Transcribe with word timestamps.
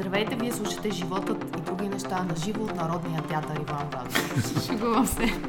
Здравейте, 0.00 0.36
вие 0.36 0.52
слушате 0.52 0.90
животът 0.90 1.56
и 1.58 1.60
други 1.60 1.88
неща 1.88 2.22
на 2.22 2.36
живо 2.36 2.64
от 2.64 2.74
Народния 2.74 3.22
театър 3.22 3.60
Иван 3.60 3.88
Вазов. 3.92 4.66
Шегувам 4.66 5.06
се. 5.06 5.40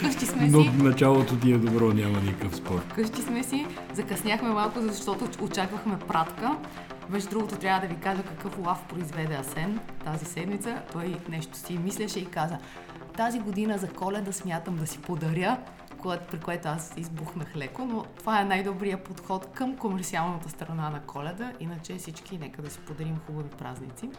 Къщи 0.00 0.26
сме 0.26 0.46
Но 0.46 0.62
си. 0.62 0.70
началото 0.70 1.36
ти 1.36 1.52
е 1.52 1.58
добро, 1.58 1.92
няма 1.92 2.20
никакъв 2.20 2.56
спор. 2.56 2.80
Къщи 2.94 3.22
сме 3.22 3.42
си. 3.42 3.66
Закъсняхме 3.94 4.48
малко, 4.48 4.80
защото 4.80 5.28
очаквахме 5.42 5.98
пратка. 5.98 6.56
Между 7.10 7.30
другото, 7.30 7.56
трябва 7.56 7.80
да 7.80 7.94
ви 7.94 8.00
кажа 8.00 8.22
какъв 8.22 8.58
лав 8.66 8.84
произведе 8.88 9.34
Асен 9.34 9.80
тази 10.04 10.24
седмица. 10.24 10.82
Той 10.92 11.16
нещо 11.28 11.56
си 11.56 11.78
мислеше 11.78 12.18
и 12.18 12.26
каза, 12.26 12.58
тази 13.16 13.40
година 13.40 13.78
за 13.78 13.88
коледа 13.88 14.32
смятам 14.32 14.76
да 14.76 14.86
си 14.86 14.98
подаря 14.98 15.56
при 16.02 16.40
което 16.40 16.68
аз 16.68 16.94
избухнах 16.96 17.56
леко, 17.56 17.84
но 17.84 18.04
това 18.18 18.40
е 18.40 18.44
най-добрият 18.44 19.04
подход 19.04 19.46
към 19.54 19.76
комерциалната 19.76 20.48
страна 20.48 20.90
на 20.90 21.00
коледа. 21.00 21.52
Иначе 21.60 21.96
всички 21.96 22.38
нека 22.38 22.62
да 22.62 22.70
си 22.70 22.78
подарим 22.78 23.16
хубави 23.26 23.48
празници. 23.48 24.10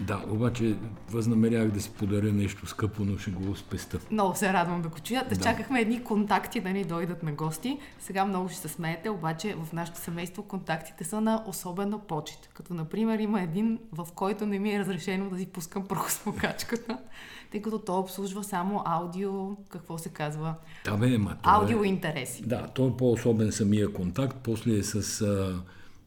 Да, 0.00 0.24
обаче 0.30 0.76
възнамерях 1.10 1.70
да 1.70 1.80
си 1.80 1.90
подаря 1.90 2.32
нещо 2.32 2.66
скъпо, 2.66 3.02
но 3.04 3.18
ще 3.18 3.30
го 3.30 3.56
спеста. 3.56 3.98
Много 4.10 4.34
се 4.34 4.52
радвам 4.52 4.82
да 4.82 4.88
го 4.88 4.98
чуя. 4.98 5.24
Да. 5.28 5.36
Чакахме 5.36 5.80
едни 5.80 6.04
контакти 6.04 6.60
да 6.60 6.70
ни 6.70 6.84
дойдат 6.84 7.22
на 7.22 7.32
гости. 7.32 7.78
Сега 7.98 8.24
много 8.24 8.48
ще 8.48 8.58
се 8.58 8.68
смеете, 8.68 9.10
обаче 9.10 9.54
в 9.64 9.72
нашето 9.72 9.98
семейство 9.98 10.42
контактите 10.42 11.04
са 11.04 11.20
на 11.20 11.44
особена 11.46 11.98
почет. 11.98 12.50
Като 12.54 12.74
например 12.74 13.18
има 13.18 13.42
един, 13.42 13.78
в 13.92 14.08
който 14.14 14.46
не 14.46 14.58
ми 14.58 14.74
е 14.74 14.78
разрешено 14.78 15.30
да 15.30 15.38
си 15.38 15.46
пускам 15.46 15.86
прахосмокачката, 15.86 16.98
тъй 17.50 17.62
като 17.62 17.78
то 17.78 17.98
обслужва 17.98 18.44
само 18.44 18.82
аудио, 18.84 19.56
какво 19.68 19.98
се 19.98 20.08
казва? 20.08 20.54
Да, 20.84 20.96
бе, 20.96 21.18
ма, 21.18 21.36
аудио 21.42 21.84
интереси. 21.84 22.42
Да, 22.42 22.66
то 22.66 22.88
е 22.88 22.96
по-особен 22.96 23.52
самия 23.52 23.92
контакт, 23.92 24.36
после 24.42 24.78
е 24.78 24.82
с... 24.82 25.20
А, 25.20 25.62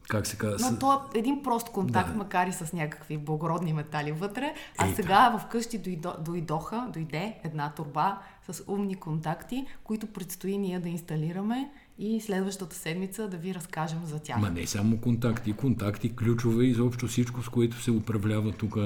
как 0.08 0.26
се 0.26 0.36
казва? 0.36 0.70
Но 0.70 0.78
то 0.78 1.00
е 1.14 1.18
един 1.18 1.42
прост 1.42 1.68
контакт, 1.68 2.12
да. 2.12 2.18
макар 2.18 2.46
и 2.46 2.52
с 2.52 2.72
някакви 2.72 3.16
благородни 3.16 3.72
метали 3.72 4.12
вътре. 4.12 4.54
А 4.78 4.86
е, 4.86 4.94
сега 4.94 5.30
да. 5.30 5.38
вкъщи 5.38 5.78
дойдо, 5.78 6.12
дойдоха, 6.24 6.90
дойде 6.92 7.36
една 7.44 7.72
турба 7.72 8.18
с 8.50 8.64
умни 8.66 8.94
контакти, 8.94 9.66
които 9.84 10.06
предстои 10.06 10.58
ние 10.58 10.80
да 10.80 10.88
инсталираме 10.88 11.70
и 11.98 12.20
следващата 12.20 12.76
седмица 12.76 13.28
да 13.28 13.36
ви 13.36 13.54
разкажем 13.54 14.00
за 14.04 14.18
тях. 14.18 14.40
Ма 14.40 14.50
не 14.50 14.66
само 14.66 14.96
контакти, 14.96 15.52
контакти, 15.52 16.16
ключове, 16.16 16.64
изобщо 16.64 17.06
всичко, 17.06 17.42
с 17.42 17.48
което 17.48 17.82
се 17.82 17.90
управлява 17.90 18.52
тук 18.52 18.76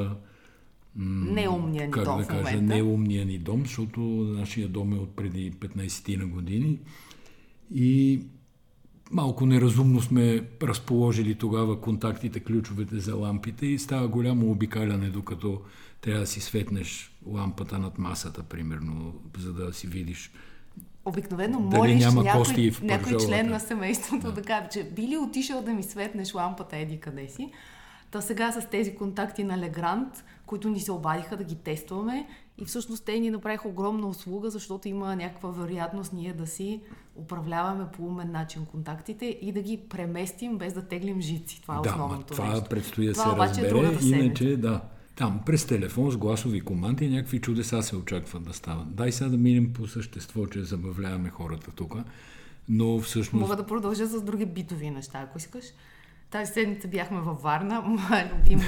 неумния 0.96 1.86
ни 1.86 1.90
как 1.90 2.04
дом 2.04 2.18
да 2.18 2.26
кажа, 2.26 2.42
в 2.42 2.52
момента. 2.52 2.74
неумния 2.74 3.26
ни 3.26 3.38
дом, 3.38 3.62
защото 3.62 4.00
нашия 4.38 4.68
дом 4.68 4.92
е 4.92 4.96
от 4.96 5.16
преди 5.16 5.52
15 5.52 6.16
на 6.16 6.26
години 6.26 6.78
и 7.74 8.20
малко 9.10 9.46
неразумно 9.46 10.00
сме 10.00 10.42
разположили 10.62 11.34
тогава 11.34 11.80
контактите, 11.80 12.40
ключовете 12.40 12.98
за 12.98 13.16
лампите 13.16 13.66
и 13.66 13.78
става 13.78 14.08
голямо 14.08 14.50
обикаляне, 14.50 15.10
докато 15.10 15.60
трябва 16.00 16.20
да 16.20 16.26
си 16.26 16.40
светнеш 16.40 17.12
лампата 17.26 17.78
над 17.78 17.98
масата, 17.98 18.42
примерно, 18.42 19.14
за 19.38 19.52
да 19.52 19.72
си 19.72 19.86
видиш 19.86 20.32
Обикновено 21.04 21.60
молиш 21.60 22.04
няма 22.04 22.22
някой, 22.22 22.72
някой 22.82 23.16
член 23.16 23.50
на 23.50 23.60
семейството 23.60 24.26
да. 24.26 24.32
да 24.32 24.42
каже, 24.42 24.68
че 24.72 24.84
би 24.84 25.02
ли 25.02 25.16
отишъл 25.16 25.62
да 25.62 25.74
ми 25.74 25.82
светнеш 25.82 26.34
лампата 26.34 26.76
еди 26.76 27.00
къде 27.00 27.28
си. 27.28 27.50
Та 28.10 28.20
сега 28.20 28.52
с 28.52 28.66
тези 28.70 28.94
контакти 28.94 29.44
на 29.44 29.58
Легрант, 29.58 30.24
които 30.46 30.68
ни 30.68 30.80
се 30.80 30.92
обадиха 30.92 31.36
да 31.36 31.44
ги 31.44 31.54
тестваме 31.54 32.28
и 32.58 32.64
всъщност 32.64 33.04
те 33.04 33.20
ни 33.20 33.30
направиха 33.30 33.68
огромна 33.68 34.06
услуга, 34.06 34.50
защото 34.50 34.88
има 34.88 35.16
някаква 35.16 35.50
вероятност 35.50 36.12
ние 36.12 36.32
да 36.32 36.46
си 36.46 36.80
управляваме 37.16 37.86
по 37.92 38.06
умен 38.06 38.32
начин 38.32 38.66
контактите 38.66 39.38
и 39.42 39.52
да 39.52 39.62
ги 39.62 39.80
преместим 39.88 40.58
без 40.58 40.72
да 40.72 40.82
теглим 40.82 41.20
жици. 41.20 41.62
Това 41.62 41.74
е 41.74 41.80
да, 41.80 41.90
основното 41.90 42.34
това 42.34 42.50
нещо. 42.50 42.64
предстои 42.68 43.06
да 43.06 43.14
се 43.14 43.28
е 43.28 43.32
разбере, 43.32 43.68
седмица. 43.68 44.16
иначе 44.16 44.56
да. 44.56 44.80
Там 45.16 45.40
през 45.46 45.66
телефон 45.66 46.10
с 46.10 46.16
гласови 46.16 46.60
команди 46.60 47.08
някакви 47.08 47.40
чудеса 47.40 47.82
се 47.82 47.96
очакват 47.96 48.44
да 48.44 48.52
стават. 48.52 48.94
Дай 48.94 49.12
сега 49.12 49.30
да 49.30 49.36
минем 49.36 49.72
по 49.72 49.86
същество, 49.86 50.46
че 50.46 50.64
забавляваме 50.64 51.30
хората 51.30 51.70
тук. 51.70 51.94
Но 52.68 52.98
всъщност... 53.00 53.42
Мога 53.42 53.56
да 53.56 53.66
продължа 53.66 54.06
с 54.06 54.22
други 54.22 54.46
битови 54.46 54.90
неща, 54.90 55.18
ако 55.18 55.38
искаш. 55.38 55.64
Тази 56.30 56.52
седмица 56.52 56.88
бяхме 56.88 57.20
във 57.20 57.42
Варна, 57.42 57.80
моя 57.86 58.30
любим 58.34 58.60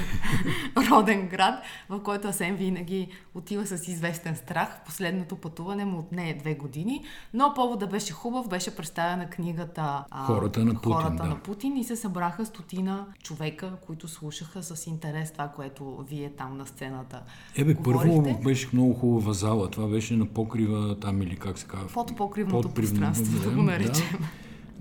роден 0.91 1.27
град, 1.27 1.55
в 1.89 1.99
който 1.99 2.27
Асен 2.27 2.55
винаги 2.55 3.07
отива 3.35 3.65
с 3.67 3.87
известен 3.87 4.35
страх. 4.35 4.81
Последното 4.85 5.35
пътуване 5.35 5.85
му 5.85 5.99
отне 5.99 6.33
две 6.33 6.55
години, 6.55 7.03
но 7.33 7.53
повода 7.55 7.87
беше 7.87 8.13
хубав, 8.13 8.47
беше 8.47 8.75
представена 8.75 9.29
книгата 9.29 10.03
а, 10.11 10.25
Хората 10.25 10.59
на 10.59 10.73
Путин, 10.73 10.91
Хората 10.93 11.15
да. 11.15 11.23
на 11.23 11.35
Путин 11.35 11.77
и 11.77 11.83
се 11.83 11.95
събраха 11.95 12.45
стотина 12.45 13.05
човека, 13.23 13.73
които 13.77 14.07
слушаха 14.07 14.63
с 14.63 14.87
интерес 14.87 15.31
това, 15.31 15.47
което 15.47 16.05
вие 16.09 16.29
там 16.29 16.57
на 16.57 16.65
сцената 16.65 17.21
Ебе, 17.57 17.73
говорихте. 17.73 18.07
първо 18.07 18.39
беше 18.39 18.69
много 18.73 18.93
хубава 18.93 19.33
зала. 19.33 19.69
Това 19.69 19.87
беше 19.87 20.15
на 20.15 20.25
покрива 20.25 20.99
там 20.99 21.21
или 21.21 21.35
как 21.35 21.57
се 21.57 21.67
казва? 21.67 21.87
Под 21.87 22.15
покривното 22.17 22.69
Подпривно- 22.69 22.73
пространство, 22.75 23.39
да 23.39 23.55
го 23.55 23.61
наричам. 23.61 24.07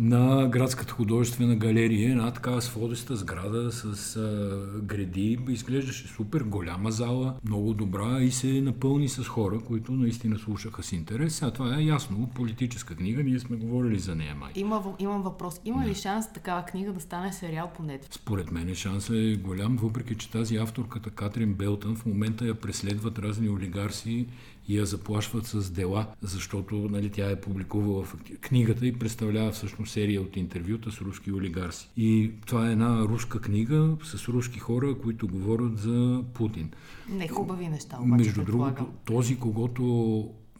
На 0.01 0.49
Градската 0.49 0.93
художествена 0.93 1.57
галерия, 1.57 2.11
една 2.11 2.31
такава 2.31 2.63
сводеста 2.63 3.17
сграда 3.17 3.73
с 3.73 4.17
а, 4.17 4.81
гради. 4.83 5.39
Изглеждаше 5.49 6.09
супер, 6.09 6.41
голяма 6.41 6.91
зала, 6.91 7.35
много 7.45 7.75
добра 7.75 8.21
и 8.21 8.31
се 8.31 8.61
напълни 8.61 9.09
с 9.09 9.25
хора, 9.25 9.61
които 9.67 9.93
наистина 9.93 10.39
слушаха 10.39 10.83
с 10.83 10.93
интерес. 10.93 11.35
Сега 11.35 11.51
това 11.51 11.79
е 11.79 11.83
ясно, 11.83 12.31
политическа 12.35 12.95
книга, 12.95 13.23
ние 13.23 13.39
сме 13.39 13.57
говорили 13.57 13.99
за 13.99 14.15
нея 14.15 14.35
май. 14.35 14.53
Има, 14.55 14.83
имам 14.99 15.23
въпрос. 15.23 15.61
Има 15.65 15.87
ли 15.87 15.95
шанс 15.95 16.33
такава 16.33 16.65
книга 16.65 16.93
да 16.93 17.01
стане 17.01 17.33
сериал 17.33 17.71
по 17.77 17.83
Netflix? 17.83 18.15
Според 18.15 18.51
мен 18.51 18.75
шансът 18.75 19.17
е 19.17 19.37
голям, 19.37 19.77
въпреки 19.77 20.15
че 20.15 20.31
тази 20.31 20.57
авторката 20.57 21.11
Катрин 21.11 21.55
Белтън 21.55 21.97
в 21.97 22.07
момента 22.07 22.47
я 22.47 22.55
преследват 22.55 23.19
разни 23.19 23.49
олигарси 23.49 24.27
и 24.69 24.79
я 24.79 24.87
заплашват 24.87 25.47
с 25.47 25.71
дела, 25.71 26.07
защото 26.23 26.75
нали, 26.75 27.11
тя 27.11 27.31
е 27.31 27.41
публикувала 27.41 28.05
в 28.05 28.17
книгата 28.41 28.87
и 28.87 28.99
представлява 28.99 29.53
всъщност 29.53 29.93
серия 29.93 30.23
от 30.23 30.37
интервюта 30.37 30.93
с 30.93 31.01
руски 31.01 31.33
олигарси. 31.33 31.91
И 31.97 32.31
това 32.47 32.69
е 32.69 32.73
една 32.73 33.03
руска 33.03 33.41
книга 33.41 33.97
с 34.05 34.29
руски 34.29 34.59
хора, 34.59 34.99
които 35.03 35.29
говорят 35.29 35.79
за 35.79 36.25
Путин. 36.35 36.71
Не 37.09 37.29
хубави 37.29 37.69
неща, 37.69 37.99
обаче 38.01 38.25
Между 38.25 38.45
другото, 38.45 38.87
този, 39.05 39.39
когато 39.39 39.85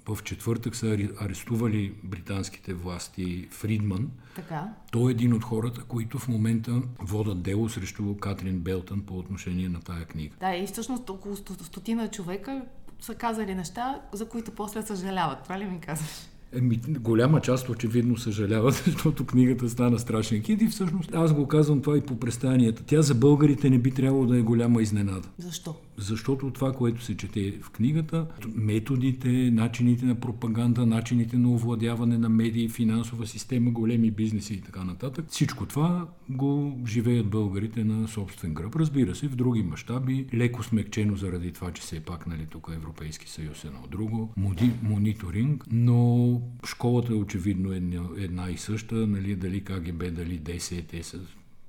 в 0.09 0.23
четвъртък 0.25 0.77
са 0.77 0.99
арестували 1.21 1.95
британските 2.05 2.75
власти 2.75 3.49
Фридман, 3.51 4.11
Така. 4.37 4.75
той 4.93 5.11
е 5.11 5.15
един 5.15 5.33
от 5.33 5.45
хората, 5.45 5.83
които 5.83 6.19
в 6.19 6.29
момента 6.29 6.83
водат 6.99 7.43
дело 7.43 7.69
срещу 7.69 8.17
Катрин 8.17 8.61
Белтън 8.61 9.01
по 9.01 9.19
отношение 9.19 9.69
на 9.69 9.81
тая 9.81 10.05
книга. 10.05 10.35
Да, 10.41 10.57
и 10.57 10.67
всъщност 10.67 11.11
около 11.11 11.37
сто- 11.37 11.63
стотина 11.63 12.09
човека 12.11 12.63
са 13.01 13.15
казали 13.15 13.55
неща, 13.55 14.01
за 14.13 14.29
които 14.29 14.51
после 14.51 14.83
съжаляват. 14.83 15.43
Това 15.43 15.59
ли 15.59 15.65
ми 15.65 15.81
казваш? 15.81 16.11
Еми, 16.53 16.81
голяма 16.89 17.41
част 17.41 17.69
очевидно 17.69 18.17
съжаляват, 18.17 18.75
защото 18.87 19.27
книгата 19.27 19.69
стана 19.69 19.99
страшен 19.99 20.43
хит 20.43 20.63
и 20.63 20.69
всъщност 20.69 21.15
аз 21.15 21.35
го 21.35 21.49
казвам 21.49 21.83
това 21.83 21.99
и 21.99 22.01
по 22.01 22.17
престанията. 22.17 22.83
Тя 22.87 23.03
за 23.03 23.15
българите 23.15 23.71
не 23.71 23.79
би 23.79 23.91
трябвало 23.91 24.27
да 24.27 24.39
е 24.39 24.43
голяма 24.43 24.83
изненада. 24.83 25.29
Защо? 25.39 25.75
Защото 26.01 26.51
това, 26.51 26.73
което 26.73 27.03
се 27.03 27.17
чете 27.17 27.59
в 27.63 27.71
книгата, 27.71 28.27
методите, 28.55 29.29
начините 29.29 30.07
на 30.07 30.15
пропаганда, 30.15 30.87
начините 30.87 31.39
на 31.39 31.51
овладяване 31.51 32.19
на 32.19 32.29
медии, 32.29 32.69
финансова 32.69 33.27
система, 33.27 33.71
големи 33.71 34.11
бизнеси 34.11 34.55
и 34.55 34.61
така 34.61 34.85
нататък, 34.85 35.25
всичко 35.29 35.67
това 35.67 36.09
го 36.31 36.79
живеят 36.87 37.31
българите 37.31 37.85
на 37.85 38.09
собствен 38.09 38.55
гръб. 38.55 38.77
Разбира 38.77 39.15
се, 39.15 39.29
в 39.29 39.37
други 39.37 39.63
мащаби, 39.63 40.27
леко 40.35 40.63
смекчено 40.63 41.17
заради 41.17 41.53
това, 41.53 41.73
че 41.73 41.83
все 41.83 42.01
пак 42.01 42.27
нали, 42.27 42.47
тук 42.51 42.71
Европейски 42.75 43.31
съюз 43.31 43.65
е 43.65 43.67
едно 43.67 43.81
друго, 43.91 44.33
моди, 44.37 44.71
мониторинг, 44.83 45.65
но 45.71 46.41
школата 46.67 47.13
е 47.13 47.17
очевидно 47.17 47.73
една, 47.73 48.03
една 48.17 48.51
и 48.51 48.57
съща, 48.57 48.95
нали, 48.95 49.37
дали 49.37 49.65
КГБ, 49.65 50.11
дали 50.11 50.39
ДС, 50.39 50.83
те 50.83 51.03
са 51.03 51.21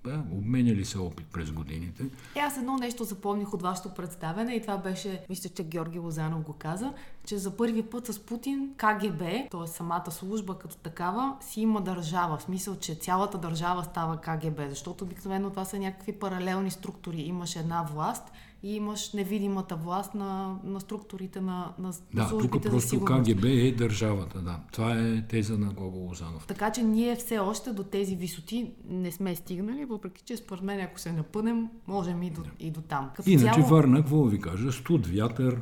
да, 0.04 0.24
обменяли 0.32 0.86
се 0.86 0.98
опит 0.98 1.26
през 1.34 1.52
годините. 1.52 2.04
Е, 2.36 2.40
аз 2.40 2.58
едно 2.58 2.78
нещо 2.78 3.04
запомних 3.04 3.54
от 3.54 3.62
вашето 3.62 3.90
представене 3.90 4.56
и 4.56 4.62
това 4.62 4.78
беше, 4.78 5.26
мисля, 5.30 5.50
че 5.50 5.64
Георги 5.64 6.00
Лозанов 6.00 6.42
го 6.42 6.53
каза, 6.53 6.94
че 7.26 7.38
за 7.38 7.58
първи 7.58 7.84
път 7.84 8.08
с 8.08 8.20
Путин 8.20 8.70
КГБ, 8.78 9.20
т.е. 9.52 9.68
самата 9.68 10.12
служба 10.12 10.58
като 10.58 10.78
такава, 10.78 11.36
си 11.42 11.62
има 11.62 11.82
държава. 11.82 12.38
В 12.38 12.44
смисъл, 12.44 12.76
че 12.76 12.96
цялата 12.96 13.38
държава 13.38 13.84
става 13.84 14.22
КГБ, 14.22 14.59
защото 14.70 15.03
обикновено 15.03 15.50
това 15.50 15.66
са 15.66 15.80
някакви 15.80 16.12
паралелни 16.12 16.72
структури. 16.72 17.22
Имаш 17.22 17.56
една 17.56 17.84
власт 17.84 18.32
и 18.63 18.75
имаш 18.75 19.13
невидимата 19.13 19.75
власт 19.75 20.16
на, 20.16 20.55
на 20.63 20.79
структурите 20.79 21.41
на, 21.41 21.73
на 21.79 21.91
Да, 22.13 22.28
службите 22.28 22.52
тук 22.52 22.63
за 22.63 22.69
просто 22.69 22.90
сигурност. 22.90 23.31
КГБ 23.31 23.46
е 23.46 23.72
държавата, 23.72 24.40
да. 24.40 24.59
Това 24.72 24.93
е 24.99 25.22
теза 25.28 25.58
на 25.58 25.73
Гого 25.73 25.97
Лозанов. 25.97 26.46
Така 26.47 26.72
че 26.72 26.84
ние 26.84 27.16
все 27.16 27.40
още 27.40 27.73
до 27.73 27.84
тези 27.84 28.16
висоти 28.16 28.72
не 28.90 29.11
сме 29.11 29.35
стигнали, 29.35 29.85
въпреки 29.85 30.23
че 30.25 30.37
според 30.37 30.63
мен, 30.63 30.79
ако 30.79 30.99
се 30.99 31.11
напънем, 31.11 31.67
можем 31.87 32.23
и 32.23 32.29
до, 32.29 32.41
и 32.59 32.72
до 32.72 32.81
там. 32.81 33.09
Като 33.16 33.29
Иначе 33.29 33.53
цяло... 33.53 33.67
Варна, 33.67 33.97
какво 33.97 34.23
ви 34.23 34.40
кажа, 34.40 34.72
студ, 34.72 35.08
вятър, 35.08 35.61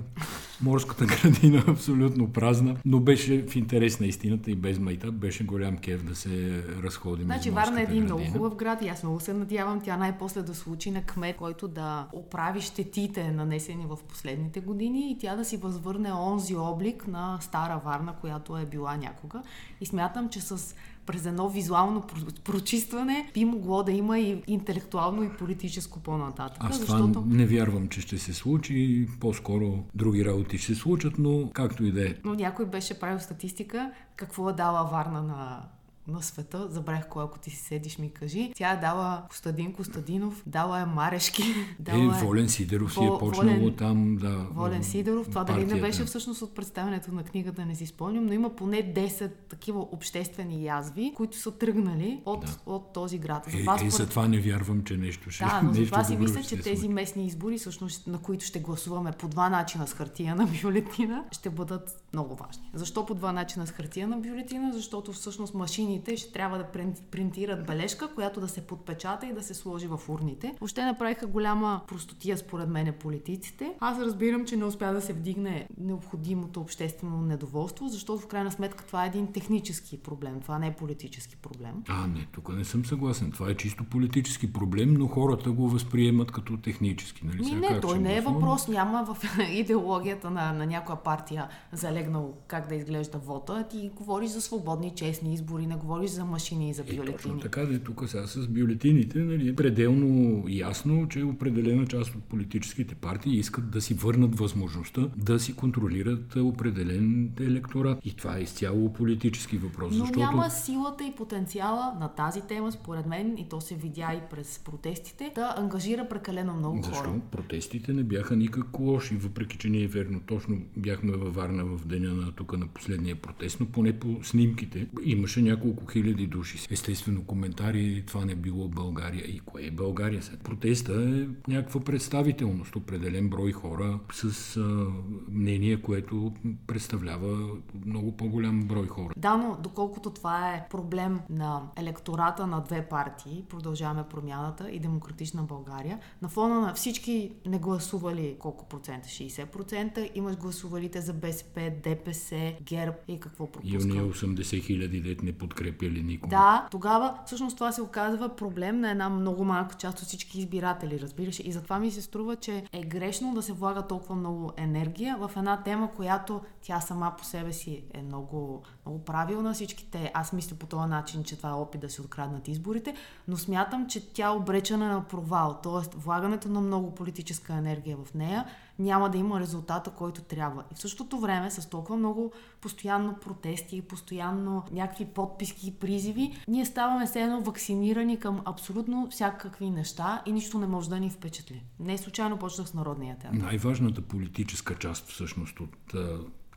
морската 0.62 1.06
градина 1.24 1.64
абсолютно 1.68 2.32
празна, 2.32 2.76
но 2.86 3.00
беше 3.00 3.48
в 3.48 3.56
интерес 3.56 4.00
на 4.00 4.06
истината 4.06 4.52
и 4.52 4.56
без 4.56 4.80
майта, 4.80 5.12
беше 5.12 5.44
голям 5.44 5.78
кев 5.78 6.04
да 6.04 6.16
се 6.16 6.64
разходим. 6.84 7.26
Значи 7.26 7.50
Варна 7.50 7.80
е 7.80 7.84
един 7.84 8.06
градина. 8.06 8.16
много 8.16 8.32
хубав 8.32 8.56
град 8.56 8.82
и 8.82 8.88
аз 8.88 9.04
много 9.04 9.20
се 9.20 9.34
надявам 9.34 9.82
тя 9.82 9.98
най-после 9.98 10.42
да 10.42 10.56
случи 10.56 10.92
на 10.92 11.04
кмет, 11.04 11.36
който 11.36 11.68
да 11.68 12.08
оправи 12.14 12.62
щетите, 12.90 13.32
нанесени 13.32 13.86
в 13.86 13.98
последните 14.08 14.60
години 14.60 15.12
и 15.12 15.18
тя 15.18 15.36
да 15.36 15.46
си 15.46 15.58
възвърне 15.58 16.14
онзи 16.14 16.56
облик 16.56 17.08
на 17.08 17.38
стара 17.42 17.82
Варна, 17.86 18.14
която 18.22 18.58
е 18.58 18.66
била 18.66 18.98
някога. 18.98 19.44
И 19.82 19.86
смятам, 19.86 20.30
че 20.30 20.42
с 20.42 20.76
през 21.06 21.26
едно 21.26 21.50
визуално 21.50 22.04
прочистване 22.44 23.30
би 23.34 23.46
могло 23.46 23.84
да 23.84 23.92
има 23.92 24.20
и 24.20 24.44
интелектуално 24.48 25.24
и 25.24 25.30
политическо 25.30 26.00
по-нататък. 26.00 26.64
Аз 26.64 26.80
защото... 26.80 27.12
това 27.14 27.26
не 27.26 27.46
вярвам, 27.46 27.88
че 27.88 28.02
ще 28.02 28.18
се 28.18 28.34
случи. 28.34 29.08
По-скоро 29.20 29.84
други 29.96 30.26
работи 30.26 30.58
ще 30.58 30.74
се 30.74 30.82
случат, 30.82 31.14
но 31.20 31.50
както 31.54 31.84
и 31.84 31.92
да 31.92 32.10
е. 32.10 32.16
Но 32.24 32.34
някой 32.34 32.66
беше 32.66 33.00
правил 33.00 33.20
статистика 33.20 33.92
какво 34.16 34.50
е 34.50 34.54
дала 34.54 34.84
Варна 34.84 35.22
на 35.22 35.62
на 36.10 36.22
света. 36.22 36.68
Забрах 36.70 37.08
кой, 37.10 37.24
ако 37.24 37.40
ти 37.40 37.50
си 37.50 37.58
седиш, 37.58 37.98
ми 37.98 38.10
кажи. 38.14 38.54
Тя 38.56 38.72
е 38.72 38.78
дала 38.78 39.24
Костадин 39.30 39.74
Костадинов, 39.74 40.44
дала 40.46 40.80
е 40.80 40.86
Марешки. 40.86 41.44
Дала 41.80 42.18
е, 42.18 42.24
Волен 42.26 42.50
Сидеров 42.50 42.94
си 42.94 43.04
е 43.04 43.10
почнало 43.20 43.60
Волен, 43.60 43.76
там, 43.76 44.16
да. 44.16 44.48
Волен 44.52 44.84
Сидеров. 44.84 45.30
Това 45.30 45.44
дали 45.44 45.66
не 45.66 45.82
беше 45.82 46.06
всъщност 46.06 46.42
от 46.42 46.56
представянето 46.56 47.12
на 47.12 47.24
книгата, 47.24 47.66
не 47.66 47.76
си 47.76 47.86
спомням, 47.86 48.26
но 48.26 48.34
има 48.34 48.56
поне 48.56 48.94
10 48.94 49.32
такива 49.50 49.80
обществени 49.80 50.66
язви, 50.66 51.14
които 51.16 51.38
са 51.38 51.52
тръгнали 51.52 52.22
от, 52.26 52.42
да. 52.42 52.58
от 52.66 52.94
този 52.94 53.18
град. 53.18 53.44
За 53.52 53.58
това, 53.58 53.78
е, 53.82 53.86
е, 53.86 53.90
за 53.90 54.10
това 54.10 54.28
не 54.28 54.40
вярвам, 54.40 54.84
че 54.84 54.98
нещо 54.98 55.32
ще 55.32 55.44
Да, 55.44 55.62
но 55.64 55.74
за 55.74 55.86
това 55.86 56.04
си 56.04 56.18
мисля, 56.18 56.44
че 56.44 56.58
тези 56.62 56.88
местни 56.88 57.26
избори, 57.26 57.58
всъщност, 57.58 58.08
на 58.08 58.18
които 58.18 58.46
ще 58.46 58.60
гласуваме 58.60 59.12
по 59.12 59.28
два 59.28 59.50
начина 59.50 59.88
с 59.88 59.94
хартия 59.94 60.36
на 60.36 60.48
бюлетина, 60.64 61.24
ще 61.32 61.50
бъдат 61.50 62.04
много 62.14 62.36
важни. 62.36 62.70
Защо 62.74 63.06
по 63.06 63.16
два 63.16 63.32
начина 63.32 63.68
с 63.68 63.72
хартия 63.72 64.08
на 64.08 64.18
бюлетина? 64.18 64.74
Защото 64.74 65.14
всъщност 65.14 65.54
машини 65.54 65.99
машините 66.00 66.18
ще 66.18 66.32
трябва 66.32 66.58
да 66.58 66.68
принтират 67.12 67.66
бележка, 67.66 68.14
която 68.16 68.42
да 68.42 68.48
се 68.48 68.68
подпечата 68.68 69.28
и 69.28 69.34
да 69.34 69.44
се 69.44 69.54
сложи 69.54 69.88
в 69.88 70.00
урните. 70.10 70.56
Въобще 70.60 70.86
направиха 70.86 71.28
голяма 71.28 71.82
простотия 71.88 72.38
според 72.38 72.70
мен 72.70 72.94
политиците. 73.00 73.74
Аз 73.80 74.00
разбирам, 74.00 74.46
че 74.46 74.58
не 74.58 74.66
успя 74.66 74.94
да 74.94 75.02
се 75.02 75.14
вдигне 75.14 75.68
необходимото 75.78 76.62
обществено 76.62 77.22
недоволство, 77.22 77.88
защото 77.88 78.22
в 78.22 78.28
крайна 78.28 78.52
сметка 78.52 78.86
това 78.86 79.04
е 79.04 79.08
един 79.08 79.34
технически 79.34 79.98
проблем, 79.98 80.42
това 80.42 80.60
не 80.60 80.68
е 80.68 80.72
политически 80.72 81.36
проблем. 81.36 81.84
А, 81.88 82.08
не, 82.08 82.28
тук 82.32 82.50
не 82.50 82.66
съм 82.66 82.86
съгласен. 82.86 83.32
Това 83.32 83.50
е 83.50 83.56
чисто 83.56 83.84
политически 83.84 84.54
проблем, 84.54 84.94
но 84.94 85.08
хората 85.08 85.52
го 85.52 85.70
възприемат 85.70 86.32
като 86.32 86.58
технически. 86.58 87.26
Нали? 87.26 87.44
Ми, 87.44 87.52
не, 87.52 87.80
той 87.82 88.00
не 88.00 88.18
е 88.18 88.22
въпрос, 88.22 88.68
няма 88.68 89.06
в 89.14 89.18
идеологията 89.52 90.30
на, 90.30 90.54
на 90.54 90.66
някоя 90.66 91.04
партия 91.04 91.48
залегнал 91.72 92.34
как 92.48 92.68
да 92.68 92.76
изглежда 92.76 93.18
вота. 93.18 93.68
Ти 93.70 93.92
говориш 93.96 94.30
за 94.30 94.42
свободни, 94.42 94.96
честни 94.96 95.34
избори, 95.34 95.68
не 95.68 95.76
говориш 95.76 95.89
за 96.08 96.26
машини 96.26 96.70
и 96.70 96.74
за 96.74 96.84
бюлетини. 96.84 97.10
Е, 97.10 97.12
точно 97.12 97.40
така, 97.40 97.66
де, 97.66 97.80
тук 97.80 98.04
сега 98.08 98.28
с 98.28 98.48
бюлетините 98.48 99.20
нали, 99.20 99.50
е 99.50 99.56
пределно 99.56 100.44
ясно, 100.48 101.08
че 101.10 101.24
определена 101.24 101.88
част 101.88 102.16
от 102.16 102.24
политическите 102.24 102.96
партии 102.96 103.40
искат 103.40 103.72
да 103.72 103.82
си 103.82 103.94
върнат 103.94 104.40
възможността 104.40 105.10
да 105.18 105.40
си 105.40 105.56
контролират 105.56 106.36
определен 106.36 107.32
електорат. 107.40 108.00
И 108.06 108.14
това 108.14 108.38
е 108.38 108.42
изцяло 108.42 108.94
политически 108.94 109.58
въпрос. 109.58 109.94
Но 109.94 110.00
защото... 110.00 110.20
няма 110.20 110.50
силата 110.50 111.04
и 111.04 111.12
потенциала 111.12 111.98
на 112.00 112.08
тази 112.08 112.42
тема, 112.42 112.72
според 112.72 113.06
мен, 113.06 113.38
и 113.38 113.50
то 113.50 113.62
се 113.62 113.76
видя 113.76 114.14
и 114.14 114.30
през 114.36 114.60
протестите, 114.60 115.32
да 115.36 115.54
ангажира 115.58 116.08
прекалено 116.10 116.54
много 116.54 116.84
Защо? 116.84 117.04
хора. 117.04 117.20
Протестите 117.32 117.94
не 117.94 118.04
бяха 118.04 118.36
никак 118.36 118.80
лоши, 118.80 119.16
въпреки 119.16 119.58
че 119.58 119.70
ние 119.70 119.88
верно 119.88 120.20
точно 120.26 120.58
бяхме 120.78 121.12
във 121.12 121.36
Варна 121.36 121.66
в 121.66 121.88
деня 121.88 122.14
на 122.14 122.32
тук 122.32 122.58
на 122.58 122.68
последния 122.68 123.16
протест, 123.16 123.60
но 123.60 123.66
поне 123.66 124.00
по 124.00 124.20
снимките 124.24 124.88
имаше 125.06 125.42
няколко 125.42 125.69
няколко 125.70 125.92
хиляди 125.92 126.28
души. 126.28 126.68
Естествено, 126.72 127.24
коментари, 127.24 128.04
това 128.08 128.26
не 128.26 128.36
било 128.36 128.68
България. 128.68 129.26
И 129.28 129.40
кое 129.40 129.64
е 129.64 129.72
България? 129.72 130.24
Сега? 130.24 130.38
Протеста 130.44 130.94
е 130.94 131.52
някаква 131.52 131.80
представителност, 131.80 132.76
определен 132.76 133.30
брой 133.30 133.52
хора 133.52 134.00
с 134.12 134.58
а, 134.58 134.88
мнение, 135.32 135.82
което 135.82 136.34
представлява 136.68 137.50
много 137.86 138.18
по-голям 138.18 138.64
брой 138.64 138.88
хора. 138.88 139.14
Да, 139.18 139.38
но 139.38 139.58
доколкото 139.64 140.10
това 140.10 140.54
е 140.54 140.68
проблем 140.70 141.20
на 141.30 141.62
електората 141.78 142.48
на 142.48 142.64
две 142.64 142.88
партии, 142.90 143.44
продължаваме 143.50 144.04
промяната 144.10 144.72
и 144.72 144.80
демократична 144.80 145.44
България, 145.44 146.00
на 146.22 146.30
фона 146.30 146.60
на 146.60 146.74
всички 146.74 147.32
не 147.46 147.60
гласували 147.60 148.36
колко 148.40 148.70
процента? 148.70 149.08
60%, 149.08 150.12
имаш 150.16 150.38
гласувалите 150.38 151.02
за 151.02 151.14
БСП, 151.14 151.72
ДПС, 151.84 152.54
ГЕРБ 152.62 152.96
и 153.08 153.20
какво 153.20 153.52
пропускам? 153.52 153.82
И 153.82 153.84
уния 153.84 154.14
80 154.14 154.66
хиляди 154.66 155.02
дет 155.02 155.24
не 155.24 155.32
подкрепят 155.32 155.59
подкрепяли 155.60 156.04
никога. 156.04 156.30
Да, 156.30 156.68
тогава 156.72 157.20
всъщност 157.26 157.58
това 157.58 157.72
се 157.72 157.82
оказва 157.82 158.36
проблем 158.36 158.80
на 158.80 158.92
една 158.92 159.10
много 159.10 159.44
малка 159.44 159.76
част 159.76 160.00
от 160.00 160.06
всички 160.06 160.40
избиратели, 160.40 161.00
разбираш. 161.00 161.40
И 161.40 161.52
затова 161.52 161.80
ми 161.80 161.92
се 161.92 162.02
струва, 162.02 162.36
че 162.36 162.64
е 162.74 162.82
грешно 162.82 163.34
да 163.34 163.42
се 163.42 163.54
влага 163.54 163.88
толкова 163.88 164.16
много 164.16 164.52
енергия 164.58 165.18
в 165.18 165.32
една 165.38 165.64
тема, 165.64 165.92
която 165.96 166.42
тя 166.62 166.80
сама 166.80 167.14
по 167.18 167.26
себе 167.26 167.54
си 167.54 167.84
е 167.94 168.02
много, 168.02 168.64
много 168.86 169.06
правилна. 169.06 169.54
Всичките, 169.54 170.12
аз 170.14 170.34
мисля 170.34 170.56
по 170.56 170.66
този 170.66 170.90
начин, 170.90 171.24
че 171.24 171.38
това 171.38 171.50
е 171.50 171.54
опит 171.54 171.82
да 171.82 171.90
се 171.90 172.02
откраднат 172.02 172.48
изборите, 172.48 172.96
но 173.28 173.38
смятам, 173.38 173.88
че 173.88 174.14
тя 174.14 174.28
е 174.28 174.30
обречена 174.30 174.88
на 174.88 175.04
провал. 175.04 175.60
Тоест, 175.64 175.94
влагането 175.94 176.50
на 176.50 176.62
много 176.62 176.96
политическа 176.96 177.54
енергия 177.54 177.98
в 178.06 178.14
нея 178.14 178.46
няма 178.80 179.10
да 179.10 179.18
има 179.18 179.40
резултата, 179.40 179.92
който 179.92 180.22
трябва. 180.22 180.64
И 180.72 180.76
в 180.76 180.80
същото 180.80 181.20
време, 181.20 181.52
с 181.52 181.70
толкова 181.70 181.98
много 181.98 182.32
постоянно 182.62 183.16
протести, 183.22 183.82
постоянно 183.82 184.64
някакви 184.72 185.06
подписки 185.06 185.68
и 185.68 185.72
призиви, 185.72 186.44
ние 186.48 186.66
ставаме 186.66 187.06
все 187.06 187.22
едно 187.22 187.42
вакцинирани 187.42 188.20
към 188.20 188.42
абсолютно 188.46 189.08
всякакви 189.12 189.70
неща 189.70 190.22
и 190.26 190.32
нищо 190.32 190.60
не 190.60 190.68
може 190.68 190.90
да 190.90 191.00
ни 191.00 191.10
впечатли. 191.10 191.64
Не 191.80 191.98
случайно 191.98 192.38
почнах 192.38 192.68
с 192.68 192.74
Народния 192.74 193.18
театър. 193.18 193.38
Най-важната 193.38 194.02
политическа 194.02 194.76
част 194.76 195.08
всъщност 195.08 195.60
от 195.60 195.94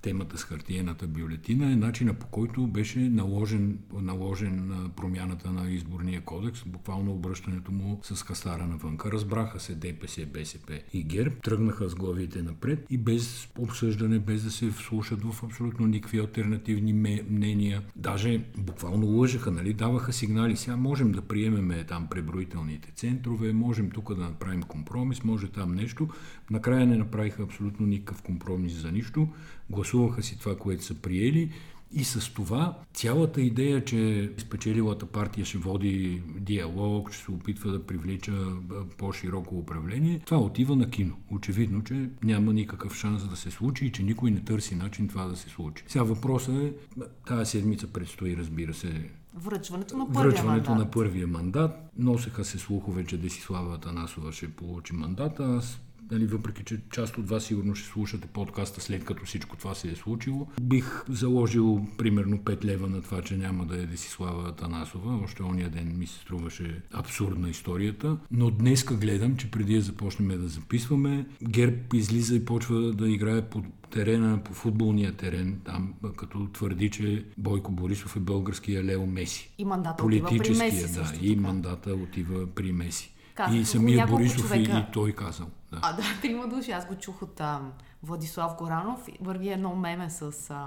темата 0.02 0.38
с 0.38 0.44
хартиената 0.44 1.06
бюлетина 1.06 1.72
е 1.72 1.76
начина 1.76 2.14
по 2.14 2.26
който 2.26 2.66
беше 2.66 2.98
наложен, 2.98 3.78
наложен 3.92 4.72
промяната 4.96 5.50
на 5.50 5.70
изборния 5.70 6.20
кодекс, 6.20 6.64
буквално 6.66 7.12
обръщането 7.12 7.72
му 7.72 8.00
с 8.02 8.22
хастара 8.22 8.66
навънка. 8.66 9.12
Разбраха 9.12 9.60
се 9.60 9.74
ДПС, 9.74 10.26
БСП 10.26 10.80
и 10.92 11.02
ГЕРБ, 11.02 11.34
тръгнаха 11.42 11.88
с 11.88 11.94
главите 11.94 12.42
напред 12.42 12.86
и 12.90 12.98
без 12.98 13.48
обсъждане, 13.58 14.18
без 14.18 14.44
да 14.44 14.50
се 14.50 14.70
вслушат 14.70 15.22
в 15.24 15.44
абсолютно 15.44 15.86
никакви 15.86 16.18
альтернативни 16.18 16.92
мнения. 17.30 17.82
Даже 17.96 18.44
буквално 18.58 19.06
лъжаха, 19.06 19.50
нали? 19.50 19.72
даваха 19.72 20.12
сигнали. 20.12 20.56
Сега 20.56 20.76
можем 20.76 21.12
да 21.12 21.22
приемеме 21.22 21.84
там 21.84 22.06
преброителните 22.10 22.92
центрове, 22.96 23.52
можем 23.52 23.90
тук 23.90 24.14
да 24.14 24.22
направим 24.22 24.62
компромис, 24.62 25.24
може 25.24 25.48
там 25.48 25.74
нещо. 25.74 26.08
Накрая 26.50 26.86
не 26.86 26.96
направиха 26.96 27.42
абсолютно 27.42 27.86
никакъв 27.86 28.22
компромис 28.22 28.72
за 28.72 28.92
нищо 28.92 29.28
гласуваха 29.70 29.91
си 30.20 30.38
това, 30.38 30.56
което 30.56 30.84
са 30.84 30.94
приели 30.94 31.50
и 31.94 32.04
с 32.04 32.32
това 32.34 32.78
цялата 32.94 33.40
идея, 33.40 33.84
че 33.84 34.30
спечелилата 34.38 35.06
партия 35.06 35.44
ще 35.44 35.58
води 35.58 36.22
диалог, 36.38 37.12
ще 37.12 37.24
се 37.24 37.30
опитва 37.30 37.72
да 37.72 37.86
привлича 37.86 38.32
по-широко 38.98 39.58
управление, 39.58 40.20
това 40.26 40.38
отива 40.38 40.76
на 40.76 40.90
кино. 40.90 41.16
Очевидно, 41.30 41.84
че 41.84 42.10
няма 42.24 42.52
никакъв 42.52 42.94
шанс 42.94 43.28
да 43.28 43.36
се 43.36 43.50
случи 43.50 43.86
и 43.86 43.92
че 43.92 44.02
никой 44.02 44.30
не 44.30 44.40
търси 44.40 44.74
начин 44.74 45.08
това 45.08 45.24
да 45.24 45.36
се 45.36 45.48
случи. 45.48 45.84
Сега 45.88 46.04
въпросът 46.04 46.54
е, 46.54 46.72
тази 47.26 47.50
седмица 47.50 47.86
предстои, 47.86 48.36
разбира 48.36 48.74
се, 48.74 49.10
Връчването 49.34 49.96
на 49.96 50.12
първия 50.12 50.30
Връчването 50.30 50.70
мандат. 50.70 50.86
на 50.86 50.90
първия 50.90 51.26
мандат. 51.26 51.70
Носеха 51.98 52.44
се 52.44 52.58
слухове, 52.58 53.04
че 53.04 53.16
Десислава 53.16 53.78
Танасова 53.78 54.32
ще 54.32 54.48
получи 54.48 54.92
мандата. 54.94 55.44
Аз 55.44 55.80
нали, 56.10 56.26
въпреки 56.26 56.64
че 56.64 56.80
част 56.92 57.18
от 57.18 57.28
вас 57.28 57.44
сигурно 57.44 57.74
ще 57.74 57.88
слушате 57.88 58.26
подкаста 58.26 58.80
след 58.80 59.04
като 59.04 59.24
всичко 59.24 59.56
това 59.56 59.74
се 59.74 59.88
е 59.88 59.96
случило. 59.96 60.46
Бих 60.62 61.04
заложил 61.08 61.86
примерно 61.98 62.38
5 62.38 62.64
лева 62.64 62.88
на 62.88 63.02
това, 63.02 63.22
че 63.22 63.36
няма 63.36 63.66
да 63.66 63.82
е 63.82 63.86
Десислава 63.86 64.52
Танасова. 64.52 65.20
Още 65.24 65.42
ония 65.42 65.70
ден 65.70 65.98
ми 65.98 66.06
се 66.06 66.18
струваше 66.18 66.80
абсурдна 66.92 67.50
историята. 67.50 68.16
Но 68.30 68.50
днеска 68.50 68.94
гледам, 68.96 69.36
че 69.36 69.50
преди 69.50 69.74
да 69.74 69.80
започнем 69.80 70.40
да 70.40 70.48
записваме, 70.48 71.26
Герб 71.48 71.94
излиза 71.94 72.34
и 72.34 72.44
почва 72.44 72.92
да 72.92 73.08
играе 73.08 73.42
по 73.42 73.62
терена, 73.90 74.40
по 74.44 74.52
футболния 74.52 75.12
терен, 75.12 75.60
там 75.64 75.94
като 76.16 76.48
твърди, 76.52 76.90
че 76.90 77.24
Бойко 77.38 77.72
Борисов 77.72 78.16
е 78.16 78.20
българския 78.20 78.84
Лео 78.84 79.06
Меси. 79.06 79.50
И 79.58 79.64
мандата 79.64 80.04
отива 80.04 80.28
при 80.28 80.54
Меси. 80.54 80.94
Да, 80.94 81.12
и 81.20 81.36
мандата 81.36 81.94
отива 81.94 82.46
при 82.46 82.72
Меси. 82.72 83.11
Казах, 83.34 83.54
и 83.54 83.64
самия 83.64 84.06
Борисов 84.06 84.40
човека... 84.40 84.86
и, 84.88 84.92
той 84.92 85.12
казал. 85.12 85.46
Да. 85.72 85.78
А, 85.82 85.92
да, 85.92 86.02
трима 86.22 86.48
души. 86.48 86.70
Аз 86.70 86.86
го 86.86 86.94
чух 86.94 87.22
от 87.22 87.40
а, 87.40 87.60
Владислав 88.02 88.56
Горанов. 88.56 89.08
Върви 89.20 89.48
едно 89.48 89.74
меме 89.74 90.10
с 90.10 90.50
а, 90.50 90.66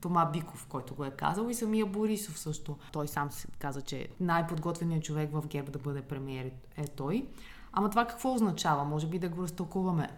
Тома 0.00 0.24
Биков, 0.24 0.66
който 0.68 0.94
го 0.94 1.04
е 1.04 1.10
казал 1.10 1.48
и 1.48 1.54
самия 1.54 1.86
Борисов 1.86 2.38
също. 2.38 2.76
Той 2.92 3.08
сам 3.08 3.30
каза, 3.58 3.82
че 3.82 4.08
най-подготвеният 4.20 5.04
човек 5.04 5.30
в 5.32 5.46
ГЕРБ 5.46 5.70
да 5.70 5.78
бъде 5.78 6.02
премиер 6.02 6.50
е 6.76 6.88
той. 6.88 7.26
Ама 7.72 7.90
това 7.90 8.04
какво 8.04 8.34
означава? 8.34 8.84
Може 8.84 9.06
би 9.06 9.18
да 9.18 9.28
го 9.28 9.42
разтълкуваме 9.42 10.08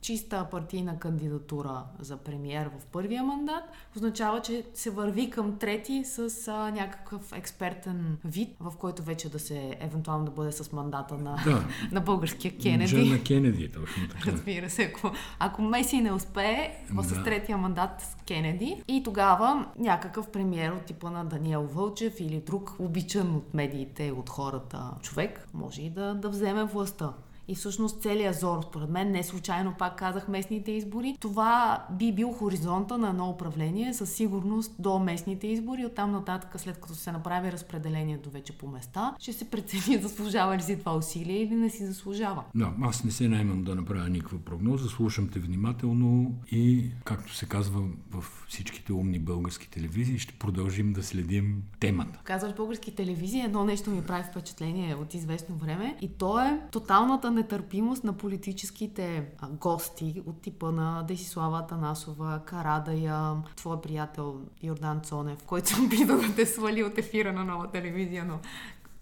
чиста 0.00 0.46
партийна 0.50 0.98
кандидатура 0.98 1.82
за 1.98 2.16
премиер 2.16 2.70
в 2.78 2.86
първия 2.86 3.22
мандат, 3.22 3.64
означава, 3.96 4.42
че 4.42 4.64
се 4.74 4.90
върви 4.90 5.30
към 5.30 5.58
трети 5.58 6.04
с 6.04 6.48
а, 6.48 6.70
някакъв 6.70 7.32
експертен 7.32 8.18
вид, 8.24 8.48
в 8.60 8.72
който 8.78 9.02
вече 9.02 9.30
да 9.30 9.38
се, 9.38 9.76
евентуално 9.80 10.24
да 10.24 10.30
бъде 10.30 10.52
с 10.52 10.72
мандата 10.72 11.14
на, 11.14 11.36
да. 11.44 11.64
на 11.92 12.00
българския 12.00 12.58
Кенеди. 12.58 13.10
на 13.10 13.22
Кенеди, 13.22 13.68
точно 13.68 14.08
така. 14.08 14.32
Разбира 14.32 14.70
се, 14.70 14.82
ако, 14.82 15.12
ако 15.38 15.62
Меси 15.62 16.00
не 16.00 16.12
успее 16.12 16.84
да. 16.90 17.02
с 17.02 17.24
третия 17.24 17.58
мандат 17.58 18.00
с 18.00 18.16
Кенеди 18.26 18.82
и 18.88 19.02
тогава 19.02 19.66
някакъв 19.78 20.28
премиер 20.28 20.70
от 20.70 20.84
типа 20.84 21.10
на 21.10 21.24
Даниел 21.24 21.62
Вълчев 21.62 22.20
или 22.20 22.40
друг 22.40 22.76
обичан 22.78 23.36
от 23.36 23.54
медиите, 23.54 24.10
от 24.10 24.28
хората 24.28 24.90
човек, 25.02 25.48
може 25.54 25.82
и 25.82 25.90
да, 25.90 26.14
да 26.14 26.28
вземе 26.28 26.64
властта. 26.64 27.12
И 27.48 27.54
всъщност 27.54 28.02
целият 28.02 28.40
зор, 28.40 28.62
според 28.62 28.90
мен, 28.90 29.10
не 29.10 29.22
случайно 29.22 29.74
пак 29.78 29.98
казах 29.98 30.28
местните 30.28 30.70
избори. 30.70 31.16
Това 31.20 31.86
би 31.90 32.12
бил 32.12 32.32
хоризонта 32.32 32.98
на 32.98 33.08
едно 33.08 33.30
управление 33.30 33.94
със 33.94 34.12
сигурност 34.12 34.72
до 34.78 34.98
местните 34.98 35.46
избори. 35.46 35.86
Оттам 35.86 36.12
нататък, 36.12 36.60
след 36.60 36.80
като 36.80 36.94
се 36.94 37.12
направи 37.12 37.52
разпределението 37.52 38.30
вече 38.30 38.58
по 38.58 38.66
места, 38.66 39.14
ще 39.18 39.32
се 39.32 39.50
прецени 39.50 39.98
заслужава 40.02 40.56
ли 40.56 40.62
си 40.62 40.78
това 40.78 40.96
усилие 40.96 41.42
или 41.42 41.54
не 41.54 41.70
си 41.70 41.86
заслужава. 41.86 42.44
Да, 42.54 42.72
аз 42.82 43.04
не 43.04 43.10
се 43.10 43.28
наймам 43.28 43.64
да 43.64 43.74
направя 43.74 44.08
никаква 44.08 44.38
прогноза, 44.38 44.88
слушам 44.88 45.28
те 45.28 45.38
внимателно 45.38 46.34
и, 46.50 46.90
както 47.04 47.34
се 47.34 47.46
казва 47.46 47.82
в 48.10 48.24
всичките 48.48 48.92
умни 48.92 49.18
български 49.18 49.70
телевизии, 49.70 50.18
ще 50.18 50.34
продължим 50.34 50.92
да 50.92 51.02
следим 51.02 51.62
темата. 51.80 52.20
Казваш 52.24 52.54
български 52.54 52.94
телевизии, 52.94 53.40
едно 53.40 53.64
нещо 53.64 53.90
ми 53.90 54.02
прави 54.02 54.24
впечатление 54.30 54.94
от 54.94 55.14
известно 55.14 55.56
време 55.56 55.96
и 56.00 56.08
то 56.08 56.40
е 56.40 56.60
тоталната 56.72 57.30
нетърпимост 57.36 58.04
на 58.04 58.12
политическите 58.12 59.26
гости 59.50 60.22
от 60.26 60.42
типа 60.42 60.70
на 60.72 61.02
Десислава 61.02 61.58
Атанасова, 61.58 62.40
Карадая, 62.46 63.34
твой 63.56 63.80
приятел 63.80 64.40
Йордан 64.62 65.00
Цонев, 65.00 65.42
който 65.46 65.68
се 65.74 65.80
опита 65.80 66.18
да 66.18 66.34
те 66.34 66.46
свали 66.46 66.82
от 66.82 66.98
ефира 66.98 67.32
на 67.32 67.44
нова 67.44 67.70
телевизия, 67.70 68.24
но 68.24 68.38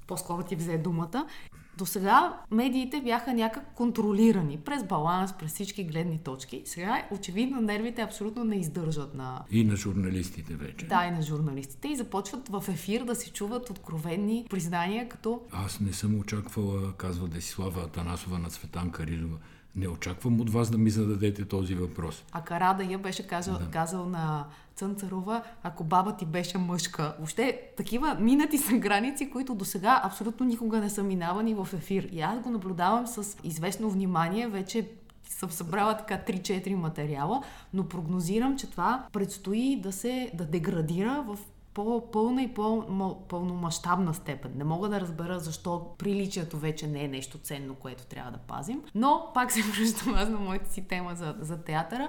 по-скоро 0.07 0.43
ти 0.43 0.57
взе 0.57 0.79
думата. 0.79 1.27
До 1.79 1.87
сега 1.87 2.41
медиите 2.51 3.01
бяха 3.01 3.35
някак 3.35 3.75
контролирани 3.75 4.59
през 4.59 4.85
баланс, 4.85 5.33
през 5.39 5.53
всички 5.53 5.85
гледни 5.85 6.19
точки. 6.19 6.63
Сега 6.65 7.07
очевидно 7.11 7.61
нервите 7.61 8.03
абсолютно 8.03 8.45
не 8.45 8.57
издържат 8.57 9.15
на... 9.15 9.45
И 9.51 9.65
на 9.65 9.77
журналистите 9.77 10.55
вече. 10.55 10.87
Да, 10.87 11.07
и 11.07 11.11
на 11.11 11.23
журналистите. 11.23 11.89
И 11.89 11.97
започват 11.97 12.49
в 12.49 12.65
ефир 12.69 13.05
да 13.05 13.15
се 13.15 13.33
чуват 13.33 13.71
откровенни 13.71 14.47
признания, 14.51 15.09
като... 15.09 15.41
Аз 15.53 15.81
не 15.81 15.93
съм 15.93 16.19
очаквала, 16.19 16.93
казва 16.93 17.29
Десислава 17.29 17.83
Атанасова 17.83 18.39
на 18.39 18.49
Цветан 18.49 18.91
Карилова. 18.91 19.37
Не 19.77 19.89
очаквам 19.89 20.41
от 20.41 20.51
вас 20.51 20.71
да 20.71 20.79
ми 20.79 20.91
зададете 20.91 21.45
този 21.45 21.75
въпрос. 21.75 22.25
А 22.33 22.43
Карада 22.43 22.85
я 22.85 22.99
беше 22.99 23.27
казал, 23.27 23.59
да. 23.59 23.71
казал 23.71 24.09
на 24.09 24.47
Цънцарова, 24.77 25.43
ако 25.63 25.85
баба 25.85 26.17
ти 26.17 26.27
беше 26.27 26.59
мъжка. 26.59 27.15
Въобще 27.19 27.61
такива 27.77 28.17
минати 28.21 28.59
са 28.59 28.77
граници, 28.77 29.31
които 29.31 29.55
до 29.55 29.65
сега 29.65 30.01
абсолютно 30.05 30.47
никога 30.47 30.81
не 30.81 30.91
са 30.91 31.03
минавани 31.03 31.55
в 31.55 31.69
ефир. 31.75 32.09
И 32.13 32.21
аз 32.21 32.41
го 32.41 32.51
наблюдавам 32.51 33.07
с 33.07 33.37
известно 33.45 33.91
внимание, 33.91 34.49
вече 34.49 34.89
съм 35.29 35.51
събрала 35.51 35.97
така 35.97 36.33
3-4 36.33 36.75
материала, 36.75 37.43
но 37.75 37.89
прогнозирам, 37.89 38.59
че 38.59 38.71
това 38.71 39.07
предстои 39.13 39.81
да 39.81 39.93
се 39.93 40.31
да 40.35 40.45
деградира 40.45 41.25
в 41.27 41.39
по-пълна 41.75 42.43
и 42.43 42.55
по-пълномащабна 42.55 44.15
степен. 44.15 44.53
Не 44.57 44.65
мога 44.65 44.89
да 44.89 45.01
разбера 45.01 45.41
защо 45.41 45.87
приличието 45.99 46.59
вече 46.59 46.87
не 46.87 47.05
е 47.05 47.09
нещо 47.09 47.39
ценно, 47.39 47.75
което 47.75 48.07
трябва 48.07 48.31
да 48.31 48.39
пазим. 48.39 48.83
Но 48.95 49.31
пак 49.35 49.53
се 49.53 49.63
връщам 49.63 50.15
аз 50.15 50.29
на 50.29 50.39
моята 50.39 50.73
си 50.73 50.83
тема 50.83 51.15
за, 51.15 51.35
за 51.41 51.63
театъра. 51.63 52.09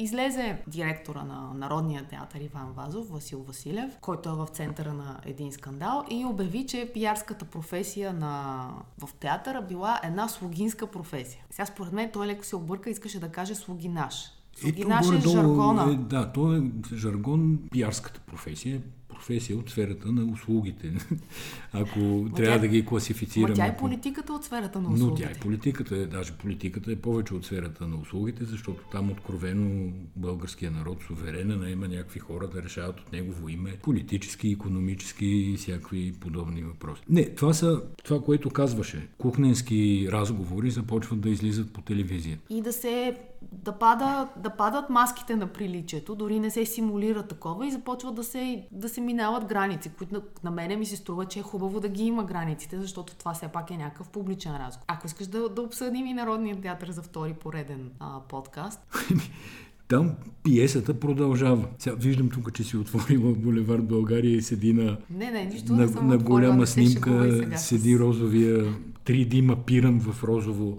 Излезе 0.00 0.58
директора 0.66 1.24
на 1.24 1.54
Народния 1.54 2.04
театър 2.04 2.40
Иван 2.40 2.72
Вазов, 2.72 3.08
Васил 3.08 3.42
Василев, 3.42 3.98
който 4.00 4.28
е 4.28 4.32
в 4.32 4.46
центъра 4.46 4.92
на 4.92 5.20
един 5.24 5.52
скандал 5.52 6.04
и 6.10 6.24
обяви, 6.24 6.66
че 6.66 6.90
пиарската 6.94 7.44
професия 7.44 8.12
на... 8.12 8.68
в 8.98 9.08
театъра 9.20 9.62
била 9.62 10.00
една 10.04 10.28
слугинска 10.28 10.86
професия. 10.86 11.44
Сега 11.50 11.66
според 11.66 11.92
мен 11.92 12.10
той 12.12 12.26
леко 12.26 12.44
се 12.44 12.56
обърка, 12.56 12.90
искаше 12.90 13.20
да 13.20 13.28
каже 13.28 13.54
слугинаш. 13.54 14.14
Слугинаш 14.56 15.06
е 15.06 15.28
жаргона. 15.28 15.92
Е, 15.92 15.96
да, 15.96 16.32
то 16.32 16.54
е 16.56 16.62
жаргон, 16.94 17.58
пиарската 17.70 18.20
професия, 18.20 18.82
професия 19.18 19.58
от 19.58 19.70
сферата 19.70 20.12
на 20.12 20.32
услугите. 20.32 20.92
Ако 21.72 21.98
но 21.98 22.32
трябва 22.32 22.56
тя, 22.56 22.60
да 22.60 22.68
ги 22.68 22.86
класифицираме. 22.86 23.48
Но 23.48 23.54
тя 23.54 23.66
е 23.66 23.76
политиката 23.76 24.32
от 24.32 24.44
сферата 24.44 24.80
на 24.80 24.88
услугите. 24.88 25.24
Но 25.24 25.28
тя 25.30 25.38
е 25.38 25.40
политиката, 25.40 25.96
е, 25.96 26.06
даже 26.06 26.32
политиката 26.32 26.92
е 26.92 26.96
повече 26.96 27.34
от 27.34 27.44
сферата 27.44 27.86
на 27.86 27.96
услугите, 27.96 28.44
защото 28.44 28.84
там 28.92 29.10
откровено 29.10 29.92
българския 30.16 30.70
народ 30.70 30.98
суверена 31.06 31.56
наема 31.56 31.88
някакви 31.88 32.20
хора 32.20 32.48
да 32.48 32.62
решават 32.62 33.00
от 33.00 33.12
негово 33.12 33.48
име 33.48 33.76
политически, 33.82 34.50
економически 34.50 35.26
и 35.26 35.56
всякакви 35.56 36.12
подобни 36.12 36.62
въпроси. 36.62 37.02
Не, 37.08 37.34
това 37.34 37.54
са 37.54 37.82
това, 38.04 38.22
което 38.22 38.50
казваше. 38.50 39.08
Кухненски 39.18 40.08
разговори 40.12 40.70
започват 40.70 41.20
да 41.20 41.30
излизат 41.30 41.72
по 41.72 41.80
телевизия. 41.80 42.38
И 42.50 42.62
да 42.62 42.72
се 42.72 43.16
да, 43.52 43.72
пада, 43.72 44.28
да 44.36 44.50
падат 44.50 44.90
маските 44.90 45.36
на 45.36 45.46
приличието, 45.46 46.14
дори 46.14 46.40
не 46.40 46.50
се 46.50 46.66
симулира 46.66 47.22
такова 47.22 47.66
и 47.66 47.70
започват 47.70 48.14
да 48.14 48.24
се, 48.24 48.66
да 48.72 48.88
се 48.88 49.00
минават 49.08 49.44
граници, 49.44 49.90
които 49.98 50.14
на, 50.14 50.22
на 50.44 50.50
мене 50.50 50.76
ми 50.76 50.86
се 50.86 50.96
струва, 50.96 51.24
че 51.24 51.38
е 51.38 51.42
хубаво 51.42 51.80
да 51.80 51.88
ги 51.88 52.04
има 52.04 52.24
границите, 52.24 52.80
защото 52.80 53.14
това 53.14 53.34
все 53.34 53.48
пак 53.48 53.70
е 53.70 53.76
някакъв 53.76 54.08
публичен 54.08 54.56
разговор. 54.56 54.84
Ако 54.88 55.06
искаш 55.06 55.26
да, 55.26 55.48
да 55.48 55.62
обсъдим 55.62 56.06
и 56.06 56.14
Народния 56.14 56.60
театър 56.60 56.90
за 56.90 57.02
втори 57.02 57.32
пореден 57.32 57.90
а, 58.00 58.20
подкаст. 58.28 58.80
Там 59.88 60.14
пиесата 60.42 61.00
продължава. 61.00 61.68
Сега 61.78 61.96
виждам 61.96 62.30
тук, 62.30 62.54
че 62.54 62.64
си 62.64 62.76
отворила 62.76 63.32
Булевард 63.32 63.84
България 63.84 64.36
и 64.36 64.42
седи 64.42 64.72
на, 64.72 64.96
не, 65.10 65.30
не, 65.30 65.44
нищо 65.44 65.72
на, 65.72 65.86
не 65.86 66.00
на 66.00 66.18
голяма 66.18 66.66
снимка, 66.66 67.42
седи 67.56 67.98
розовия 67.98 68.74
3D 69.04 69.40
мапиран 69.40 70.00
в 70.00 70.24
розово 70.24 70.78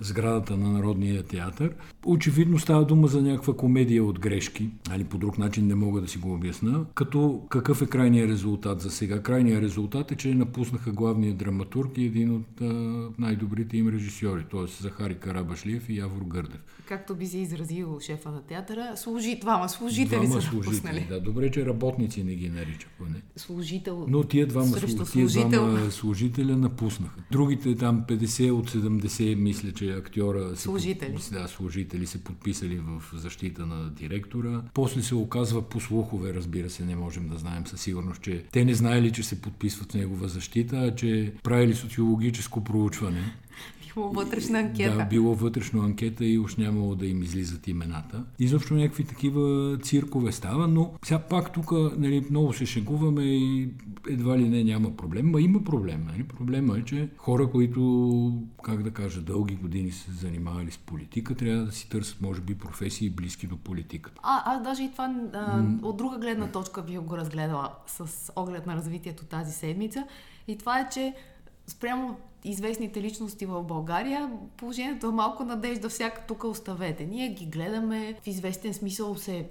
сградата 0.00 0.56
на 0.56 0.72
Народния 0.72 1.22
театър. 1.22 1.74
Очевидно 2.06 2.58
става 2.58 2.84
дума 2.84 3.08
за 3.08 3.22
някаква 3.22 3.54
комедия 3.54 4.04
от 4.04 4.20
грешки, 4.20 4.70
али 4.90 5.04
по 5.04 5.18
друг 5.18 5.38
начин 5.38 5.66
не 5.66 5.74
мога 5.74 6.00
да 6.00 6.08
си 6.08 6.18
го 6.18 6.34
обясна. 6.34 6.84
Като 6.94 7.42
какъв 7.48 7.82
е 7.82 7.86
крайният 7.86 8.30
резултат 8.30 8.80
за 8.80 8.90
сега? 8.90 9.22
Крайният 9.22 9.62
резултат 9.62 10.12
е, 10.12 10.16
че 10.16 10.34
напуснаха 10.34 10.92
главния 10.92 11.34
драматург 11.34 11.98
и 11.98 12.04
един 12.04 12.36
от 12.36 12.60
а, 12.60 12.64
най-добрите 13.18 13.76
им 13.76 13.88
режисьори, 13.88 14.44
т.е. 14.50 14.82
Захари 14.82 15.14
Карабашлиев 15.14 15.88
и 15.88 15.98
Явор 15.98 16.22
Гърдев. 16.22 16.60
Както 16.88 17.14
би 17.14 17.26
се 17.26 17.38
изразил 17.38 17.98
шефа 18.00 18.30
на 18.30 18.42
театъра, 18.42 18.92
служи, 18.96 19.38
двама 19.40 19.68
служители 19.68 20.26
двама 20.26 20.40
са 20.40 20.48
служители, 20.48 20.70
напуснали. 20.70 21.06
Да, 21.08 21.20
добре, 21.20 21.50
че 21.50 21.66
работници 21.66 22.24
не 22.24 22.34
ги 22.34 22.48
нарича 22.48 22.88
поне. 22.98 23.22
Служител 23.36 24.06
Но 24.08 24.24
тия 24.24 24.46
двама, 24.46 24.76
тия 25.12 25.48
двама 25.48 25.90
служителя 25.90 26.56
напуснаха. 26.56 27.20
Другите 27.32 27.74
там 27.76 28.04
50 28.08 28.52
от 28.52 28.70
70 28.70 29.34
мисля, 29.34 29.72
че 29.72 29.87
актьора... 29.90 30.56
Служители. 30.56 31.18
Се, 31.18 31.34
да, 31.34 31.48
служители 31.48 32.06
се 32.06 32.24
подписали 32.24 32.78
в 32.78 33.02
защита 33.12 33.66
на 33.66 33.90
директора. 33.90 34.62
После 34.74 35.02
се 35.02 35.14
оказва 35.14 35.62
по 35.62 35.80
слухове, 35.80 36.34
разбира 36.34 36.70
се, 36.70 36.84
не 36.84 36.96
можем 36.96 37.28
да 37.28 37.38
знаем 37.38 37.66
със 37.66 37.80
сигурност, 37.80 38.22
че 38.22 38.44
те 38.52 38.64
не 38.64 38.74
знаели, 38.74 39.12
че 39.12 39.22
се 39.22 39.42
подписват 39.42 39.92
в 39.92 39.94
негова 39.94 40.28
защита, 40.28 40.76
а 40.76 40.94
че 40.94 41.32
правили 41.42 41.74
социологическо 41.74 42.64
проучване 42.64 43.34
било 43.98 44.10
вътрешна 44.10 44.58
анкета. 44.58 44.96
Да, 44.96 45.04
било 45.04 45.34
вътрешна 45.34 45.84
анкета 45.84 46.24
и 46.24 46.38
уж 46.38 46.56
нямало 46.56 46.94
да 46.94 47.06
им 47.06 47.22
излизат 47.22 47.68
имената. 47.68 48.24
Изобщо 48.38 48.74
някакви 48.74 49.04
такива 49.04 49.78
циркове 49.82 50.32
става, 50.32 50.68
но 50.68 50.92
сега 51.04 51.18
пак 51.18 51.52
тук 51.52 51.72
нали, 51.72 52.26
много 52.30 52.52
се 52.52 52.66
шегуваме 52.66 53.22
и 53.22 53.68
едва 54.08 54.38
ли 54.38 54.48
не 54.48 54.64
няма 54.64 54.96
проблем. 54.96 55.30
Ма 55.30 55.40
има 55.40 55.64
проблем. 55.64 56.06
Нали? 56.06 56.24
Проблема 56.24 56.78
е, 56.78 56.84
че 56.84 57.08
хора, 57.16 57.50
които, 57.50 58.42
как 58.62 58.82
да 58.82 58.90
кажа, 58.90 59.20
дълги 59.20 59.54
години 59.54 59.90
се 59.90 60.10
занимавали 60.12 60.70
с 60.70 60.78
политика, 60.78 61.34
трябва 61.34 61.64
да 61.64 61.72
си 61.72 61.88
търсят, 61.88 62.20
може 62.20 62.40
би, 62.40 62.58
професии 62.58 63.10
близки 63.10 63.46
до 63.46 63.56
политиката. 63.56 64.20
А, 64.22 64.54
аз 64.54 64.62
даже 64.62 64.82
и 64.82 64.92
това 64.92 65.14
а, 65.32 65.64
от 65.82 65.96
друга 65.96 66.18
гледна 66.18 66.46
точка 66.46 66.82
би 66.82 66.98
го 66.98 67.16
разгледала 67.16 67.72
с 67.86 68.32
оглед 68.36 68.66
на 68.66 68.76
развитието 68.76 69.24
тази 69.24 69.52
седмица. 69.52 70.04
И 70.48 70.58
това 70.58 70.80
е, 70.80 70.88
че 70.92 71.14
спрямо 71.66 72.16
известните 72.44 73.02
личности 73.02 73.46
в 73.46 73.62
България, 73.62 74.30
положението 74.56 75.06
е 75.06 75.12
малко 75.12 75.44
надежда, 75.44 75.88
всяка 75.88 76.26
тук 76.26 76.44
оставете. 76.44 77.06
Ние 77.06 77.28
ги 77.28 77.46
гледаме, 77.46 78.14
в 78.22 78.26
известен 78.26 78.74
смисъл 78.74 79.16
се 79.16 79.48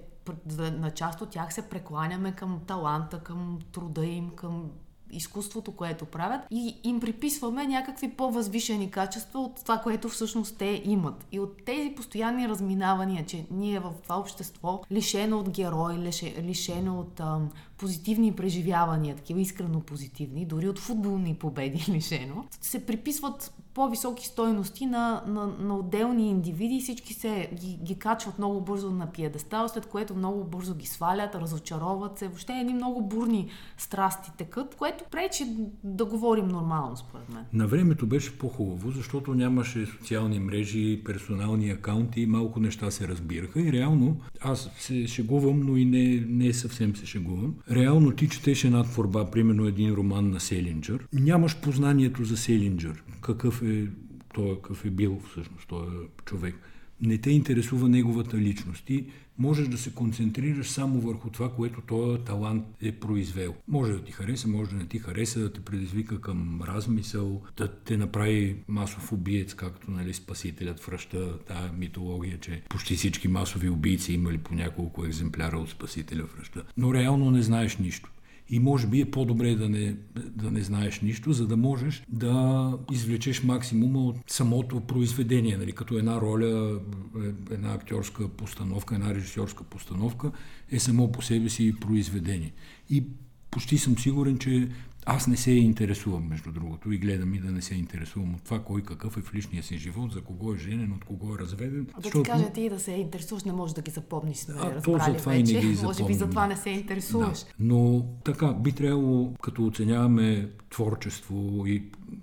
на 0.56 0.90
част 0.90 1.20
от 1.20 1.30
тях 1.30 1.54
се 1.54 1.68
прекланяме 1.68 2.32
към 2.32 2.60
таланта, 2.66 3.18
към 3.18 3.58
труда 3.72 4.06
им, 4.06 4.30
към 4.30 4.70
изкуството, 5.10 5.72
което 5.72 6.04
правят 6.04 6.40
и 6.50 6.76
им 6.84 7.00
приписваме 7.00 7.66
някакви 7.66 8.10
по-възвишени 8.10 8.90
качества 8.90 9.40
от 9.40 9.62
това, 9.62 9.78
което 9.78 10.08
всъщност 10.08 10.58
те 10.58 10.82
имат. 10.84 11.26
И 11.32 11.40
от 11.40 11.64
тези 11.64 11.94
постоянни 11.96 12.48
разминавания, 12.48 13.26
че 13.26 13.46
ние 13.50 13.80
в 13.80 13.92
това 14.02 14.18
общество, 14.18 14.82
лишено 14.92 15.38
от 15.38 15.50
герой, 15.50 15.94
лишено 16.42 17.00
от 17.00 17.20
ам, 17.20 17.50
позитивни 17.78 18.32
преживявания, 18.32 19.16
такива 19.16 19.40
искрено 19.40 19.80
позитивни, 19.80 20.46
дори 20.46 20.68
от 20.68 20.78
футболни 20.78 21.34
победи 21.34 21.84
лишено, 21.92 22.44
се 22.60 22.86
приписват 22.86 23.52
по-високи 23.74 24.26
стойности 24.26 24.86
на, 24.86 25.22
на, 25.26 25.46
на 25.46 25.76
отделни 25.76 26.30
индивиди 26.30 26.74
и 26.74 26.80
всички 26.80 27.14
се 27.14 27.50
ги, 27.54 27.78
ги 27.82 27.98
качват 27.98 28.38
много 28.38 28.60
бързо 28.60 28.90
на 28.90 29.12
пиедестал, 29.12 29.68
след 29.68 29.86
което 29.86 30.14
много 30.14 30.44
бързо 30.44 30.74
ги 30.74 30.86
свалят, 30.86 31.34
разочароват 31.34 32.18
се. 32.18 32.28
Въобще 32.28 32.52
едни 32.52 32.74
много 32.74 33.02
бурни 33.02 33.48
страсти 33.76 34.30
текат, 34.38 34.74
което 34.74 35.04
пречи 35.10 35.46
да 35.84 36.04
говорим 36.04 36.48
нормално, 36.48 36.96
според 36.96 37.28
мен. 37.28 37.44
На 37.52 37.66
времето 37.66 38.06
беше 38.06 38.38
по-хубаво, 38.38 38.90
защото 38.90 39.34
нямаше 39.34 39.86
социални 39.86 40.38
мрежи, 40.38 41.02
персонални 41.04 41.70
акаунти, 41.70 42.26
малко 42.26 42.60
неща 42.60 42.90
се 42.90 43.08
разбираха 43.08 43.60
и 43.60 43.72
реално 43.72 44.16
аз 44.40 44.70
се 44.78 45.06
шегувам, 45.06 45.60
но 45.60 45.76
и 45.76 45.84
не, 45.84 46.24
не 46.28 46.52
съвсем 46.52 46.96
се 46.96 47.06
шегувам. 47.06 47.54
Реално 47.70 48.12
ти 48.12 48.28
четеш 48.28 48.64
една 48.64 48.84
творба, 48.84 49.30
примерно 49.30 49.66
един 49.66 49.94
роман 49.94 50.30
на 50.30 50.40
Селинджер, 50.40 51.06
нямаш 51.12 51.60
познанието 51.60 52.24
за 52.24 52.36
Селинджер, 52.36 53.02
какъв 53.22 53.62
е 53.62 53.86
той, 54.34 54.54
какъв 54.54 54.84
е 54.84 54.90
бил 54.90 55.20
всъщност? 55.30 55.68
Този 55.68 55.96
човек. 56.24 56.54
Не 57.00 57.18
те 57.18 57.30
интересува 57.30 57.88
неговата 57.88 58.36
личност. 58.36 58.90
и 58.90 59.06
можеш 59.38 59.68
да 59.68 59.78
се 59.78 59.94
концентрираш 59.94 60.68
само 60.68 61.00
върху 61.00 61.30
това, 61.30 61.54
което 61.54 61.80
този 61.80 62.24
талант 62.24 62.64
е 62.82 62.92
произвел. 62.92 63.54
Може 63.68 63.92
да 63.92 64.04
ти 64.04 64.12
хареса, 64.12 64.48
може 64.48 64.70
да 64.70 64.76
не 64.76 64.86
ти 64.86 64.98
хареса, 64.98 65.40
да 65.40 65.52
те 65.52 65.60
предизвика 65.60 66.20
към 66.20 66.62
размисъл, 66.62 67.42
да 67.56 67.68
те 67.68 67.96
направи 67.96 68.56
масов 68.68 69.12
убиец, 69.12 69.54
както 69.54 69.90
нали, 69.90 70.14
спасителят 70.14 70.80
връща 70.80 71.38
тази 71.38 71.72
митология, 71.78 72.38
че 72.40 72.62
почти 72.68 72.96
всички 72.96 73.28
масови 73.28 73.68
убийци 73.68 74.12
имали 74.12 74.38
по 74.38 74.54
няколко 74.54 75.04
екземпляра 75.04 75.58
от 75.58 75.70
спасителя 75.70 76.24
връща. 76.36 76.64
Но 76.76 76.94
реално 76.94 77.30
не 77.30 77.42
знаеш 77.42 77.76
нищо. 77.76 78.10
И 78.50 78.58
може 78.58 78.86
би 78.86 79.00
е 79.00 79.10
по-добре 79.10 79.54
да 79.54 79.68
не, 79.68 79.96
да 80.14 80.50
не 80.50 80.62
знаеш 80.62 81.00
нищо, 81.00 81.32
за 81.32 81.46
да 81.46 81.56
можеш 81.56 82.02
да 82.08 82.78
извлечеш 82.92 83.42
максимума 83.42 83.98
от 83.98 84.16
самото 84.26 84.80
произведение, 84.80 85.56
нали, 85.56 85.72
като 85.72 85.98
една 85.98 86.20
роля, 86.20 86.80
е, 87.16 87.54
една 87.54 87.74
актьорска 87.74 88.28
постановка, 88.28 88.94
една 88.94 89.14
режисьорска 89.14 89.64
постановка 89.64 90.32
е 90.70 90.78
само 90.78 91.12
по 91.12 91.22
себе 91.22 91.48
си 91.48 91.74
произведение. 91.80 92.52
И 92.90 93.04
почти 93.50 93.78
съм 93.78 93.98
сигурен, 93.98 94.38
че 94.38 94.68
аз 95.10 95.26
не 95.26 95.36
се 95.36 95.50
интересувам, 95.50 96.28
между 96.28 96.52
другото, 96.52 96.92
и 96.92 96.98
гледам 96.98 97.34
и 97.34 97.38
да 97.38 97.50
не 97.50 97.62
се 97.62 97.74
интересувам 97.74 98.34
от 98.34 98.42
това, 98.42 98.58
кой 98.58 98.82
какъв 98.82 99.16
е 99.16 99.20
в 99.20 99.34
личния 99.34 99.62
си 99.62 99.78
живот, 99.78 100.12
за 100.12 100.20
кого 100.20 100.54
е 100.54 100.56
женен, 100.56 100.92
от 100.92 101.04
кого 101.04 101.34
е 101.34 101.38
разведен. 101.38 101.84
Да 101.84 101.92
защото... 102.02 102.22
ти 102.22 102.30
кажа 102.30 102.50
ти 102.52 102.68
да 102.68 102.78
се 102.80 102.92
интересуваш, 102.92 103.44
не 103.44 103.52
можеш 103.52 103.74
да 103.74 103.82
ги 103.82 103.90
запомниш. 103.90 104.36
Сме 104.36 104.54
а, 104.58 104.82
то 104.82 104.98
за 105.06 105.16
това 105.16 105.32
вече. 105.32 105.52
и 105.52 105.54
не 105.54 105.60
ги 105.60 105.78
Може 105.82 106.04
би 106.04 106.14
за 106.14 106.30
това 106.30 106.46
не 106.46 106.56
се 106.56 106.70
интересуваш. 106.70 107.38
Да. 107.38 107.46
Но 107.60 108.06
така, 108.24 108.52
би 108.52 108.72
трябвало, 108.72 109.34
като 109.42 109.66
оценяваме 109.66 110.48
творчество 110.70 111.66
и 111.66 111.82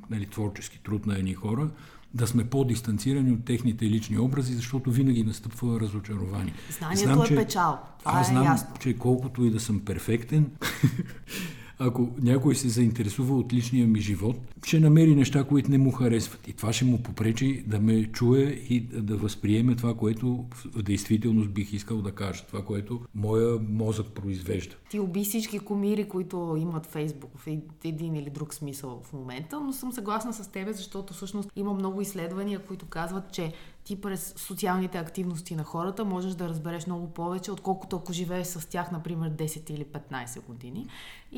нали, 0.10 0.26
творчески 0.26 0.84
труд 0.84 1.06
на 1.06 1.18
едни 1.18 1.34
хора, 1.34 1.70
да 2.14 2.28
сме 2.28 2.50
по-дистанцирани 2.50 3.32
от 3.32 3.46
техните 3.46 3.86
лични 3.86 4.18
образи, 4.18 4.54
защото 4.54 4.92
винаги 4.92 5.24
настъпва 5.24 5.80
разочарование. 5.80 6.54
Знанието 6.78 7.04
знам, 7.04 7.22
е 7.22 7.28
че, 7.28 7.36
печал. 7.36 7.80
Това 8.00 8.12
аз 8.12 8.28
е 8.28 8.32
знам, 8.32 8.44
ясно. 8.44 8.76
че 8.80 8.98
колкото 8.98 9.46
и 9.46 9.52
да 9.52 9.60
съм 9.60 9.80
перфектен, 9.80 10.52
ако 11.80 12.10
някой 12.22 12.56
се 12.56 12.70
заинтересува 12.70 13.36
от 13.36 13.54
личния 13.54 13.88
ми 13.88 14.02
живот, 14.02 14.38
ще 14.66 14.80
намери 14.80 15.16
неща, 15.16 15.44
които 15.44 15.72
не 15.72 15.78
му 15.78 15.92
харесват. 15.92 16.48
И 16.48 16.54
това 16.54 16.74
ще 16.74 16.86
му 16.86 17.04
попречи 17.04 17.64
да 17.68 17.80
ме 17.80 18.04
чуе 18.12 18.42
и 18.70 18.80
да 18.80 19.18
възприеме 19.18 19.76
това, 19.76 19.94
което 19.94 20.46
в 20.52 20.84
действителност 20.84 21.50
бих 21.50 21.74
искал 21.74 22.02
да 22.02 22.12
кажа. 22.12 22.44
Това, 22.48 22.66
което 22.66 23.02
моя 23.16 23.60
мозък 23.70 24.08
произвежда. 24.08 24.76
Ти 24.90 25.00
уби 25.00 25.24
всички 25.24 25.60
комири, 25.60 26.10
които 26.10 26.58
имат 26.60 26.86
Фейсбук 26.86 27.32
в 27.38 27.48
един 27.84 28.16
или 28.16 28.30
друг 28.30 28.54
смисъл 28.54 29.02
в 29.06 29.14
момента, 29.14 29.60
но 29.60 29.74
съм 29.74 29.92
съгласна 29.92 30.34
с 30.34 30.52
тебе, 30.52 30.74
защото 30.74 31.14
всъщност 31.14 31.50
има 31.56 31.74
много 31.74 32.02
изследвания, 32.02 32.60
които 32.60 32.86
казват, 32.86 33.32
че 33.32 33.54
ти 33.84 34.02
през 34.02 34.34
социалните 34.38 34.98
активности 34.98 35.56
на 35.56 35.64
хората 35.64 36.06
можеш 36.06 36.34
да 36.34 36.50
разбереш 36.50 36.88
много 36.88 37.10
повече, 37.10 37.52
отколкото 37.52 37.96
ако 37.96 38.14
живееш 38.14 38.48
с 38.48 38.70
тях, 38.70 38.92
например, 38.92 39.32
10 39.32 39.72
или 39.72 39.86
15 39.86 40.46
години. 40.46 40.88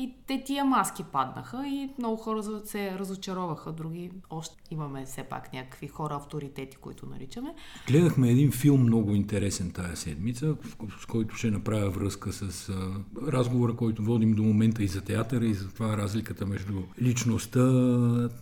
И 0.00 0.14
те 0.26 0.42
тия 0.44 0.64
маски 0.64 1.04
паднаха 1.12 1.66
и 1.66 1.90
много 1.98 2.16
хора 2.16 2.42
се 2.64 2.98
разочароваха. 2.98 3.72
Други 3.72 4.10
още 4.30 4.56
имаме 4.70 5.04
все 5.04 5.22
пак 5.22 5.52
някакви 5.52 5.88
хора, 5.88 6.14
авторитети, 6.14 6.76
които 6.76 7.06
наричаме. 7.06 7.54
Гледахме 7.86 8.30
един 8.30 8.52
филм 8.52 8.82
много 8.82 9.14
интересен 9.14 9.70
тая 9.70 9.96
седмица, 9.96 10.56
с 11.00 11.06
който 11.06 11.34
ще 11.34 11.50
направя 11.50 11.90
връзка 11.90 12.32
с 12.32 12.72
разговора, 13.26 13.76
който 13.76 14.02
водим 14.02 14.34
до 14.34 14.42
момента 14.42 14.82
и 14.82 14.88
за 14.88 15.00
театъра, 15.00 15.46
и 15.46 15.54
за 15.54 15.68
това 15.68 15.96
разликата 15.96 16.46
между 16.46 16.82
личността, 17.02 17.60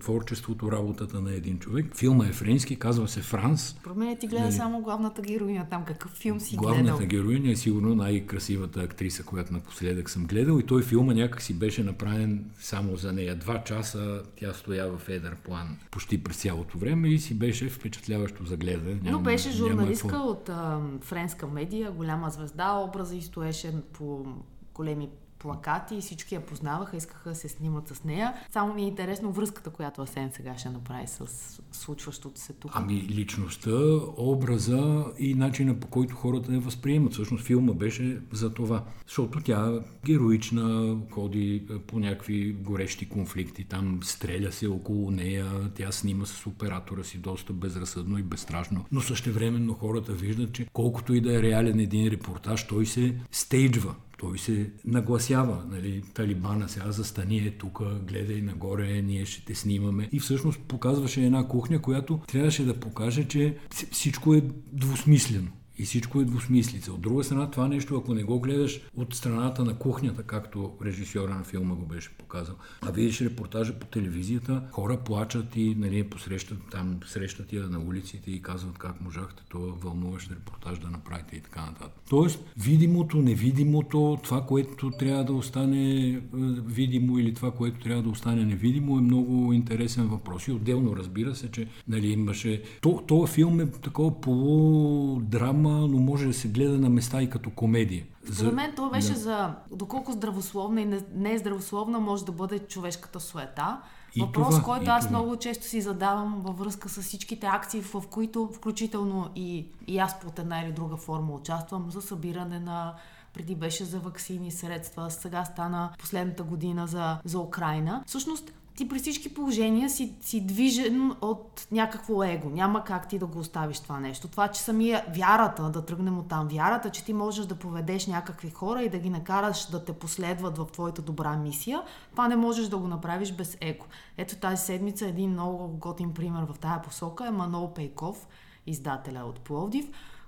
творчеството, 0.00 0.72
работата 0.72 1.20
на 1.20 1.34
един 1.34 1.58
човек. 1.58 1.96
Филма 1.96 2.26
е 2.26 2.32
френски, 2.32 2.76
казва 2.76 3.08
се 3.08 3.20
Франс 3.20 3.76
мен 3.96 4.16
ти 4.16 4.26
гледа 4.26 4.44
не. 4.44 4.52
само 4.52 4.80
главната 4.80 5.22
героиня 5.22 5.66
там. 5.70 5.84
Какъв 5.84 6.10
филм 6.10 6.40
си 6.40 6.56
главната 6.56 6.82
гледал? 6.82 6.96
Главната 6.96 7.16
героиня 7.16 7.50
е 7.50 7.56
сигурно 7.56 7.94
най-красивата 7.94 8.80
актриса, 8.80 9.22
която 9.22 9.52
напоследък 9.52 10.10
съм 10.10 10.26
гледал. 10.26 10.58
И 10.58 10.66
той 10.66 10.82
филма 10.82 11.14
някак 11.14 11.42
си 11.46 11.54
беше 11.54 11.84
направен 11.84 12.50
само 12.58 12.96
за 12.96 13.12
нея. 13.12 13.36
Два 13.36 13.64
часа 13.64 14.22
тя 14.36 14.52
стоя 14.52 14.96
в 14.96 15.08
едър 15.08 15.36
план 15.36 15.78
почти 15.90 16.24
през 16.24 16.36
цялото 16.36 16.78
време 16.78 17.08
и 17.08 17.18
си 17.18 17.38
беше 17.38 17.68
впечатляващо 17.68 18.44
за 18.44 18.56
гледане. 18.56 19.00
Но 19.04 19.18
беше 19.18 19.50
журналистка 19.50 20.18
няма... 20.18 20.24
от 20.24 20.48
а, 20.48 20.80
френска 21.00 21.46
медия, 21.46 21.90
голяма 21.90 22.30
звезда, 22.30 22.72
образа 22.72 23.16
и 23.16 23.22
стоеше 23.22 23.72
по 23.92 24.26
големи 24.74 25.08
плакати 25.46 25.94
и 25.94 26.00
всички 26.00 26.34
я 26.34 26.46
познаваха, 26.46 26.96
искаха 26.96 27.28
да 27.28 27.34
се 27.34 27.48
снимат 27.48 27.88
с 27.88 28.04
нея. 28.04 28.34
Само 28.50 28.74
ми 28.74 28.82
е 28.82 28.86
интересно 28.86 29.32
връзката, 29.32 29.70
която 29.70 30.02
Асен 30.02 30.30
сега 30.32 30.58
ще 30.58 30.68
направи 30.68 31.06
с 31.06 31.26
случващото 31.72 32.40
се 32.40 32.52
тук. 32.52 32.70
Ами 32.74 32.94
личността, 32.94 33.70
образа 34.16 35.04
и 35.18 35.34
начина 35.34 35.80
по 35.80 35.86
който 35.86 36.14
хората 36.14 36.52
не 36.52 36.58
възприемат. 36.58 37.12
Всъщност 37.12 37.44
филма 37.44 37.72
беше 37.72 38.20
за 38.32 38.54
това. 38.54 38.84
Защото 39.06 39.40
тя 39.40 39.80
героична, 40.04 40.96
ходи 41.10 41.66
по 41.86 41.98
някакви 41.98 42.52
горещи 42.52 43.08
конфликти, 43.08 43.64
там 43.64 44.00
стреля 44.02 44.52
се 44.52 44.66
около 44.66 45.10
нея, 45.10 45.46
тя 45.74 45.92
снима 45.92 46.24
с 46.24 46.46
оператора 46.46 47.04
си 47.04 47.18
доста 47.18 47.52
безразсъдно 47.52 48.18
и 48.18 48.22
безстрашно. 48.22 48.84
Но 48.92 49.00
същевременно 49.00 49.74
хората 49.74 50.12
виждат, 50.12 50.52
че 50.52 50.66
колкото 50.72 51.14
и 51.14 51.20
да 51.20 51.38
е 51.38 51.42
реален 51.42 51.80
един 51.80 52.08
репортаж, 52.08 52.66
той 52.66 52.86
се 52.86 53.14
стейджва 53.30 53.94
той 54.16 54.38
се 54.38 54.70
нагласява, 54.84 55.64
нали, 55.70 56.02
талибана 56.14 56.68
сега 56.68 56.92
застани 56.92 57.38
е 57.38 57.50
тук, 57.50 57.82
гледай 58.08 58.42
нагоре, 58.42 59.02
ние 59.02 59.24
ще 59.24 59.44
те 59.44 59.54
снимаме. 59.54 60.08
И 60.12 60.20
всъщност 60.20 60.60
показваше 60.60 61.24
една 61.24 61.48
кухня, 61.48 61.82
която 61.82 62.20
трябваше 62.28 62.64
да 62.64 62.80
покаже, 62.80 63.24
че 63.24 63.56
всичко 63.90 64.34
е 64.34 64.42
двусмислено. 64.72 65.48
И 65.78 65.84
всичко 65.84 66.20
е 66.20 66.24
двусмислица. 66.24 66.92
От 66.92 67.00
друга 67.00 67.24
страна, 67.24 67.50
това 67.50 67.68
нещо, 67.68 67.96
ако 67.96 68.14
не 68.14 68.22
го 68.22 68.40
гледаш 68.40 68.80
от 68.96 69.14
страната 69.14 69.64
на 69.64 69.78
кухнята, 69.78 70.22
както 70.22 70.72
режисьора 70.84 71.34
на 71.34 71.44
филма 71.44 71.74
го 71.74 71.86
беше 71.86 72.10
показал, 72.18 72.54
а 72.82 72.90
видиш 72.90 73.20
репортажа 73.20 73.72
по 73.72 73.86
телевизията, 73.86 74.62
хора 74.72 74.96
плачат 74.96 75.56
и 75.56 75.74
нали, 75.78 76.04
посрещат 76.04 76.58
там, 76.70 76.98
срещат 77.06 77.52
я 77.52 77.62
на 77.62 77.80
улиците 77.80 78.30
и 78.30 78.42
казват 78.42 78.78
как 78.78 79.00
можахте 79.00 79.42
това 79.48 79.72
вълнуващ 79.80 80.30
репортаж 80.30 80.78
да 80.78 80.90
направите 80.90 81.36
и 81.36 81.40
така 81.40 81.60
нататък. 81.60 81.92
Тоест, 82.10 82.44
видимото, 82.56 83.16
невидимото, 83.16 84.18
това, 84.22 84.46
което 84.46 84.90
трябва 84.90 85.24
да 85.24 85.32
остане 85.32 86.08
е, 86.08 86.20
видимо 86.66 87.18
или 87.18 87.34
това, 87.34 87.50
което 87.50 87.80
трябва 87.80 88.02
да 88.02 88.08
остане 88.08 88.44
невидимо, 88.44 88.98
е 88.98 89.00
много 89.00 89.52
интересен 89.52 90.06
въпрос. 90.06 90.48
И 90.48 90.52
отделно 90.52 90.96
разбира 90.96 91.34
се, 91.34 91.50
че 91.50 91.68
нали, 91.88 92.08
имаше... 92.08 92.62
То, 92.80 93.02
този 93.06 93.32
филм 93.32 93.60
е 93.60 93.70
такова 93.70 94.20
полудрама, 94.20 95.65
драма, 95.66 95.88
но 95.88 95.98
може 95.98 96.26
да 96.26 96.34
се 96.34 96.48
гледа 96.48 96.78
на 96.78 96.88
места 96.88 97.22
и 97.22 97.30
като 97.30 97.50
комедия. 97.50 98.04
За 98.24 98.52
мен 98.52 98.72
това 98.76 98.90
беше 98.90 99.12
да. 99.12 99.18
за 99.18 99.54
доколко 99.72 100.12
здравословна 100.12 100.80
и 100.80 100.84
не, 100.84 101.00
не 101.14 101.32
е 101.32 101.38
здравословна 101.38 102.00
може 102.00 102.24
да 102.24 102.32
бъде 102.32 102.58
човешката 102.58 103.20
суета. 103.20 103.80
И 104.14 104.20
Въпрос, 104.20 104.48
това, 104.48 104.62
който 104.62 104.90
аз 104.90 105.06
това. 105.06 105.18
много 105.18 105.36
често 105.36 105.66
си 105.66 105.80
задавам 105.80 106.40
във 106.40 106.58
връзка 106.58 106.88
с 106.88 107.02
всичките 107.02 107.46
акции, 107.46 107.82
в 107.82 108.02
които 108.10 108.50
включително 108.54 109.28
и, 109.36 109.66
и 109.86 109.98
аз 109.98 110.20
под 110.20 110.38
една 110.38 110.60
или 110.60 110.72
друга 110.72 110.96
форма 110.96 111.32
участвам 111.34 111.90
за 111.90 112.02
събиране 112.02 112.60
на 112.60 112.94
преди 113.34 113.54
беше 113.54 113.84
за 113.84 114.00
вакцини, 114.00 114.50
средства, 114.50 115.10
сега 115.10 115.44
стана 115.44 115.90
последната 115.98 116.42
година 116.42 116.86
за, 116.86 117.18
за 117.24 117.38
Украина. 117.38 118.02
Всъщност, 118.06 118.52
ти 118.76 118.88
при 118.88 118.98
всички 118.98 119.34
положения 119.34 119.90
си, 119.90 120.14
си 120.20 120.46
движен 120.46 121.12
от 121.20 121.66
някакво 121.72 122.22
его. 122.22 122.50
Няма 122.50 122.84
как 122.84 123.08
ти 123.08 123.18
да 123.18 123.26
го 123.26 123.38
оставиш 123.38 123.80
това 123.80 124.00
нещо. 124.00 124.28
Това, 124.28 124.48
че 124.48 124.60
самия 124.60 125.04
вярата, 125.16 125.70
да 125.70 125.84
тръгнем 125.84 126.18
от 126.18 126.28
там, 126.28 126.48
вярата, 126.48 126.90
че 126.90 127.04
ти 127.04 127.12
можеш 127.12 127.46
да 127.46 127.54
поведеш 127.54 128.06
някакви 128.06 128.50
хора 128.50 128.82
и 128.82 128.88
да 128.88 128.98
ги 128.98 129.10
накараш 129.10 129.66
да 129.66 129.84
те 129.84 129.92
последват 129.92 130.58
в 130.58 130.66
твоята 130.72 131.02
добра 131.02 131.36
мисия, 131.36 131.82
това 132.10 132.28
не 132.28 132.36
можеш 132.36 132.68
да 132.68 132.78
го 132.78 132.88
направиш 132.88 133.32
без 133.32 133.58
его. 133.60 133.84
Ето 134.16 134.36
тази 134.36 134.64
седмица 134.64 135.06
един 135.06 135.30
много 135.30 135.68
готин 135.68 136.14
пример 136.14 136.42
в 136.42 136.58
тая 136.58 136.82
посока 136.82 137.26
е 137.26 137.30
Манол 137.30 137.74
Пейков, 137.74 138.26
издателя 138.66 139.24
от 139.24 139.40
Пловдив, 139.40 139.86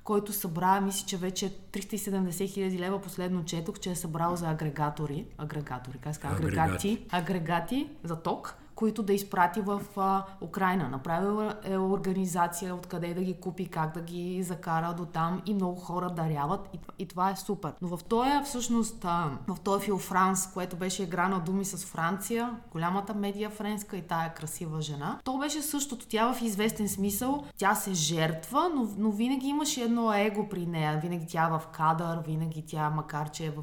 който 0.09 0.33
събра, 0.33 0.81
мисля, 0.81 1.07
че 1.07 1.17
вече 1.17 1.51
370 1.73 2.49
хиляди 2.49 2.79
лева 2.79 3.01
последно 3.01 3.45
четох, 3.45 3.79
че 3.79 3.91
е 3.91 3.95
събрал 3.95 4.37
за 4.37 4.51
агрегатори, 4.51 5.27
агрегатори, 5.39 5.99
как 5.99 6.15
ска, 6.15 6.29
агрегати, 6.29 7.07
агрегати 7.11 7.89
за 8.05 8.17
ток, 8.17 8.57
които 8.79 9.03
да 9.03 9.13
изпрати 9.13 9.61
в 9.61 9.83
а, 9.97 10.25
Украина. 10.41 10.89
Направил 10.89 11.51
е 11.65 11.79
организация 11.79 12.75
откъде 12.75 13.15
да 13.15 13.23
ги 13.23 13.35
купи, 13.35 13.67
как 13.67 13.95
да 13.95 14.01
ги 14.01 14.43
закара 14.43 14.95
до 14.95 15.05
там 15.05 15.43
и 15.47 15.55
много 15.55 15.81
хора 15.81 16.11
даряват 16.11 16.69
и, 16.75 16.79
и 16.99 17.07
това 17.07 17.31
е 17.31 17.37
супер. 17.37 17.73
Но 17.83 17.97
в 17.97 18.05
този 18.05 18.31
всъщност, 18.45 19.05
а, 19.05 19.31
в 19.49 19.61
този 19.61 19.85
фил 19.85 19.99
Франс, 19.99 20.53
което 20.53 20.77
беше 20.77 21.03
игра 21.03 21.29
на 21.29 21.41
думи 21.41 21.65
с 21.65 21.87
Франция, 21.87 22.57
голямата 22.73 23.15
медия 23.15 23.51
френска 23.51 23.97
и 23.97 24.03
тая 24.03 24.35
красива 24.35 24.81
жена, 24.81 25.19
то 25.25 25.39
беше 25.39 25.63
същото. 25.63 26.07
Тя 26.09 26.33
в 26.33 26.43
известен 26.43 26.89
смисъл, 26.89 27.45
тя 27.57 27.75
се 27.75 27.93
жертва, 27.95 28.71
но, 28.75 28.89
но 28.99 29.11
винаги 29.11 29.47
имаше 29.47 29.83
едно 29.83 30.13
его 30.13 30.49
при 30.49 30.67
нея. 30.67 31.01
Винаги 31.03 31.27
тя 31.29 31.47
е 31.47 31.51
в 31.51 31.63
кадър, 31.73 32.19
винаги 32.27 32.65
тя, 32.67 32.91
макар 32.91 33.31
че 33.31 33.47
е 33.47 33.51
в, 33.51 33.63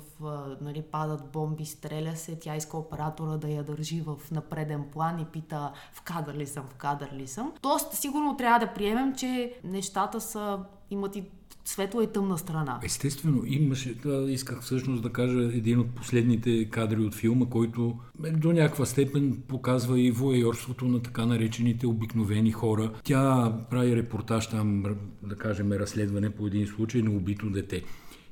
нали, 0.61 0.81
падат 0.81 1.31
бомби, 1.31 1.65
стреля 1.65 2.15
се, 2.15 2.39
тя 2.39 2.55
иска 2.55 2.77
оператора 2.77 3.37
да 3.37 3.49
я 3.49 3.63
държи 3.63 4.01
в 4.01 4.31
напреден 4.31 4.85
план 4.91 5.04
план 5.05 5.19
и 5.19 5.25
пита 5.25 5.71
в 5.93 6.01
кадър 6.01 6.35
ли 6.35 6.47
съм, 6.47 6.63
в 6.69 6.73
кадър 6.73 7.09
ли 7.13 7.27
съм. 7.27 7.53
Тоест, 7.61 7.93
сигурно 7.93 8.37
трябва 8.37 8.59
да 8.59 8.73
приемем, 8.73 9.15
че 9.15 9.53
нещата 9.63 10.21
са, 10.21 10.59
имат 10.91 11.15
и 11.15 11.23
светла 11.65 12.03
и 12.03 12.07
тъмна 12.07 12.37
страна. 12.37 12.79
Естествено, 12.83 13.43
имаше, 13.45 13.95
да, 13.95 14.31
исках 14.31 14.61
всъщност 14.61 15.03
да 15.03 15.09
кажа 15.09 15.39
един 15.39 15.79
от 15.79 15.95
последните 15.95 16.69
кадри 16.69 16.99
от 16.99 17.15
филма, 17.15 17.45
който 17.45 17.99
е, 18.25 18.31
до 18.31 18.53
някаква 18.53 18.85
степен 18.85 19.43
показва 19.47 19.99
и 19.99 20.11
воейорството 20.11 20.85
на 20.85 21.01
така 21.01 21.25
наречените 21.25 21.87
обикновени 21.87 22.51
хора. 22.51 22.91
Тя 23.03 23.53
прави 23.69 23.95
репортаж 23.95 24.47
там, 24.47 24.83
да 25.23 25.35
кажем, 25.35 25.71
разследване 25.71 26.29
по 26.29 26.47
един 26.47 26.67
случай 26.67 27.01
на 27.01 27.11
убито 27.11 27.49
дете. 27.49 27.83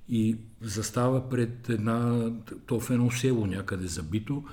И 0.09 0.37
застава 0.61 1.29
пред 1.29 1.69
една, 1.69 2.31
то 2.65 2.79
в 2.79 2.89
едно 2.89 3.11
село 3.11 3.45
някъде 3.45 3.87
забито, 3.87 4.43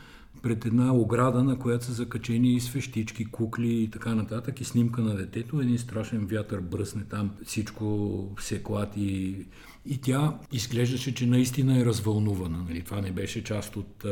пред 0.43 0.67
една 0.67 0.95
ограда, 0.95 1.45
на 1.45 1.59
която 1.59 1.85
са 1.85 1.93
закачени 1.93 2.61
свещички, 2.61 3.25
кукли 3.25 3.83
и 3.83 3.91
така 3.91 4.15
нататък 4.15 4.61
и 4.61 4.65
снимка 4.65 5.03
на 5.03 5.17
детето. 5.17 5.61
Един 5.61 5.79
страшен 5.79 6.27
вятър 6.27 6.61
бръсне 6.61 7.03
там, 7.11 7.31
всичко 7.45 8.37
се 8.41 8.63
клати 8.63 9.37
и 9.87 9.99
тя 9.99 10.39
изглеждаше, 10.53 11.15
че 11.15 11.27
наистина 11.27 11.81
е 11.81 11.85
развълнувана. 11.85 12.65
Нали? 12.69 12.83
Това 12.83 13.01
не 13.01 13.13
беше 13.13 13.45
част 13.45 13.77
от, 13.77 14.05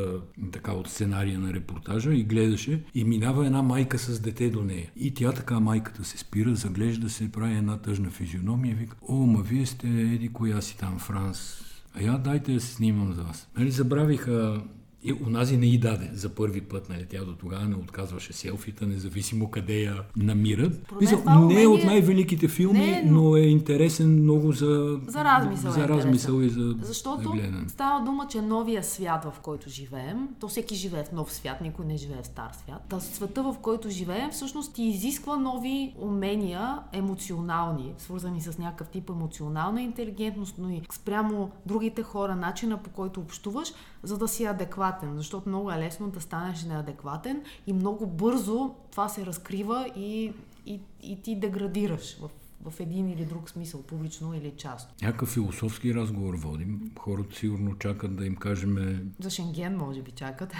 така, 0.53 0.73
от 0.73 0.89
сценария 0.89 1.39
на 1.39 1.53
репортажа 1.53 2.15
и 2.15 2.25
гледаше 2.25 2.83
и 2.95 3.05
минава 3.05 3.47
една 3.47 3.63
майка 3.63 3.99
с 3.99 4.21
дете 4.21 4.51
до 4.51 4.63
нея. 4.63 4.91
И 4.97 5.15
тя 5.15 5.33
така 5.33 5.61
майката 5.61 6.05
се 6.05 6.19
спира, 6.19 6.55
заглежда 6.55 7.11
се, 7.11 7.33
прави 7.33 7.57
една 7.57 7.79
тъжна 7.79 8.11
физиономия 8.11 8.73
и 8.73 8.75
вика, 8.75 8.97
о, 9.09 9.15
ма 9.15 9.43
вие 9.43 9.67
сте 9.67 9.89
еди 9.89 10.29
коя 10.29 10.61
си 10.61 10.79
там, 10.79 10.99
Франс. 10.99 11.65
А 11.95 12.03
я 12.03 12.19
дайте 12.19 12.53
да 12.53 12.61
се 12.61 12.75
снимам 12.75 13.13
за 13.13 13.23
вас. 13.23 13.49
Нали, 13.59 13.71
забравиха 13.71 14.63
и 15.09 15.13
унази 15.27 15.57
не 15.57 15.67
и 15.67 15.79
даде 15.79 16.11
за 16.13 16.29
първи 16.29 16.61
път, 16.61 16.89
нали? 16.89 17.07
Тя 17.11 17.25
до 17.25 17.35
тогава 17.35 17.65
не 17.65 17.75
отказваше 17.75 18.33
селфита, 18.33 18.87
независимо 18.87 19.51
къде 19.51 19.81
я 19.81 20.03
намират. 20.17 20.93
Мисля, 21.01 21.47
не 21.47 21.63
е 21.63 21.67
от 21.67 21.85
най-великите 21.85 22.49
филми, 22.49 22.79
не, 22.79 23.03
но... 23.07 23.23
но 23.23 23.37
е 23.37 23.41
интересен 23.41 24.23
много 24.23 24.53
за, 24.53 25.01
за 25.07 25.25
размисъл, 25.25 25.71
за 25.71 25.85
е 25.85 25.89
размисъл 25.89 26.41
и 26.41 26.49
за 26.49 26.77
Защото 26.83 27.23
за 27.23 27.29
гледане. 27.29 27.69
става 27.69 28.05
дума, 28.05 28.27
че 28.31 28.43
новия 28.43 28.85
свят, 28.85 29.25
в 29.25 29.41
който 29.41 29.71
живеем, 29.71 30.29
то 30.41 30.49
всеки 30.49 30.75
живее 30.75 31.05
в 31.05 31.13
нов 31.13 31.33
свят, 31.33 31.61
никой 31.61 31.85
не 31.85 31.97
живее 31.97 32.23
в 32.23 32.27
стар 32.27 32.51
свят. 32.65 32.85
Та 32.89 33.01
света, 33.01 33.43
в 33.43 33.57
който 33.63 33.91
живеем, 33.91 34.31
всъщност 34.31 34.75
ти 34.75 34.83
изисква 34.83 35.37
нови 35.37 35.95
умения, 35.99 36.79
емоционални, 36.93 37.93
свързани 37.99 38.41
с 38.41 38.59
някакъв 38.59 38.89
тип 38.89 39.11
емоционална 39.11 39.83
интелигентност, 39.83 40.55
но 40.59 40.71
и 40.71 40.83
спрямо 40.93 41.51
другите 41.67 42.03
хора, 42.03 42.37
начина 42.37 42.77
по 42.77 42.91
който 42.91 43.21
общуваш, 43.21 43.73
за 44.03 44.19
да 44.19 44.29
си 44.29 44.45
адекватен, 44.45 45.17
защото 45.17 45.49
много 45.49 45.71
е 45.71 45.79
лесно 45.79 46.11
да 46.11 46.21
станеш 46.21 46.65
неадекватен 46.65 47.43
и 47.67 47.73
много 47.73 48.07
бързо 48.07 48.75
това 48.91 49.09
се 49.09 49.27
разкрива 49.27 49.91
и, 49.97 50.33
и, 50.67 50.81
и 51.03 51.23
ти 51.23 51.37
деградираш 51.41 52.19
в 52.21 52.31
в 52.65 52.81
един 52.81 53.09
или 53.09 53.25
друг 53.25 53.51
смисъл, 53.51 53.83
публично 53.83 54.35
или 54.35 54.53
частно. 54.57 54.95
Някакъв 55.03 55.29
философски 55.29 55.95
разговор 55.95 56.35
водим. 56.35 56.91
Хората 56.99 57.37
сигурно 57.37 57.79
чакат 57.79 58.17
да 58.17 58.27
им 58.27 58.37
кажем... 58.37 59.01
За 59.21 59.31
Шенген, 59.31 59.77
може 59.77 60.03
би, 60.03 60.11
чакат. 60.11 60.53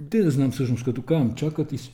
Де 0.00 0.22
да 0.22 0.30
знам 0.30 0.50
всъщност, 0.50 0.84
като 0.84 1.02
казвам, 1.02 1.34
чакат 1.34 1.72
и 1.72 1.78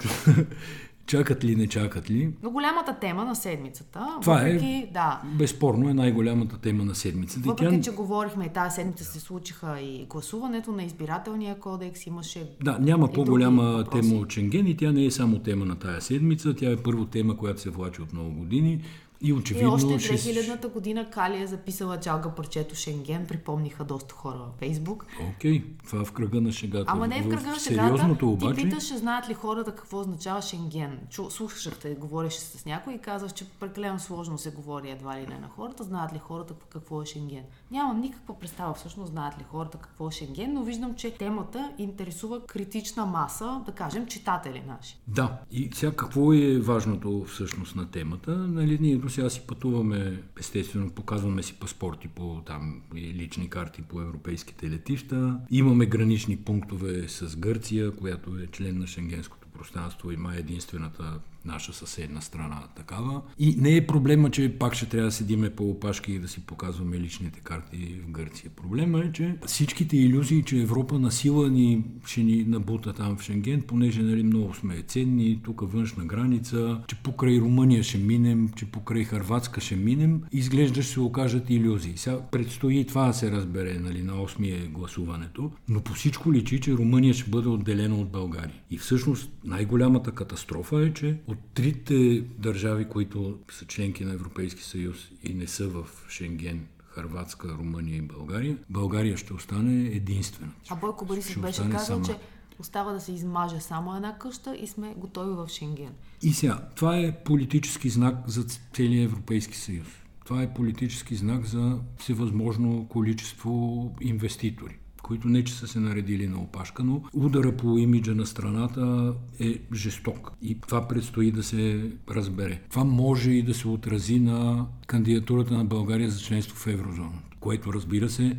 Чакат 1.07 1.45
ли, 1.45 1.57
не 1.57 1.67
чакат 1.67 2.11
ли? 2.11 2.31
Но 2.43 2.51
голямата 2.51 2.97
тема 3.01 3.25
на 3.25 3.37
седмицата. 3.37 4.07
Това 4.21 4.41
е 4.41 4.45
въпреки, 4.45 4.67
е, 4.67 4.91
да. 4.93 5.23
безспорно 5.39 5.89
е 5.89 5.95
най-голямата 5.95 6.59
тема 6.59 6.85
на 6.85 6.95
седмицата. 6.95 7.49
Въпреки, 7.49 7.77
тя... 7.77 7.83
че 7.83 7.91
говорихме 7.91 8.45
и 8.45 8.49
тази 8.49 8.75
седмица 8.75 9.05
се 9.05 9.21
случиха 9.21 9.81
и 9.81 10.07
гласуването 10.11 10.73
на 10.73 10.83
избирателния 10.83 11.59
кодекс, 11.59 12.07
имаше... 12.07 12.51
Да, 12.63 12.79
няма 12.79 13.09
по-голяма 13.09 13.85
тема 13.93 14.15
от 14.15 14.33
Шенген 14.33 14.67
и 14.67 14.77
тя 14.77 14.93
не 14.93 15.05
е 15.05 15.11
само 15.11 15.39
тема 15.39 15.65
на 15.65 15.77
тая 15.77 16.01
седмица, 16.01 16.55
тя 16.55 16.71
е 16.71 16.77
първо 16.77 17.05
тема, 17.05 17.37
която 17.37 17.61
се 17.61 17.71
влачи 17.71 18.03
от 18.03 18.13
много 18.13 18.31
години. 18.31 18.81
И 19.21 19.33
очевидно... 19.33 19.69
И 19.69 19.73
още 19.73 19.87
2000-та 19.87 20.69
година 20.69 21.11
Кали 21.11 21.43
е 21.43 21.47
записала 21.47 22.01
чалга 22.01 22.31
парчето 22.31 22.75
Шенген, 22.75 23.27
припомниха 23.27 23.85
доста 23.85 24.15
хора 24.15 24.37
във 24.39 24.55
Фейсбук. 24.59 25.07
Окей, 25.37 25.63
okay, 25.63 25.65
това 25.87 26.01
е 26.01 26.05
в 26.05 26.13
кръга 26.13 26.41
на 26.41 26.53
шегата. 26.53 26.85
Ама 26.87 27.09
не 27.09 27.19
е 27.19 27.23
в 27.23 27.29
кръга 27.29 27.51
на 27.51 27.59
шегата. 27.59 27.87
Сериозното 27.87 28.33
обаче... 28.33 28.55
Ти 28.55 28.63
питаш, 28.63 28.97
знаят 28.97 29.29
ли 29.29 29.35
хората 29.35 29.75
какво 29.75 30.01
означава 30.01 30.43
Шенген. 30.43 30.99
Чу, 31.11 31.31
слушахте, 31.31 31.95
говореше 31.95 32.41
с 32.41 32.65
някой 32.65 32.95
и 32.95 32.99
казах, 32.99 33.33
че 33.33 33.45
прекалено 33.61 33.99
сложно 33.99 34.39
се 34.39 34.51
говори 34.51 34.91
едва 34.91 35.17
ли 35.17 35.27
не 35.27 35.39
на 35.39 35.49
хората. 35.49 35.85
Знаят 35.85 36.13
ли 36.13 36.19
хората 36.19 36.55
какво 36.69 37.03
е 37.03 37.07
Шенген? 37.07 37.45
Нямам 37.71 38.01
никаква 38.01 38.39
представа 38.39 38.75
всъщност 38.75 39.13
знаят 39.13 39.39
ли 39.39 39.45
хората 39.51 39.79
какво 39.79 40.09
е 40.09 40.13
Шенген, 40.13 40.53
но 40.53 40.63
виждам, 40.63 40.95
че 40.95 41.15
темата 41.15 41.73
интересува 41.79 42.41
критична 42.47 43.07
маса, 43.07 43.63
да 43.67 43.73
кажем, 43.73 44.07
читатели 44.07 44.63
наши. 44.67 44.99
Да, 45.09 45.39
и 45.51 45.71
сега 45.75 45.93
какво 45.93 46.33
е 46.33 46.59
важното 46.59 47.25
всъщност 47.25 47.77
на 47.77 47.91
темата? 47.91 48.37
Нали, 48.37 48.79
ние 48.81 48.97
до 49.07 49.13
сега 49.13 49.31
си 49.31 49.41
пътуваме, 49.47 50.23
естествено, 50.39 50.91
показваме 50.91 51.43
си 51.43 51.55
паспорти 51.55 52.09
по 52.09 52.43
там 52.47 52.83
лични 52.95 53.51
карти 53.51 53.83
по 53.83 54.01
европейските 54.01 54.71
летища. 54.71 55.41
Имаме 55.51 55.87
гранични 55.87 56.37
пунктове 56.37 57.09
с 57.09 57.37
Гърция, 57.37 57.91
която 57.91 58.39
е 58.39 58.47
член 58.47 58.79
на 58.79 58.87
Шенгенското 58.87 59.49
пространство 59.49 60.13
и 60.13 60.17
май 60.17 60.39
единствената 60.39 61.21
наша 61.47 61.73
съседна 61.73 62.23
страна 62.23 62.63
такава. 62.77 63.23
И 63.39 63.57
не 63.59 63.77
е 63.77 63.87
проблема, 63.87 64.31
че 64.31 64.59
пак 64.59 64.75
ще 64.75 64.87
трябва 64.87 65.07
да 65.07 65.13
седиме 65.13 65.51
по 65.51 65.71
опашки 65.71 66.13
и 66.13 66.19
да 66.19 66.29
си 66.29 66.41
показваме 66.41 67.01
личните 67.01 67.41
карти 67.41 68.01
в 68.07 68.11
Гърция. 68.11 68.51
Проблема 68.57 69.01
е, 69.01 69.13
че 69.13 69.37
всичките 69.47 69.97
иллюзии, 69.97 70.43
че 70.43 70.61
Европа 70.61 70.99
на 70.99 71.13
сила 71.13 71.51
ни 71.51 71.85
ще 72.07 72.23
ни 72.23 72.45
набута 72.45 72.93
там 72.93 73.17
в 73.17 73.23
Шенген, 73.23 73.63
понеже 73.63 74.03
нали, 74.03 74.23
много 74.23 74.55
сме 74.55 74.83
ценни, 74.83 75.41
тук 75.45 75.73
външна 75.73 76.05
граница, 76.05 76.81
че 76.87 76.97
покрай 76.97 77.39
Румъния 77.41 77.83
ще 77.83 77.99
минем, 77.99 78.51
че 78.57 78.67
покрай 78.67 79.05
Харватска 79.05 79.61
ще 79.61 79.77
минем, 79.77 80.23
изглежда 80.33 80.83
ще 80.83 80.93
се 80.93 81.01
окажат 81.01 81.51
иллюзии. 81.51 81.97
Сега 81.97 82.21
предстои 82.31 82.85
това 82.85 83.07
да 83.07 83.13
се 83.13 83.31
разбере 83.31 83.79
нали, 83.79 84.03
на 84.03 84.13
8 84.13 84.65
е 84.65 84.69
гласуването, 84.69 85.51
но 85.69 85.81
по 85.81 85.93
всичко 85.93 86.33
личи, 86.33 86.61
че 86.61 86.73
Румъния 86.73 87.15
ще 87.15 87.31
бъде 87.31 87.49
отделена 87.49 87.97
от 87.97 88.11
България. 88.11 88.61
И 88.71 88.79
всъщност 88.79 89.31
най-голямата 89.45 90.13
катастрофа 90.13 90.87
е, 90.87 90.93
че 90.93 91.17
от 91.27 91.36
трите 91.55 92.21
държави, 92.39 92.89
които 92.89 93.39
са 93.51 93.67
членки 93.67 94.05
на 94.05 94.13
Европейски 94.13 94.63
съюз 94.63 95.09
и 95.23 95.35
не 95.35 95.47
са 95.47 95.69
в 95.69 95.87
Шенген, 96.09 96.67
Харватска, 96.79 97.49
Румъния 97.49 97.97
и 97.97 98.03
България, 98.03 98.59
България 98.71 99.17
ще 99.17 99.35
остане 99.35 99.87
единствена. 99.87 100.53
А 100.69 100.77
Бойко 100.77 101.05
Борисов 101.05 101.43
беше 101.43 101.71
казал, 101.71 102.05
сама. 102.05 102.07
че 102.07 102.15
остава 102.59 102.93
да 102.93 103.01
се 103.01 103.13
измаже 103.13 103.61
само 103.61 103.97
една 103.97 104.19
къща 104.19 104.57
и 104.57 104.67
сме 104.67 104.95
готови 104.97 105.35
в 105.35 105.49
Шенген. 105.49 105.93
И 106.23 106.33
сега, 106.33 106.69
това 106.77 106.99
е 106.99 107.25
политически 107.25 107.89
знак 107.89 108.15
за 108.27 108.45
целия 108.73 109.05
Европейски 109.05 109.57
съюз. 109.57 109.87
Това 110.25 110.43
е 110.43 110.55
политически 110.55 111.15
знак 111.15 111.45
за 111.45 111.79
всевъзможно 111.99 112.87
количество 112.89 113.95
инвеститори 114.01 114.79
които 115.07 115.29
не 115.29 115.45
че 115.45 115.55
са 115.55 115.69
се 115.69 115.81
наредили 115.81 116.27
на 116.27 116.41
опашка, 116.41 116.85
но 116.85 117.03
удара 117.13 117.57
по 117.57 117.79
имиджа 117.79 118.15
на 118.15 118.27
страната 118.27 119.15
е 119.41 119.59
жесток. 119.75 120.33
И 120.43 120.61
това 120.61 120.89
предстои 120.89 121.31
да 121.31 121.43
се 121.43 121.91
разбере. 122.11 122.61
Това 122.71 122.85
може 122.85 123.31
и 123.31 123.43
да 123.43 123.55
се 123.55 123.69
отрази 123.69 124.21
на 124.21 124.67
кандидатурата 124.87 125.55
на 125.55 125.65
България 125.65 126.11
за 126.11 126.21
членство 126.21 126.57
в 126.57 126.67
еврозоната, 126.67 127.37
което 127.41 127.73
разбира 127.73 128.09
се 128.09 128.37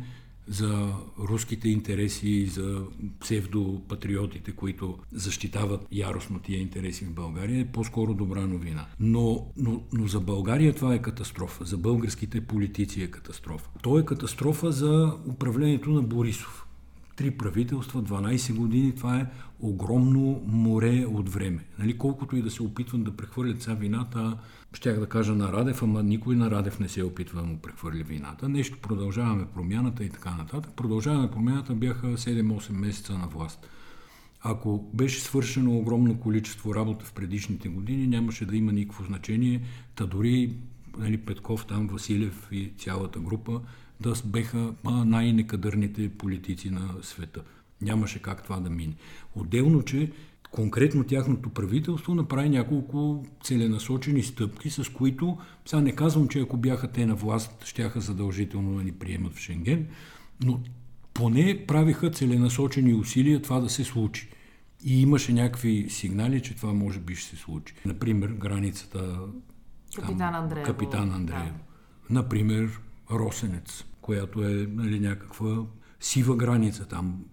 за 0.48 0.92
руските 1.18 1.68
интереси, 1.68 2.46
за 2.46 2.82
псевдопатриотите, 3.20 4.52
които 4.52 4.98
защитават 5.12 5.86
яростно 5.92 6.38
тия 6.38 6.60
интереси 6.60 7.04
в 7.04 7.14
България, 7.14 7.60
е 7.60 7.72
по-скоро 7.72 8.14
добра 8.14 8.46
новина. 8.46 8.86
Но, 9.00 9.52
но, 9.56 9.82
но 9.92 10.06
за 10.06 10.20
България 10.20 10.74
това 10.74 10.94
е 10.94 11.02
катастрофа. 11.02 11.64
За 11.64 11.76
българските 11.76 12.40
политици 12.40 13.02
е 13.02 13.10
катастрофа. 13.10 13.70
То 13.82 13.98
е 13.98 14.04
катастрофа 14.04 14.72
за 14.72 15.14
управлението 15.28 15.90
на 15.90 16.02
Борисов 16.02 16.67
три 17.18 17.30
правителства, 17.30 18.02
12 18.02 18.54
години, 18.54 18.94
това 18.94 19.16
е 19.16 19.26
огромно 19.60 20.42
море 20.46 21.06
от 21.06 21.28
време. 21.28 21.64
Нали, 21.78 21.98
колкото 21.98 22.36
и 22.36 22.42
да 22.42 22.50
се 22.50 22.62
опитват 22.62 23.04
да 23.04 23.16
прехвърлят 23.16 23.62
сега 23.62 23.74
вината, 23.74 24.38
щях 24.72 25.00
да 25.00 25.06
кажа 25.06 25.34
на 25.34 25.52
Радев, 25.52 25.82
ама 25.82 26.02
никой 26.02 26.36
на 26.36 26.50
Радев 26.50 26.80
не 26.80 26.88
се 26.88 27.04
опитва 27.04 27.40
да 27.40 27.46
му 27.46 27.58
прехвърли 27.58 28.02
вината. 28.02 28.48
Нещо 28.48 28.78
продължаваме 28.82 29.46
промяната 29.54 30.04
и 30.04 30.10
така 30.10 30.34
нататък. 30.34 30.72
Продължаваме 30.76 31.30
промяната 31.30 31.74
бяха 31.74 32.06
7-8 32.06 32.72
месеца 32.72 33.18
на 33.18 33.26
власт. 33.26 33.68
Ако 34.42 34.90
беше 34.94 35.20
свършено 35.20 35.76
огромно 35.76 36.20
количество 36.20 36.74
работа 36.74 37.04
в 37.04 37.12
предишните 37.12 37.68
години, 37.68 38.06
нямаше 38.06 38.46
да 38.46 38.56
има 38.56 38.72
никакво 38.72 39.04
значение. 39.04 39.62
Та 39.94 40.06
дори 40.06 40.52
нали, 40.98 41.16
Петков, 41.16 41.66
там 41.66 41.86
Василев 41.86 42.48
и 42.52 42.72
цялата 42.78 43.18
група 43.20 43.60
да 44.00 44.14
беха 44.24 44.74
най-некадърните 44.84 46.08
политици 46.08 46.70
на 46.70 46.94
света. 47.02 47.42
Нямаше 47.82 48.22
как 48.22 48.42
това 48.42 48.60
да 48.60 48.70
мине. 48.70 48.94
Отделно, 49.34 49.82
че 49.82 50.12
конкретно 50.50 51.04
тяхното 51.04 51.50
правителство 51.50 52.14
направи 52.14 52.48
няколко 52.48 53.26
целенасочени 53.44 54.22
стъпки, 54.22 54.70
с 54.70 54.92
които, 54.92 55.38
сега 55.66 55.82
не 55.82 55.92
казвам, 55.92 56.28
че 56.28 56.40
ако 56.40 56.56
бяха 56.56 56.88
те 56.92 57.06
на 57.06 57.14
власт, 57.14 57.64
щяха 57.64 58.00
задължително 58.00 58.76
да 58.76 58.84
ни 58.84 58.92
приемат 58.92 59.34
в 59.34 59.38
Шенген, 59.38 59.86
но 60.44 60.60
поне 61.14 61.64
правиха 61.66 62.10
целенасочени 62.10 62.94
усилия 62.94 63.42
това 63.42 63.60
да 63.60 63.68
се 63.68 63.84
случи. 63.84 64.28
И 64.84 65.02
имаше 65.02 65.32
някакви 65.32 65.86
сигнали, 65.90 66.42
че 66.42 66.56
това 66.56 66.72
може 66.72 67.00
би 67.00 67.14
ще 67.14 67.30
се 67.30 67.36
случи. 67.36 67.74
Например, 67.84 68.28
границата 68.28 69.18
Капитан 69.96 70.34
Андреев. 70.34 70.66
Капитан 70.66 71.12
Андреев. 71.12 71.52
Да. 71.52 72.14
Например, 72.14 72.80
Росенец, 73.10 73.84
която 74.00 74.44
е 74.44 74.66
нали, 74.70 75.00
някаква 75.00 75.64
сива 76.00 76.36
граница. 76.36 76.86
Там 76.86 77.24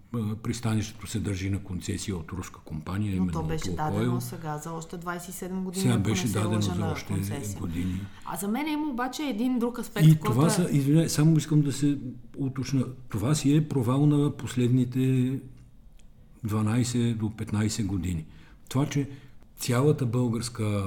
пристанището 0.42 1.06
се 1.06 1.20
държи 1.20 1.50
на 1.50 1.62
концесия 1.62 2.16
от 2.16 2.32
руска 2.32 2.60
компания. 2.60 3.22
Но 3.22 3.32
то 3.32 3.42
беше 3.42 3.70
дадено 3.70 4.20
сега 4.20 4.58
за 4.58 4.72
още 4.72 4.96
27 4.96 5.48
години. 5.48 5.82
Сега 5.82 5.98
беше 5.98 6.28
дадено 6.28 6.60
за 6.60 6.86
още 6.86 7.06
концесия. 7.06 7.60
години. 7.60 8.00
А 8.24 8.36
за 8.36 8.48
мен 8.48 8.68
има 8.68 8.88
обаче 8.90 9.22
един 9.22 9.58
друг 9.58 9.78
аспект. 9.78 10.06
И 10.06 10.18
това 10.24 10.46
е... 10.46 10.50
са, 10.50 10.68
извиняй, 10.70 11.08
само 11.08 11.36
искам 11.36 11.62
да 11.62 11.72
се 11.72 11.98
уточна. 12.36 12.84
Това 13.08 13.34
си 13.34 13.56
е 13.56 13.68
провал 13.68 14.06
на 14.06 14.36
последните 14.36 14.98
12 16.46 17.14
до 17.14 17.26
15 17.26 17.86
години. 17.86 18.26
Това, 18.68 18.86
че 18.86 19.08
цялата 19.58 20.06
българска, 20.06 20.84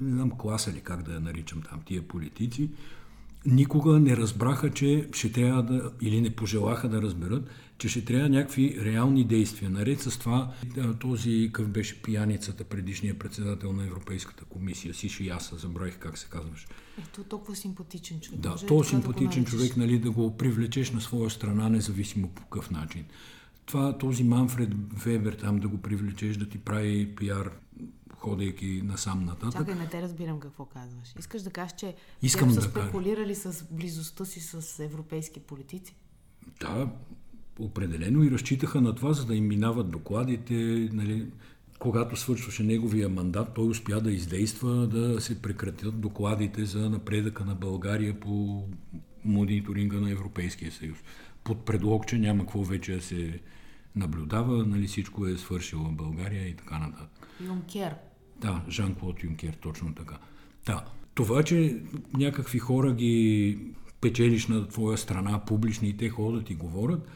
не 0.00 0.12
знам 0.12 0.30
класа 0.30 0.72
ли 0.72 0.80
как 0.80 1.02
да 1.02 1.14
я 1.14 1.20
наричам 1.20 1.62
там, 1.62 1.80
тия 1.84 2.02
политици, 2.08 2.70
никога 3.46 4.00
не 4.00 4.16
разбраха, 4.16 4.70
че 4.70 5.08
ще 5.12 5.32
трябва 5.32 5.62
да, 5.62 5.90
или 6.00 6.20
не 6.20 6.30
пожелаха 6.30 6.88
да 6.88 7.02
разберат, 7.02 7.50
че 7.78 7.88
ще 7.88 8.04
трябва 8.04 8.28
някакви 8.28 8.78
реални 8.84 9.24
действия. 9.24 9.70
Наред 9.70 10.00
с 10.00 10.18
това, 10.18 10.52
този 11.00 11.50
къв 11.52 11.68
беше 11.68 12.02
пияницата, 12.02 12.64
предишния 12.64 13.18
председател 13.18 13.72
на 13.72 13.86
Европейската 13.86 14.44
комисия, 14.44 14.94
Сиши 14.94 15.26
Яса, 15.26 15.56
забравих 15.56 15.98
как 15.98 16.18
се 16.18 16.26
казваш. 16.30 16.66
Ето 16.98 17.24
толкова 17.24 17.56
симпатичен 17.56 18.20
човек. 18.20 18.40
Да, 18.40 18.56
то 18.68 18.84
симпатичен 18.84 19.44
да 19.44 19.50
човек, 19.50 19.76
нали, 19.76 19.98
да 19.98 20.10
го 20.10 20.36
привлечеш 20.36 20.90
на 20.90 21.00
своя 21.00 21.30
страна, 21.30 21.68
независимо 21.68 22.28
по 22.28 22.42
какъв 22.42 22.70
начин. 22.70 23.04
Това, 23.66 23.98
този 23.98 24.24
Манфред 24.24 24.68
Вебер 25.04 25.32
там 25.32 25.58
да 25.58 25.68
го 25.68 25.78
привлечеш, 25.78 26.36
да 26.36 26.48
ти 26.48 26.58
прави 26.58 27.14
пиар 27.16 27.50
ходейки 28.22 28.82
насам 28.84 29.24
нататък. 29.24 29.52
Чакай, 29.52 29.74
не 29.74 29.88
те 29.88 30.02
разбирам 30.02 30.40
какво 30.40 30.64
казваш. 30.64 31.14
Искаш 31.18 31.42
да 31.42 31.50
кажеш, 31.50 31.72
че 31.76 31.94
Искам 32.22 32.48
да 32.48 32.54
са 32.54 32.62
спекулирали 32.62 33.34
с 33.34 33.64
близостта 33.70 34.24
си 34.24 34.40
с 34.40 34.84
европейски 34.84 35.40
политици? 35.40 35.94
Да, 36.60 36.88
определено 37.58 38.24
и 38.24 38.30
разчитаха 38.30 38.80
на 38.80 38.94
това, 38.94 39.12
за 39.12 39.24
да 39.24 39.34
им 39.34 39.48
минават 39.48 39.90
докладите. 39.90 40.54
Нали, 40.92 41.26
когато 41.78 42.16
свършваше 42.16 42.62
неговия 42.62 43.08
мандат, 43.08 43.54
той 43.54 43.68
успя 43.68 44.00
да 44.00 44.12
издейства 44.12 44.86
да 44.86 45.20
се 45.20 45.42
прекратят 45.42 46.00
докладите 46.00 46.64
за 46.64 46.90
напредъка 46.90 47.44
на 47.44 47.54
България 47.54 48.20
по 48.20 48.64
мониторинга 49.24 50.00
на 50.00 50.10
Европейския 50.10 50.72
съюз. 50.72 50.98
Под 51.44 51.64
предлог, 51.64 52.06
че 52.06 52.18
няма 52.18 52.42
какво 52.42 52.64
вече 52.64 52.94
да 52.94 53.02
се 53.02 53.40
наблюдава, 53.96 54.66
нали, 54.66 54.86
всичко 54.86 55.26
е 55.26 55.38
свършило 55.38 55.84
в 55.84 55.92
България 55.92 56.48
и 56.48 56.56
така 56.56 56.78
нататък. 56.78 57.28
Юнкер 57.40 57.94
да, 58.42 58.62
Жан-Клод 58.68 59.24
Юнкер, 59.24 59.52
точно 59.60 59.94
така. 59.94 60.18
Да. 60.66 60.84
Това, 61.14 61.42
че 61.42 61.76
някакви 62.14 62.58
хора 62.58 62.94
ги 62.94 63.58
печелиш 64.00 64.46
на 64.46 64.68
твоя 64.68 64.98
страна 64.98 65.44
публични 65.44 65.88
и 65.88 65.96
те 65.96 66.08
ходят 66.08 66.50
и 66.50 66.54
говорят, 66.54 67.08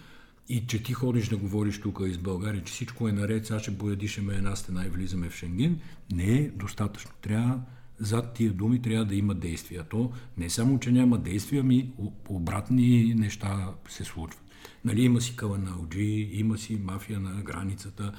и 0.49 0.67
че 0.67 0.83
ти 0.83 0.93
ходиш 0.93 1.29
да 1.29 1.37
говориш 1.37 1.81
тук 1.81 2.01
из 2.07 2.19
България, 2.19 2.65
че 2.65 2.73
всичко 2.73 3.09
е 3.09 3.13
наред, 3.13 3.47
сега 3.47 3.59
ще 3.59 3.71
боядишеме 3.71 4.35
една 4.35 4.57
стена 4.57 4.87
и 4.87 4.89
влизаме 4.89 5.29
в 5.29 5.37
Шенген, 5.37 5.81
не 6.13 6.39
е 6.39 6.51
достатъчно. 6.51 7.11
Трябва 7.21 7.61
зад 7.99 8.35
тия 8.35 8.53
думи 8.53 8.83
трябва 8.83 9.05
да 9.05 9.15
има 9.15 9.35
действия. 9.35 9.85
То 9.85 10.13
не 10.39 10.51
само, 10.51 10.79
че 10.79 10.93
няма 10.93 11.19
действия, 11.19 11.63
ми 11.63 11.93
обратни 12.29 13.15
неща 13.15 13.75
се 13.89 14.05
случват. 14.05 14.43
Нали, 14.85 15.03
има 15.03 15.21
си 15.21 15.37
каланалджи, 15.37 16.29
има 16.33 16.59
си 16.59 16.81
мафия 16.85 17.21
на 17.21 17.43
границата, 17.43 18.13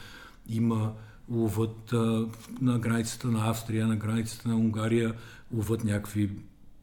има 0.50 0.94
ловът 1.32 1.94
а, 1.94 2.28
на 2.62 2.80
границата 2.80 3.28
на 3.28 3.50
Австрия, 3.50 3.88
на 3.88 3.96
границата 3.96 4.50
на 4.50 4.56
Унгария, 4.56 5.14
ловът 5.54 5.84
някакви 5.84 6.32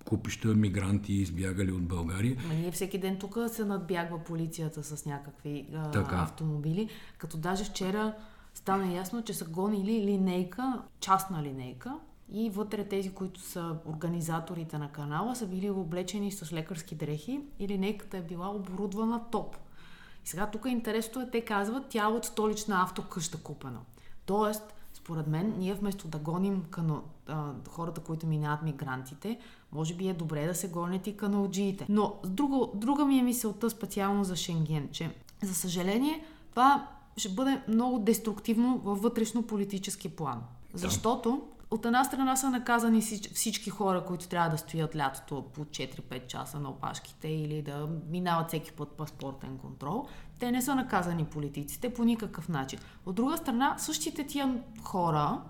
купища 0.05 0.49
мигранти, 0.49 1.13
избягали 1.13 1.73
от 1.73 1.83
България. 1.83 2.37
Ма 2.49 2.55
ние 2.55 2.71
всеки 2.71 2.99
ден 2.99 3.19
тук 3.19 3.39
се 3.49 3.65
надбягва 3.65 4.25
полицията 4.25 4.83
с 4.85 5.07
някакви 5.07 5.67
а, 5.75 6.23
автомобили, 6.23 6.89
като 7.19 7.37
даже 7.37 7.65
вчера 7.65 8.15
стана 8.55 8.93
ясно, 8.93 9.23
че 9.23 9.35
са 9.35 9.45
гонили 9.45 10.05
линейка, 10.05 10.83
частна 11.01 11.43
линейка, 11.43 11.95
и 12.33 12.51
вътре 12.51 12.85
тези, 12.85 13.11
които 13.11 13.41
са 13.41 13.77
организаторите 13.87 14.79
на 14.79 14.93
канала, 14.93 15.37
са 15.37 15.47
били 15.47 15.71
облечени 15.71 16.33
с 16.33 16.53
лекарски 16.53 16.95
дрехи 16.95 17.41
и 17.59 17.69
линейката 17.69 18.17
е 18.17 18.23
била 18.23 18.51
оборудвана 18.51 19.21
топ. 19.31 19.57
И 20.25 20.29
сега 20.29 20.47
тук 20.47 20.65
интересното 20.69 21.21
е, 21.21 21.31
те 21.31 21.41
казват, 21.41 21.87
тя 21.89 22.05
е 22.05 22.07
от 22.07 22.25
столична 22.25 22.83
автокъща 22.83 23.43
купена. 23.43 23.81
Тоест, 24.27 24.75
според 24.95 25.27
мен, 25.27 25.55
ние 25.59 25.75
вместо 25.75 26.09
да 26.09 26.19
гоним 26.19 26.65
кано, 26.71 27.03
а, 27.29 27.51
хората, 27.69 28.01
които 28.01 28.27
минават 28.27 28.63
мигрантите, 28.63 29.39
може 29.73 29.95
би 29.95 30.09
е 30.09 30.15
добре 30.15 30.47
да 30.47 30.55
се 30.55 30.69
гонят 30.69 31.07
и 31.07 31.17
каналджиите. 31.17 31.87
Но 31.89 32.15
друга, 32.27 32.67
друга 32.75 33.05
ми 33.05 33.19
е 33.19 33.23
мисълта 33.23 33.71
специално 33.71 34.25
за 34.25 34.37
Шенген, 34.37 34.89
че 34.93 35.15
за 35.43 35.55
съжаление 35.55 36.25
това 36.51 36.89
ще 37.17 37.29
бъде 37.29 37.63
много 37.69 37.99
деструктивно 37.99 38.81
във 38.85 39.01
вътрешно-политически 39.01 40.09
план. 40.09 40.43
Защото 40.75 41.43
от 41.75 41.87
една 41.87 42.05
страна 42.05 42.37
са 42.37 42.51
наказани 42.51 43.01
всички 43.35 43.71
хора, 43.71 44.05
които 44.05 44.29
трябва 44.29 44.51
да 44.51 44.59
стоят 44.59 44.97
лятото 44.97 45.45
по 45.55 45.65
4-5 45.65 46.27
часа 46.27 46.61
на 46.61 46.71
опашките 46.71 47.29
или 47.29 47.63
да 47.63 47.89
минават 48.09 48.49
всеки 48.49 48.73
път 48.73 48.89
паспортен 48.89 49.59
контрол. 49.59 50.07
Те 50.39 50.53
не 50.53 50.63
са 50.63 50.75
наказани 50.75 51.25
политиците 51.25 51.95
по 51.95 52.05
никакъв 52.05 52.49
начин. 52.49 52.79
От 53.07 53.15
друга 53.15 53.37
страна, 53.37 53.75
същите 53.79 54.27
тия 54.27 54.63
хора, 54.83 55.41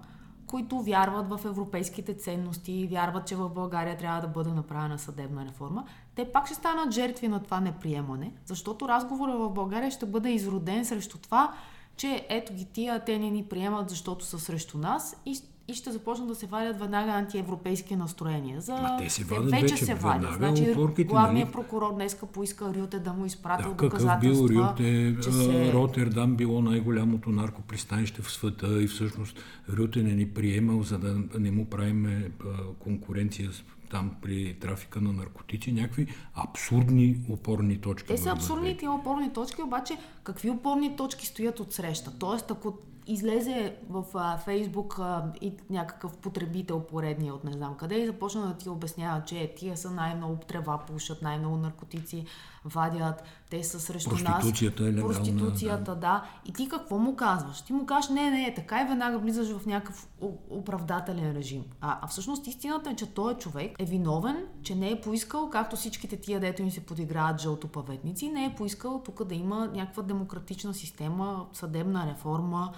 които 0.47 0.83
вярват 0.83 1.29
в 1.29 1.45
европейските 1.45 2.15
ценности, 2.15 2.89
вярват, 2.91 3.27
че 3.27 3.37
в 3.37 3.49
България 3.49 3.97
трябва 3.97 4.21
да 4.21 4.29
бъде 4.29 4.51
направена 4.51 4.99
съдебна 4.99 5.45
реформа, 5.45 5.85
те 6.15 6.33
пак 6.33 6.47
ще 6.47 6.55
станат 6.55 6.95
жертви 6.95 7.29
на 7.29 7.43
това 7.43 7.61
неприемане, 7.61 8.33
защото 8.47 8.89
разговорът 8.89 9.39
в 9.39 9.51
България 9.51 9.91
ще 9.91 10.07
бъде 10.07 10.31
изроден 10.31 10.85
срещу 10.85 11.19
това, 11.19 11.55
че 11.97 12.27
ето 12.29 12.55
ги 12.55 12.65
тия, 12.65 13.05
те 13.05 13.19
не 13.19 13.31
ни 13.31 13.45
приемат, 13.45 13.91
защото 13.91 14.25
са 14.25 14.39
срещу 14.39 14.79
нас 14.79 15.17
и 15.27 15.37
и 15.69 15.75
ще 15.75 15.93
започнат 15.93 16.29
да 16.29 16.35
се 16.35 16.47
вадят 16.47 16.81
веднага 16.81 17.13
антиевропейски 17.13 17.97
настроения. 17.97 18.61
За... 18.61 18.73
Ма 18.73 18.97
те 18.99 19.11
се 19.11 19.25
вадят 19.25 19.51
вече, 19.51 19.63
вече 19.63 19.77
се 19.77 19.95
вадят. 19.95 20.35
Значи, 20.35 20.71
опорките, 20.71 21.05
главният 21.05 21.49
нали? 21.49 21.53
прокурор 21.53 21.95
днеска 21.95 22.27
поиска 22.27 22.75
Рюте 22.75 22.99
да 22.99 23.13
му 23.13 23.27
изпратил 23.27 23.75
да, 23.75 23.85
доказателства. 23.85 24.49
бил 24.49 24.61
Рюте, 24.61 25.17
че 25.23 25.33
се... 25.33 25.73
Ротердам 25.73 26.37
било 26.37 26.61
най-голямото 26.61 27.31
наркопристанище 27.31 28.23
в 28.23 28.33
света 28.33 28.83
и 28.83 28.87
всъщност 28.87 29.39
Рюте 29.69 30.03
не 30.03 30.13
ни 30.13 30.29
приемал, 30.29 30.83
за 30.83 30.99
да 30.99 31.39
не 31.39 31.51
му 31.51 31.65
правим 31.65 32.33
конкуренция 32.79 33.51
там 33.91 34.11
при 34.23 34.55
трафика 34.61 35.01
на 35.01 35.13
наркотици, 35.13 35.73
някакви 35.73 36.07
абсурдни 36.35 37.17
опорни 37.29 37.81
точки. 37.81 38.09
Те 38.09 38.17
са 38.17 38.31
абсурдните 38.31 38.89
опорни 38.89 39.33
точки, 39.33 39.63
обаче 39.63 39.97
какви 40.25 40.51
опорни 40.51 40.97
точки 40.97 41.27
стоят 41.27 41.61
от 41.61 41.73
среща? 41.73 42.13
Тоест, 42.19 42.51
ако 42.51 42.79
излезе 43.07 43.77
в 43.91 44.05
а, 44.15 44.39
Фейсбук 44.39 44.99
а, 44.99 45.25
и 45.41 45.53
някакъв 45.71 46.17
потребител 46.17 46.81
поредния 46.81 47.35
от 47.35 47.45
не 47.45 47.53
знам 47.53 47.77
къде 47.77 47.95
и 47.95 48.07
започна 48.07 48.47
да 48.47 48.55
ти 48.55 48.69
обяснява, 48.69 49.23
че 49.25 49.55
тия 49.57 49.77
са 49.77 49.91
най-много 49.91 50.37
трева 50.37 50.79
пушат, 50.79 51.23
най-много 51.23 51.57
наркотици 51.57 52.27
вадят, 52.65 53.23
те 53.51 53.65
са 53.65 53.81
срещу 53.81 54.11
Проституцията 54.11 54.83
нас. 54.83 54.91
е 54.91 54.95
легална, 54.95 55.15
Проституцията, 55.15 55.95
да. 55.95 56.01
да. 56.01 56.25
И 56.47 56.53
ти 56.53 56.69
какво 56.69 56.99
му 56.99 57.17
казваш? 57.17 57.61
Ти 57.61 57.73
му 57.73 57.87
кажеш, 57.87 58.11
не, 58.11 58.31
не, 58.31 58.55
така 58.55 58.83
и 58.83 58.85
веднага 58.89 59.19
влизаш 59.19 59.57
в 59.57 59.67
някакъв 59.67 60.09
оправдателен 60.51 61.37
режим. 61.37 61.65
А, 61.81 61.99
а 62.03 62.07
всъщност 62.07 62.47
истината 62.47 62.91
е, 62.91 62.97
че 62.97 63.15
той 63.15 63.35
човек 63.35 63.77
е 63.79 63.85
виновен, 63.85 64.47
че 64.63 64.75
не 64.75 64.91
е 64.91 65.01
поискал, 65.01 65.51
както 65.51 65.77
всичките 65.77 66.17
тия, 66.17 66.41
дето 66.41 66.63
им 66.63 66.71
се 66.71 66.87
подиграват 66.87 67.41
жълтопаветници, 67.41 68.29
не 68.29 68.45
е 68.45 68.55
поискал 68.55 69.03
тук 69.05 69.25
да 69.25 69.35
има 69.35 69.71
някаква 69.75 70.03
демократична 70.03 70.75
система, 70.75 71.47
съдебна 71.53 72.07
реформа, 72.07 72.73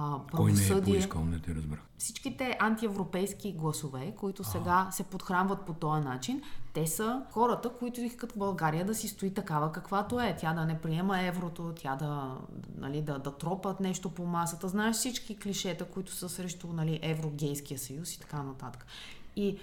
а, 0.00 0.20
Кой 0.36 0.52
не 0.52 0.66
е 0.66 0.82
поискал, 0.82 1.24
не 1.24 1.38
те 1.38 1.54
разбрах. 1.54 1.80
Всичките 1.98 2.56
антиевропейски 2.60 3.52
гласове, 3.52 4.14
които 4.16 4.44
сега 4.44 4.86
а. 4.88 4.92
се 4.92 5.02
подхранват 5.02 5.66
по 5.66 5.74
този 5.74 6.04
начин, 6.04 6.42
те 6.72 6.86
са 6.86 7.22
хората, 7.30 7.68
които 7.78 8.00
искат 8.00 8.32
България 8.36 8.84
да 8.84 8.94
си 8.94 9.08
стои 9.08 9.34
такава 9.34 9.72
каквато 9.72 10.20
е. 10.20 10.36
Тя 10.40 10.54
да 10.54 10.64
не 10.64 10.80
приема 10.80 11.22
еврото, 11.22 11.72
тя 11.76 11.96
да, 11.96 12.36
нали, 12.76 13.02
да, 13.02 13.18
да 13.18 13.30
тропат 13.30 13.80
нещо 13.80 14.10
по 14.10 14.24
масата. 14.24 14.68
Знаеш 14.68 14.96
всички 14.96 15.38
клишета, 15.38 15.84
които 15.84 16.12
са 16.12 16.28
срещу 16.28 16.66
нали, 16.66 16.98
Еврогейския 17.02 17.78
съюз 17.78 18.14
и 18.14 18.20
така 18.20 18.42
нататък. 18.42 18.86
И 19.36 19.58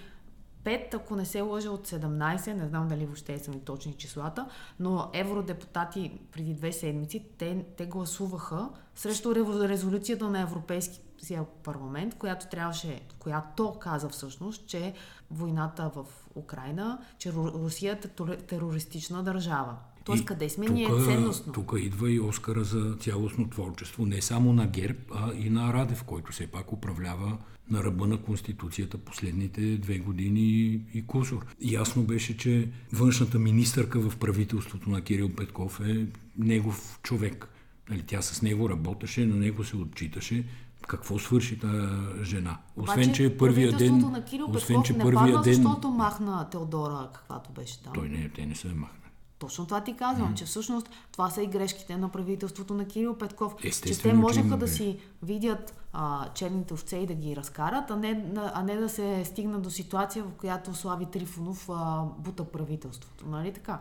5, 0.64 0.94
ако 0.94 1.16
не 1.16 1.24
се 1.24 1.40
лъжа 1.40 1.70
от 1.70 1.88
17, 1.88 2.52
не 2.52 2.68
знам 2.68 2.88
дали 2.88 3.06
въобще 3.06 3.38
са 3.38 3.50
ми 3.50 3.60
точни 3.60 3.92
числата, 3.92 4.48
но 4.80 5.10
евродепутати 5.12 6.12
преди 6.32 6.54
две 6.54 6.72
седмици, 6.72 7.24
те, 7.38 7.64
те 7.76 7.86
гласуваха 7.86 8.68
срещу 8.96 9.34
резолюцията 9.68 10.30
на 10.30 10.40
Европейския 10.40 11.44
парламент, 11.64 12.14
която 12.14 12.46
трябваше, 12.50 13.00
която 13.18 13.76
каза 13.80 14.08
всъщност, 14.08 14.66
че 14.66 14.94
войната 15.30 15.90
в 15.94 16.04
Украина, 16.34 16.98
че 17.18 17.32
Русия 17.32 17.98
е 18.04 18.36
терористична 18.36 19.22
държава. 19.22 19.76
Тоест, 20.04 20.24
къде 20.24 20.48
сме 20.48 20.66
ние 20.66 20.88
ценностно? 21.04 21.52
Тук 21.52 21.72
идва 21.78 22.10
и 22.10 22.20
Оскара 22.20 22.64
за 22.64 22.96
цялостно 23.00 23.50
творчество, 23.50 24.06
не 24.06 24.22
само 24.22 24.52
на 24.52 24.66
ГЕРБ, 24.66 24.98
а 25.14 25.32
и 25.34 25.50
на 25.50 25.72
Радев, 25.72 26.04
който 26.04 26.32
все 26.32 26.46
пак 26.46 26.72
управлява 26.72 27.38
на 27.70 27.84
ръба 27.84 28.06
на 28.06 28.22
Конституцията 28.22 28.98
последните 28.98 29.76
две 29.76 29.98
години 29.98 30.80
и 30.94 31.06
кусор. 31.06 31.46
Ясно 31.60 32.02
беше, 32.02 32.36
че 32.36 32.68
външната 32.92 33.38
министърка 33.38 34.00
в 34.00 34.16
правителството 34.16 34.90
на 34.90 35.02
Кирил 35.02 35.34
Петков 35.36 35.80
е 35.80 36.06
негов 36.38 37.00
човек. 37.02 37.48
Нали, 37.90 38.02
тя 38.02 38.22
с 38.22 38.42
него 38.42 38.70
работеше, 38.70 39.26
на 39.26 39.36
него 39.36 39.64
се 39.64 39.76
отчиташе. 39.76 40.44
Какво 40.88 41.18
свърши 41.18 41.58
тази 41.58 41.86
жена? 42.22 42.58
Освен, 42.76 42.98
Обаче, 42.98 43.12
че 43.12 43.24
е 43.24 43.36
първия 43.36 43.72
ден... 43.72 43.98
на 43.98 44.24
Кирил 44.24 44.46
освен, 44.50 44.82
че 44.82 44.92
не 44.92 45.04
първия 45.04 45.20
падна, 45.20 45.42
ден... 45.42 45.54
защото 45.54 45.90
махна 45.90 46.50
Теодора, 46.50 47.08
каквато 47.14 47.50
беше 47.52 47.82
там. 47.82 47.92
Той 47.92 48.08
не, 48.08 48.28
те 48.28 48.46
не 48.46 48.54
са 48.54 48.68
махна. 48.68 49.06
Точно 49.38 49.64
това 49.64 49.80
ти 49.80 49.96
казвам, 49.96 50.32
mm. 50.32 50.34
че 50.34 50.44
всъщност 50.44 50.90
това 51.12 51.30
са 51.30 51.42
и 51.42 51.46
грешките 51.46 51.96
на 51.96 52.08
правителството 52.08 52.74
на 52.74 52.84
Кирил 52.84 53.14
Петков. 53.14 53.54
Че 53.62 54.02
те 54.02 54.12
можеха 54.12 54.56
да 54.56 54.68
си 54.68 54.98
видят 55.22 55.74
а, 55.92 56.28
черните 56.34 56.74
овце 56.74 56.96
и 56.96 57.06
да 57.06 57.14
ги 57.14 57.36
разкарат, 57.36 57.90
а 57.90 57.96
не, 57.96 58.24
а 58.36 58.62
не 58.62 58.76
да 58.76 58.88
се 58.88 59.24
стигна 59.24 59.60
до 59.60 59.70
ситуация, 59.70 60.24
в 60.24 60.30
която 60.30 60.74
Слави 60.74 61.06
Трифонов 61.06 61.68
а, 61.72 62.02
бута 62.18 62.44
правителството. 62.44 63.26
Нали 63.28 63.52
така? 63.52 63.80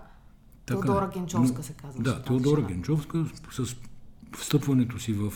така 0.66 0.82
Теодора 0.82 1.06
е. 1.06 1.20
Генчовска 1.20 1.64
се 1.64 1.74
казва. 1.74 2.04
Да, 2.04 2.24
Теодора 2.24 2.62
Генчовска 2.62 3.26
с 3.52 3.76
встъпването 4.38 5.00
си 5.00 5.14
в 5.14 5.34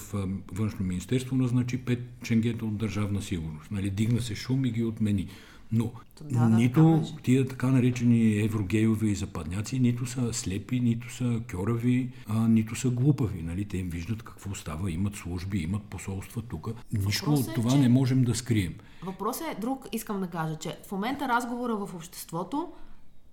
външно 0.52 0.86
министерство 0.86 1.36
назначи 1.36 1.78
пет 1.78 2.00
ченгета 2.24 2.66
от 2.66 2.78
държавна 2.78 3.22
сигурност. 3.22 3.72
Нали, 3.72 3.90
дигна 3.90 4.22
се 4.22 4.36
шум 4.36 4.66
и 4.66 4.72
ги 4.72 4.84
отмени. 4.84 5.28
Но 5.72 5.92
да, 6.22 6.50
нито 6.50 6.84
да, 6.84 7.22
тия 7.22 7.48
така 7.48 7.68
наречени 7.68 8.42
еврогейове 8.42 9.08
и 9.08 9.16
западняци, 9.16 9.80
нито 9.80 10.06
са 10.06 10.34
слепи, 10.34 10.80
нито 10.80 11.14
са 11.14 11.42
кьорави, 11.52 12.10
а, 12.28 12.48
нито 12.48 12.76
са 12.76 12.90
глупави. 12.90 13.42
Нали? 13.42 13.66
Те 13.66 13.78
им 13.78 13.90
виждат 13.90 14.24
какво 14.24 14.56
става, 14.56 14.92
имат 14.92 15.16
служби, 15.16 15.58
имат 15.58 15.84
посолства 15.84 16.42
тук. 16.42 16.70
Нищо 17.06 17.34
от 17.34 17.48
е, 17.48 17.54
това 17.54 17.72
че... 17.72 17.78
не 17.78 17.90
можем 17.90 18.24
да 18.24 18.36
скрием. 18.36 18.74
Въпросът 19.04 19.48
е 19.48 19.62
друг, 19.62 19.88
искам 19.92 20.22
да 20.22 20.28
кажа, 20.28 20.56
че 20.56 20.78
в 20.88 20.92
момента 20.92 21.28
разговора 21.28 21.76
в 21.76 21.96
обществото 21.96 22.72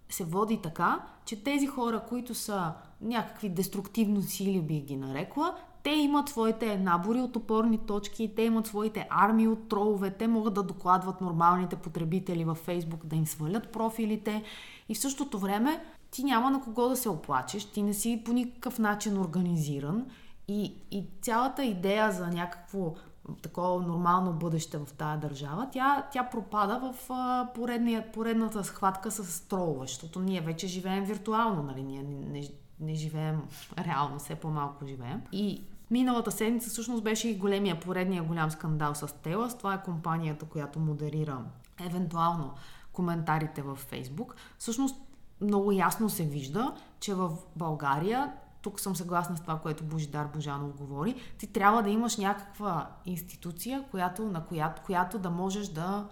се 0.09 0.25
води 0.25 0.61
така, 0.63 1.01
че 1.25 1.45
тези 1.45 1.67
хора, 1.67 2.03
които 2.09 2.35
са 2.35 2.73
някакви 3.01 3.49
деструктивни 3.49 4.23
сили, 4.23 4.61
би 4.61 4.81
ги 4.81 4.97
нарекла, 4.97 5.55
те 5.83 5.91
имат 5.91 6.29
своите 6.29 6.79
набори 6.79 7.21
от 7.21 7.37
опорни 7.37 7.79
точки, 7.79 8.33
те 8.37 8.43
имат 8.43 8.67
своите 8.67 9.07
армии 9.11 9.49
от 9.49 9.69
тролове, 9.69 10.11
те 10.11 10.29
могат 10.29 10.55
да 10.55 10.63
докладват 10.63 11.21
нормалните 11.21 11.77
потребители 11.77 12.45
във 12.45 12.59
Фейсбук, 12.59 13.07
да 13.07 13.17
им 13.17 13.27
свалят 13.27 13.73
профилите. 13.73 14.43
И 14.89 14.95
в 14.95 14.99
същото 14.99 15.39
време 15.39 15.85
ти 16.11 16.25
няма 16.25 16.51
на 16.51 16.61
кого 16.61 16.89
да 16.89 16.97
се 16.97 17.09
оплачеш, 17.09 17.65
ти 17.65 17.83
не 17.83 17.95
си 17.95 18.23
по 18.25 18.33
никакъв 18.33 18.79
начин 18.79 19.19
организиран. 19.19 20.07
И, 20.49 20.75
и 20.91 21.07
цялата 21.23 21.65
идея 21.65 22.13
за 22.13 22.27
някакво 22.27 22.95
такова 23.43 23.83
нормално 23.83 24.33
бъдеще 24.33 24.79
в 24.79 24.87
тази 24.93 25.21
държава, 25.21 25.69
тя, 25.73 26.07
тя 26.13 26.23
пропада 26.31 26.81
в 26.81 27.11
поредния, 27.55 28.13
поредната 28.13 28.65
схватка 28.65 29.11
с 29.11 29.49
тролове, 29.49 29.87
защото 29.87 30.21
ние 30.21 30.41
вече 30.41 30.67
живеем 30.67 31.05
виртуално, 31.05 31.63
нали? 31.63 31.83
ние 31.83 32.03
не, 32.03 32.41
не, 32.41 32.49
не 32.81 32.95
живеем 32.95 33.43
реално, 33.79 34.19
все 34.19 34.35
по-малко 34.35 34.87
живеем. 34.87 35.23
И 35.33 35.65
Миналата 35.91 36.31
седмица 36.31 36.71
всъщност 36.71 37.05
беше 37.05 37.29
и 37.29 37.37
големия, 37.37 37.81
поредния 37.81 38.23
голям 38.23 38.51
скандал 38.51 38.95
с 38.95 39.15
Телас. 39.23 39.59
Това 39.59 39.75
е 39.75 39.83
компанията, 39.83 40.47
която 40.47 40.81
модерира 40.81 41.39
евентуално 41.87 42.55
коментарите 42.93 43.63
във 43.63 43.79
Фейсбук. 43.79 44.37
Всъщност 44.59 44.97
много 45.41 45.73
ясно 45.73 46.11
се 46.11 46.25
вижда, 46.25 46.75
че 47.01 47.15
в 47.15 47.31
България 47.57 48.33
тук 48.67 48.81
съм 48.81 48.97
съгласна 48.97 49.37
с 49.37 49.41
това, 49.41 49.59
което 49.59 49.85
Божидар 49.85 50.27
Божанов 50.27 50.75
говори, 50.75 51.15
ти 51.39 51.47
трябва 51.47 51.83
да 51.83 51.91
имаш 51.91 52.17
някаква 52.17 52.91
институция, 53.05 53.85
която, 53.91 54.25
на 54.25 54.45
която, 54.45 54.83
която 54.83 55.19
да 55.19 55.31
можеш 55.31 55.69
да 55.69 56.09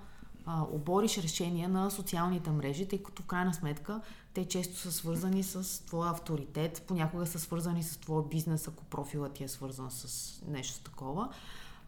а, 0.47 0.63
обориш 0.71 1.19
решения 1.19 1.69
на 1.69 1.91
социалните 1.91 2.51
мрежи, 2.51 2.89
тъй 2.89 3.03
като 3.03 3.23
в 3.23 3.27
крайна 3.27 3.55
сметка 3.55 4.01
те 4.35 4.45
често 4.45 4.77
са 4.79 4.93
свързани 4.93 5.43
с 5.43 5.87
твоя 5.87 6.11
авторитет, 6.11 6.85
понякога 6.89 7.27
са 7.27 7.39
свързани 7.39 7.83
с 7.83 7.97
твоя 7.97 8.23
бизнес, 8.23 8.69
ако 8.69 8.85
профилът 8.85 9.33
ти 9.33 9.45
е 9.45 9.49
свързан 9.49 9.91
с 9.91 10.43
нещо 10.47 10.91
такова. 10.91 11.29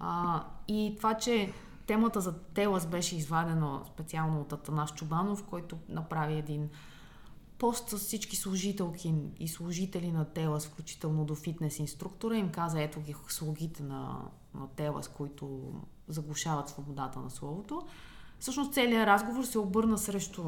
А, 0.00 0.44
и 0.68 0.94
това, 0.96 1.14
че 1.14 1.52
темата 1.86 2.20
за 2.20 2.38
Телас 2.38 2.86
беше 2.86 3.16
извадена 3.16 3.80
специално 3.86 4.40
от 4.40 4.52
Атанас 4.52 4.94
Чубанов, 4.94 5.44
който 5.44 5.76
направи 5.88 6.34
един 6.34 6.68
пост 7.58 7.90
с 7.90 7.98
всички 7.98 8.36
служителки 8.36 9.14
и 9.40 9.48
служители 9.48 10.10
на 10.12 10.24
Телас, 10.24 10.66
включително 10.66 11.24
до 11.24 11.34
фитнес 11.34 11.78
инструктора, 11.78 12.36
им 12.36 12.50
каза 12.50 12.82
ето 12.82 13.00
ги 13.00 13.14
слугите 13.28 13.82
на, 13.82 14.22
на 14.54 14.68
Телас, 14.76 15.08
които 15.08 15.72
заглушават 16.08 16.68
свободата 16.68 17.20
на 17.20 17.30
словото. 17.30 17.82
Всъщност 18.38 18.72
целият 18.72 19.06
разговор 19.06 19.44
се 19.44 19.58
обърна 19.58 19.98
срещу 19.98 20.42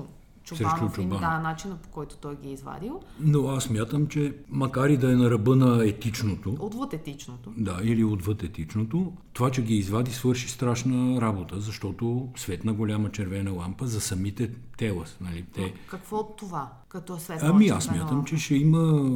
Чубанов 0.56 0.94
Чубанов. 0.94 1.20
и 1.20 1.20
да, 1.20 1.38
начина 1.38 1.76
по 1.76 1.88
който 1.88 2.16
той 2.16 2.36
ги 2.36 2.48
е 2.48 2.52
извадил. 2.52 3.00
Но 3.20 3.48
аз 3.48 3.70
мятам, 3.70 4.06
че 4.06 4.34
макар 4.48 4.88
и 4.88 4.96
да 4.96 5.12
е 5.12 5.14
на 5.14 5.30
ръба 5.30 5.56
на 5.56 5.86
етичното... 5.86 6.56
Отвъд 6.60 6.92
етичното. 6.92 7.52
Да, 7.56 7.78
или 7.82 8.04
отвъд 8.04 8.42
етичното, 8.42 9.12
това, 9.32 9.50
че 9.50 9.62
ги 9.62 9.74
извади, 9.74 10.10
свърши 10.10 10.48
страшна 10.48 11.20
работа, 11.20 11.60
защото 11.60 12.28
светна 12.36 12.72
голяма 12.72 13.10
червена 13.10 13.52
лампа 13.52 13.86
за 13.86 14.00
самите 14.00 14.50
телас. 14.76 15.16
Нали? 15.20 15.44
Те... 15.54 15.74
Какво 15.90 16.16
от 16.16 16.36
това, 16.36 16.72
като 16.88 17.16
е 17.16 17.20
светна 17.20 17.48
Ами 17.48 17.68
аз 17.68 17.90
мятам, 17.90 18.24
че 18.24 18.36
ще 18.36 18.54
има 18.54 19.10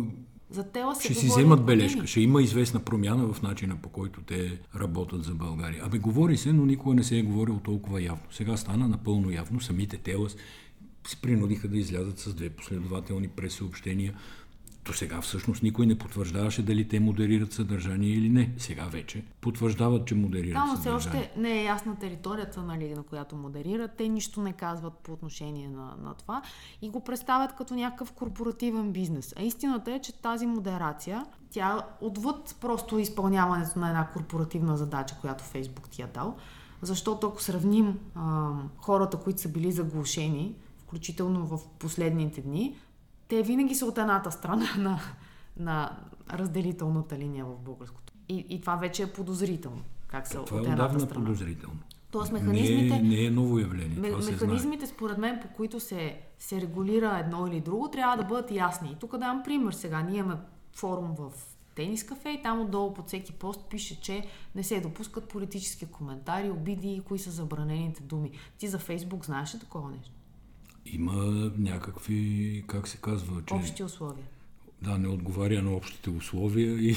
за 0.52 0.64
тела 0.64 0.94
се 0.94 1.04
ще 1.04 1.14
си 1.14 1.26
вземат 1.26 1.64
бележка. 1.64 2.06
Ще 2.06 2.20
има 2.20 2.42
известна 2.42 2.80
промяна 2.80 3.32
в 3.32 3.42
начина 3.42 3.76
по 3.82 3.88
който 3.88 4.20
те 4.20 4.58
работят 4.76 5.24
за 5.24 5.34
България. 5.34 5.84
Абе, 5.84 5.98
говори 5.98 6.36
се, 6.36 6.52
но 6.52 6.66
никога 6.66 6.94
не 6.94 7.04
се 7.04 7.18
е 7.18 7.22
говорил 7.22 7.60
толкова 7.64 8.02
явно. 8.02 8.22
Сега 8.30 8.56
стана 8.56 8.88
напълно 8.88 9.30
явно. 9.30 9.60
Самите 9.60 9.96
телас 9.96 10.36
се 11.06 11.20
принудиха 11.20 11.68
да 11.68 11.78
излязат 11.78 12.18
с 12.18 12.34
две 12.34 12.50
последователни 12.50 13.28
пресъобщения. 13.28 14.14
До 14.84 14.92
сега 14.92 15.20
всъщност 15.20 15.62
никой 15.62 15.86
не 15.86 15.98
потвърждаваше 15.98 16.62
дали 16.62 16.88
те 16.88 17.00
модерират 17.00 17.52
съдържание 17.52 18.10
или 18.10 18.28
не. 18.28 18.52
Сега 18.58 18.84
вече 18.84 19.24
потвърждават, 19.40 20.06
че 20.06 20.14
модерират 20.14 20.54
да, 20.54 20.64
но 20.64 20.76
все 20.76 20.90
още 20.90 21.32
не 21.36 21.60
е 21.60 21.64
ясна 21.64 21.96
територията, 21.96 22.62
нали, 22.62 22.94
на 22.94 23.02
която 23.02 23.36
модерират. 23.36 23.90
Те 23.96 24.08
нищо 24.08 24.42
не 24.42 24.52
казват 24.52 24.92
по 24.94 25.12
отношение 25.12 25.68
на, 25.68 25.94
на 26.02 26.14
това 26.14 26.42
и 26.82 26.90
го 26.90 27.04
представят 27.04 27.56
като 27.56 27.74
някакъв 27.74 28.12
корпоративен 28.12 28.92
бизнес. 28.92 29.34
А 29.36 29.42
истината 29.42 29.92
е, 29.92 30.00
че 30.00 30.12
тази 30.12 30.46
модерация, 30.46 31.26
тя 31.50 31.86
отвъд 32.00 32.56
просто 32.60 32.98
изпълняването 32.98 33.78
на 33.78 33.88
една 33.88 34.06
корпоративна 34.06 34.76
задача, 34.76 35.16
която 35.20 35.44
Фейсбук 35.44 35.88
ти 35.88 36.02
е 36.02 36.06
дал. 36.06 36.36
Защото 36.82 37.26
ако 37.26 37.42
сравним 37.42 37.98
а, 38.14 38.50
хората, 38.76 39.16
които 39.16 39.40
са 39.40 39.48
били 39.48 39.72
заглушени, 39.72 40.54
включително 40.92 41.46
в 41.46 41.68
последните 41.78 42.42
дни, 42.42 42.76
те 43.28 43.42
винаги 43.42 43.74
са 43.74 43.86
от 43.86 43.98
едната 43.98 44.30
страна 44.32 44.66
на, 44.78 45.00
на 45.56 45.98
разделителната 46.30 47.18
линия 47.18 47.44
в 47.44 47.58
българското. 47.58 48.12
И, 48.28 48.46
и 48.48 48.60
това 48.60 48.76
вече 48.76 49.02
е 49.02 49.12
подозрително. 49.12 49.82
Как 50.06 50.26
се 50.26 50.34
Това 50.34 50.58
е 50.58 50.60
от 50.60 50.66
едната 50.66 50.82
отдавна 50.82 51.00
страна. 51.00 51.24
подозрително. 51.24 51.78
Тоест 52.10 52.32
Не 52.32 52.38
механизмите, 52.38 52.94
е, 52.94 53.02
не 53.02 53.24
е 53.24 53.30
ново 53.30 53.58
явление. 53.58 53.96
Ме- 53.96 54.08
това 54.08 54.22
се 54.22 54.28
знае. 54.28 54.32
механизмите, 54.32 54.86
според 54.86 55.18
мен, 55.18 55.40
по 55.42 55.48
които 55.48 55.80
се, 55.80 56.20
се 56.38 56.60
регулира 56.60 57.18
едно 57.18 57.46
или 57.46 57.60
друго, 57.60 57.90
трябва 57.90 58.16
да 58.16 58.24
бъдат 58.24 58.50
ясни. 58.50 58.90
И 58.92 58.94
тук 58.94 59.10
давам 59.10 59.42
пример 59.44 59.72
сега. 59.72 60.02
Ние 60.02 60.18
имаме 60.18 60.40
форум 60.72 61.14
в 61.18 61.32
тенис 61.74 62.06
кафе 62.06 62.30
и 62.30 62.42
там 62.42 62.60
отдолу 62.60 62.94
под 62.94 63.06
всеки 63.06 63.32
пост 63.32 63.68
пише, 63.70 64.00
че 64.00 64.26
не 64.54 64.62
се 64.62 64.80
допускат 64.80 65.28
политически 65.28 65.86
коментари, 65.86 66.50
обиди 66.50 66.92
и 66.92 67.00
кои 67.00 67.18
са 67.18 67.30
забранените 67.30 68.02
думи. 68.02 68.30
Ти 68.58 68.68
за 68.68 68.78
Фейсбук 68.78 69.26
знаеш 69.26 69.54
ли 69.54 69.58
такова 69.58 69.90
нещо? 69.90 70.10
Има 70.86 71.12
някакви, 71.58 72.18
как 72.66 72.88
се 72.88 72.96
казва, 72.96 73.42
че 73.46 73.54
Общи 73.54 73.82
условия. 73.84 74.24
да, 74.82 74.98
не 74.98 75.08
отговаря 75.08 75.62
на 75.62 75.72
общите 75.72 76.10
условия 76.10 76.74
и, 76.80 76.94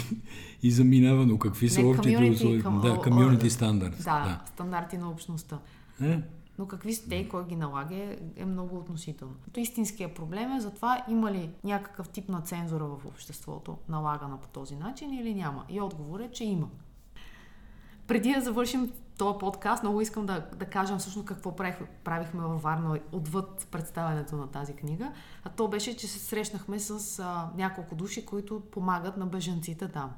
и 0.64 0.72
заминава, 0.72 1.26
но 1.26 1.40
какви 1.40 1.70
са 1.70 1.82
Не, 1.82 1.88
общите 1.88 2.10
community 2.10 2.34
условия? 2.34 2.62
към- 2.64 2.82
да, 2.82 2.88
community 2.90 3.48
standards. 3.48 4.04
Да, 4.04 4.42
стандарти 4.46 4.98
на 4.98 5.10
общността. 5.10 5.60
Да. 6.00 6.08
Е, 6.08 6.22
Но 6.60 6.68
какви 6.68 6.94
са 6.94 7.10
те 7.10 7.16
и 7.16 7.30
кой 7.30 7.48
ги 7.48 7.56
налага 7.56 7.96
е, 8.36 8.46
много 8.46 8.78
относително. 8.78 9.34
То 9.54 9.60
истинският 9.60 10.14
проблем 10.14 10.52
е 10.52 10.62
за 10.62 10.72
това 10.72 11.06
има 11.10 11.32
ли 11.32 11.50
някакъв 11.64 12.10
тип 12.10 12.30
на 12.30 12.42
цензура 12.42 12.86
в 12.86 13.06
обществото, 13.06 13.78
налагана 13.90 14.38
по 14.38 14.48
този 14.48 14.76
начин 14.76 15.14
или 15.14 15.34
няма. 15.36 15.66
И 15.70 15.82
отговор 15.82 16.20
е, 16.20 16.32
че 16.32 16.44
има. 16.44 16.68
Преди 18.08 18.34
да 18.34 18.42
завършим 18.42 18.92
този 19.18 19.39
подкаст, 19.39 19.84
много 19.84 20.01
искам 20.01 20.26
да, 20.26 20.45
да 20.55 20.66
кажем 20.66 20.97
всъщност 20.97 21.28
какво 21.28 21.55
правих, 21.55 21.76
правихме 22.03 22.41
във 22.41 22.61
Варна 22.61 22.99
отвъд 23.11 23.68
представянето 23.72 24.36
на 24.36 24.47
тази 24.47 24.74
книга. 24.74 25.11
А 25.43 25.49
то 25.49 25.68
беше, 25.68 25.97
че 25.97 26.07
се 26.07 26.20
срещнахме 26.20 26.80
с 26.80 27.20
а, 27.20 27.49
няколко 27.57 27.95
души, 27.95 28.26
които 28.26 28.59
помагат 28.72 29.18
на 29.18 29.26
бежанците 29.26 29.88
там. 29.88 30.11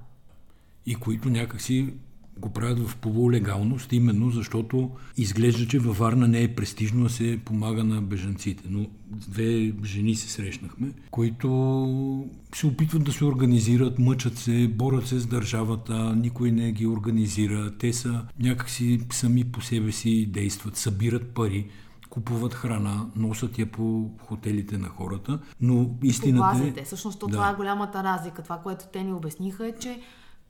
и 0.86 0.96
които 0.96 1.30
някакси 1.30 1.94
го 2.40 2.50
правят 2.50 2.88
в 2.88 2.96
полулегалност, 2.96 3.94
именно 3.94 4.32
защото 4.32 4.92
изглежда, 5.18 5.68
че 5.68 5.80
във 5.80 5.98
Варна 5.98 6.28
не 6.28 6.44
е 6.44 6.56
престижно 6.56 7.04
да 7.04 7.10
се 7.10 7.40
помага 7.46 7.84
на 7.84 8.02
бежанците. 8.02 8.64
Но 8.70 8.86
две 9.12 9.74
жени 9.84 10.16
се 10.16 10.30
срещнахме, 10.30 10.92
които 11.12 12.30
се 12.56 12.68
опитват 12.68 13.04
да 13.04 13.12
се 13.12 13.26
организират, 13.26 14.00
мъчат 14.00 14.38
се, 14.38 14.68
борят 14.68 15.08
се 15.08 15.20
с 15.20 15.26
държавата, 15.26 16.16
никой 16.16 16.52
не 16.52 16.72
ги 16.72 16.88
организира. 16.88 17.78
Те 17.78 17.94
са 17.94 18.26
някакси 18.40 19.00
сами 19.12 19.44
по 19.44 19.62
себе 19.62 19.92
си 19.92 20.26
действат, 20.26 20.76
събират 20.78 21.28
пари, 21.28 21.68
купуват 22.10 22.54
храна, 22.54 23.06
носят 23.16 23.60
я 23.60 23.72
по 23.72 24.12
хотелите 24.22 24.78
на 24.78 24.88
хората, 24.90 25.40
но 25.62 25.90
истината 26.04 26.60
базите. 26.60 26.80
е... 26.80 26.84
Всъщност 26.84 27.20
Да. 27.20 27.28
това 27.28 27.50
е 27.50 27.56
голямата 27.56 28.04
разлика. 28.04 28.44
Това, 28.44 28.58
което 28.58 28.86
те 28.94 29.04
ни 29.04 29.14
обясниха 29.14 29.68
е, 29.68 29.74
че 29.80 30.00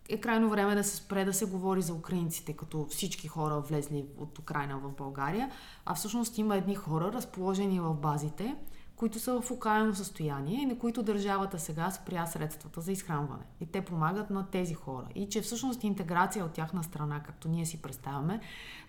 е 0.10 0.22
крайно 0.22 0.50
време 0.50 0.76
да 0.76 0.84
се 0.84 0.96
спре 0.96 1.26
да 1.26 1.34
се 1.34 1.46
говори 1.46 1.82
за 1.82 1.94
украинците, 1.94 2.54
като 2.54 2.88
всички 2.90 3.28
хора 3.28 3.60
влезли 3.60 4.06
от 4.18 4.40
Украина 4.40 4.78
в 4.78 4.92
България, 4.92 5.52
а 5.86 5.96
всъщност 5.96 6.38
има 6.38 6.56
едни 6.56 6.76
хора, 6.76 7.12
разположени 7.14 7.80
в 7.80 7.94
базите, 7.94 8.56
които 8.98 9.20
са 9.20 9.42
в 9.42 9.52
окаяно 9.52 9.96
състояние 9.96 10.62
и 10.62 10.66
на 10.66 10.80
които 10.80 11.04
държавата 11.04 11.60
сега 11.60 11.92
спря 11.92 12.26
средствата 12.26 12.82
за 12.82 12.92
изхранване. 12.92 13.44
И 13.60 13.66
те 13.66 13.82
помагат 13.82 14.30
на 14.30 14.48
тези 14.48 14.74
хора. 14.74 15.08
И 15.16 15.30
че 15.30 15.42
всъщност 15.42 15.84
интеграция 15.84 16.46
от 16.46 16.52
тяхна 16.52 16.84
страна, 16.84 17.24
както 17.24 17.48
ние 17.48 17.66
си 17.66 17.82
представяме, 17.82 18.40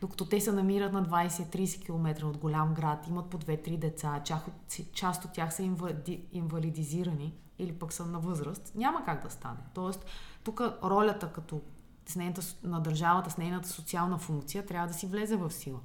докато 0.00 0.24
те 0.24 0.40
се 0.40 0.52
намират 0.52 0.92
на 0.92 1.04
20-30 1.04 1.84
км 1.84 2.26
от 2.26 2.36
голям 2.38 2.74
град, 2.74 3.06
имат 3.08 3.30
по 3.30 3.38
2-3 3.38 3.78
деца, 3.78 4.22
част 4.92 5.24
от, 5.24 5.32
тях 5.32 5.54
са 5.54 5.62
инвалидизирани 6.32 7.34
или 7.58 7.72
пък 7.72 7.92
са 7.92 8.06
на 8.06 8.18
възраст, 8.18 8.72
няма 8.74 9.04
как 9.04 9.22
да 9.22 9.30
стане. 9.30 9.58
Тоест, 9.74 10.04
тук 10.44 10.60
ролята 10.84 11.32
като 11.32 11.60
с 12.06 12.16
нейната, 12.16 12.42
на 12.64 12.80
държавата 12.80 13.30
с 13.30 13.38
нейната 13.38 13.68
социална 13.68 14.18
функция 14.18 14.66
трябва 14.66 14.88
да 14.88 14.94
си 14.94 15.06
влезе 15.06 15.36
в 15.36 15.50
сила. 15.50 15.78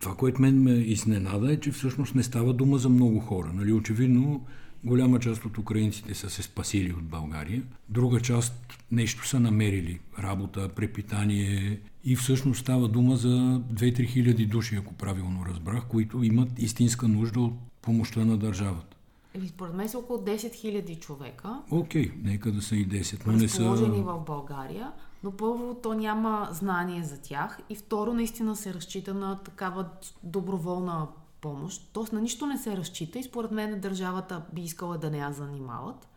Това, 0.00 0.14
което 0.16 0.42
мен 0.42 0.62
ме 0.62 0.70
изненада 0.70 1.52
е, 1.52 1.60
че 1.60 1.72
всъщност 1.72 2.14
не 2.14 2.22
става 2.22 2.52
дума 2.52 2.78
за 2.78 2.88
много 2.88 3.20
хора. 3.20 3.50
Нали? 3.54 3.72
Очевидно, 3.72 4.46
голяма 4.84 5.20
част 5.20 5.44
от 5.44 5.58
украинците 5.58 6.14
са 6.14 6.30
се 6.30 6.42
спасили 6.42 6.92
от 6.92 7.04
България, 7.04 7.62
друга 7.88 8.20
част 8.20 8.78
нещо 8.90 9.28
са 9.28 9.40
намерили, 9.40 10.00
работа, 10.18 10.68
препитание 10.68 11.80
и 12.04 12.16
всъщност 12.16 12.60
става 12.60 12.88
дума 12.88 13.16
за 13.16 13.28
2-3 13.28 14.06
хиляди 14.06 14.46
души, 14.46 14.76
ако 14.76 14.94
правилно 14.94 15.46
разбрах, 15.46 15.84
които 15.88 16.22
имат 16.22 16.48
истинска 16.58 17.08
нужда 17.08 17.40
от 17.40 17.54
помощта 17.82 18.24
на 18.24 18.36
държавата. 18.36 18.93
Или 19.34 19.48
според 19.48 19.74
мен 19.74 19.88
са 19.88 19.98
около 19.98 20.18
10 20.18 20.36
000 20.36 20.98
човека, 20.98 21.62
Окей, 21.70 22.12
нека 22.22 22.52
да 22.52 22.62
са 22.62 22.76
и 22.76 22.88
10, 22.88 23.26
но 23.26 23.32
не 23.32 23.48
са... 23.48 23.64
в 24.02 24.20
България, 24.26 24.92
но 25.22 25.30
първо 25.32 25.74
то 25.82 25.94
няма 25.94 26.48
знание 26.52 27.02
за 27.02 27.22
тях 27.22 27.58
и 27.70 27.76
второ 27.76 28.14
наистина 28.14 28.56
се 28.56 28.74
разчита 28.74 29.14
на 29.14 29.38
такава 29.38 29.88
доброволна 30.22 31.08
помощ. 31.40 31.90
Тоест 31.92 32.12
на 32.12 32.20
нищо 32.20 32.46
не 32.46 32.58
се 32.58 32.76
разчита 32.76 33.18
и 33.18 33.22
според 33.22 33.50
мен 33.50 33.80
държавата 33.80 34.42
би 34.52 34.62
искала 34.62 34.98
да 34.98 35.10
не 35.10 35.18
я 35.18 35.32
занимават, 35.32 36.08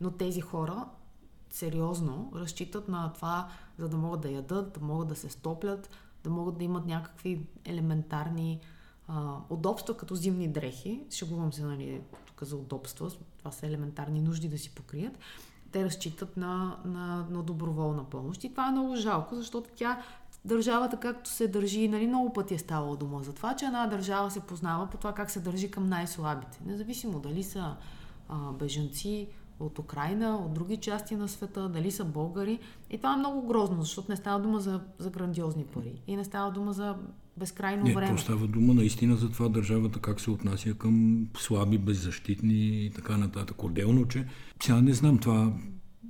но 0.00 0.10
тези 0.10 0.40
хора 0.40 0.84
сериозно 1.50 2.32
разчитат 2.34 2.88
на 2.88 3.12
това, 3.12 3.48
за 3.78 3.88
да 3.88 3.96
могат 3.96 4.20
да 4.20 4.30
ядат, 4.30 4.72
да 4.72 4.80
могат 4.80 5.08
да 5.08 5.16
се 5.16 5.28
стоплят, 5.28 5.90
да 6.24 6.30
могат 6.30 6.58
да 6.58 6.64
имат 6.64 6.86
някакви 6.86 7.46
елементарни 7.64 8.60
а, 9.08 9.36
удобства, 9.50 9.96
като 9.96 10.14
зимни 10.14 10.48
дрехи. 10.48 11.04
Шегувам 11.10 11.52
се, 11.52 11.64
нали, 11.64 12.00
тук 12.40 12.48
за 12.48 12.56
удобства. 12.56 13.10
Това 13.38 13.50
са 13.50 13.66
елементарни 13.66 14.20
нужди 14.20 14.48
да 14.48 14.58
си 14.58 14.70
покрият. 14.70 15.18
Те 15.72 15.84
разчитат 15.84 16.36
на, 16.36 16.76
на, 16.84 17.26
на 17.30 17.42
доброволна 17.42 18.04
помощ. 18.04 18.44
И 18.44 18.50
това 18.50 18.68
е 18.68 18.72
много 18.72 18.96
жалко, 18.96 19.36
защото 19.36 19.70
тя 19.76 20.02
държавата 20.44 20.96
както 20.96 21.30
се 21.30 21.48
държи, 21.48 21.88
нали, 21.88 22.06
много 22.06 22.32
пъти 22.32 22.54
е 22.54 22.58
ставало 22.58 22.96
дума 22.96 23.22
за 23.22 23.32
това, 23.32 23.56
че 23.56 23.64
една 23.64 23.86
държава 23.86 24.30
се 24.30 24.40
познава 24.40 24.86
по 24.86 24.96
това 24.96 25.12
как 25.12 25.30
се 25.30 25.40
държи 25.40 25.70
към 25.70 25.88
най-слабите. 25.88 26.60
Независимо 26.66 27.20
дали 27.20 27.42
са 27.42 27.76
а, 28.28 28.52
бежанци 28.52 29.28
от 29.60 29.78
Украина, 29.78 30.36
от 30.36 30.54
други 30.54 30.76
части 30.76 31.16
на 31.16 31.28
света, 31.28 31.68
дали 31.68 31.90
са 31.90 32.04
българи. 32.04 32.58
И 32.90 32.96
това 32.96 33.12
е 33.12 33.16
много 33.16 33.46
грозно, 33.46 33.82
защото 33.82 34.10
не 34.10 34.16
става 34.16 34.40
дума 34.40 34.60
за, 34.60 34.80
за 34.98 35.10
грандиозни 35.10 35.64
пари. 35.64 36.02
И 36.06 36.16
не 36.16 36.24
става 36.24 36.50
дума 36.50 36.72
за 36.72 36.96
безкрайно 37.40 37.84
Не, 37.84 37.94
време. 37.94 38.16
то 38.16 38.22
става 38.22 38.46
дума 38.46 38.74
наистина 38.74 39.16
за 39.16 39.30
това 39.30 39.48
държавата 39.48 39.98
как 39.98 40.20
се 40.20 40.30
отнася 40.30 40.74
към 40.74 41.26
слаби, 41.36 41.78
беззащитни 41.78 42.86
и 42.86 42.90
така 42.90 43.16
нататък. 43.16 43.62
Отделно, 43.62 44.08
че 44.08 44.24
сега 44.62 44.80
не 44.80 44.92
знам 44.92 45.18
това, 45.18 45.52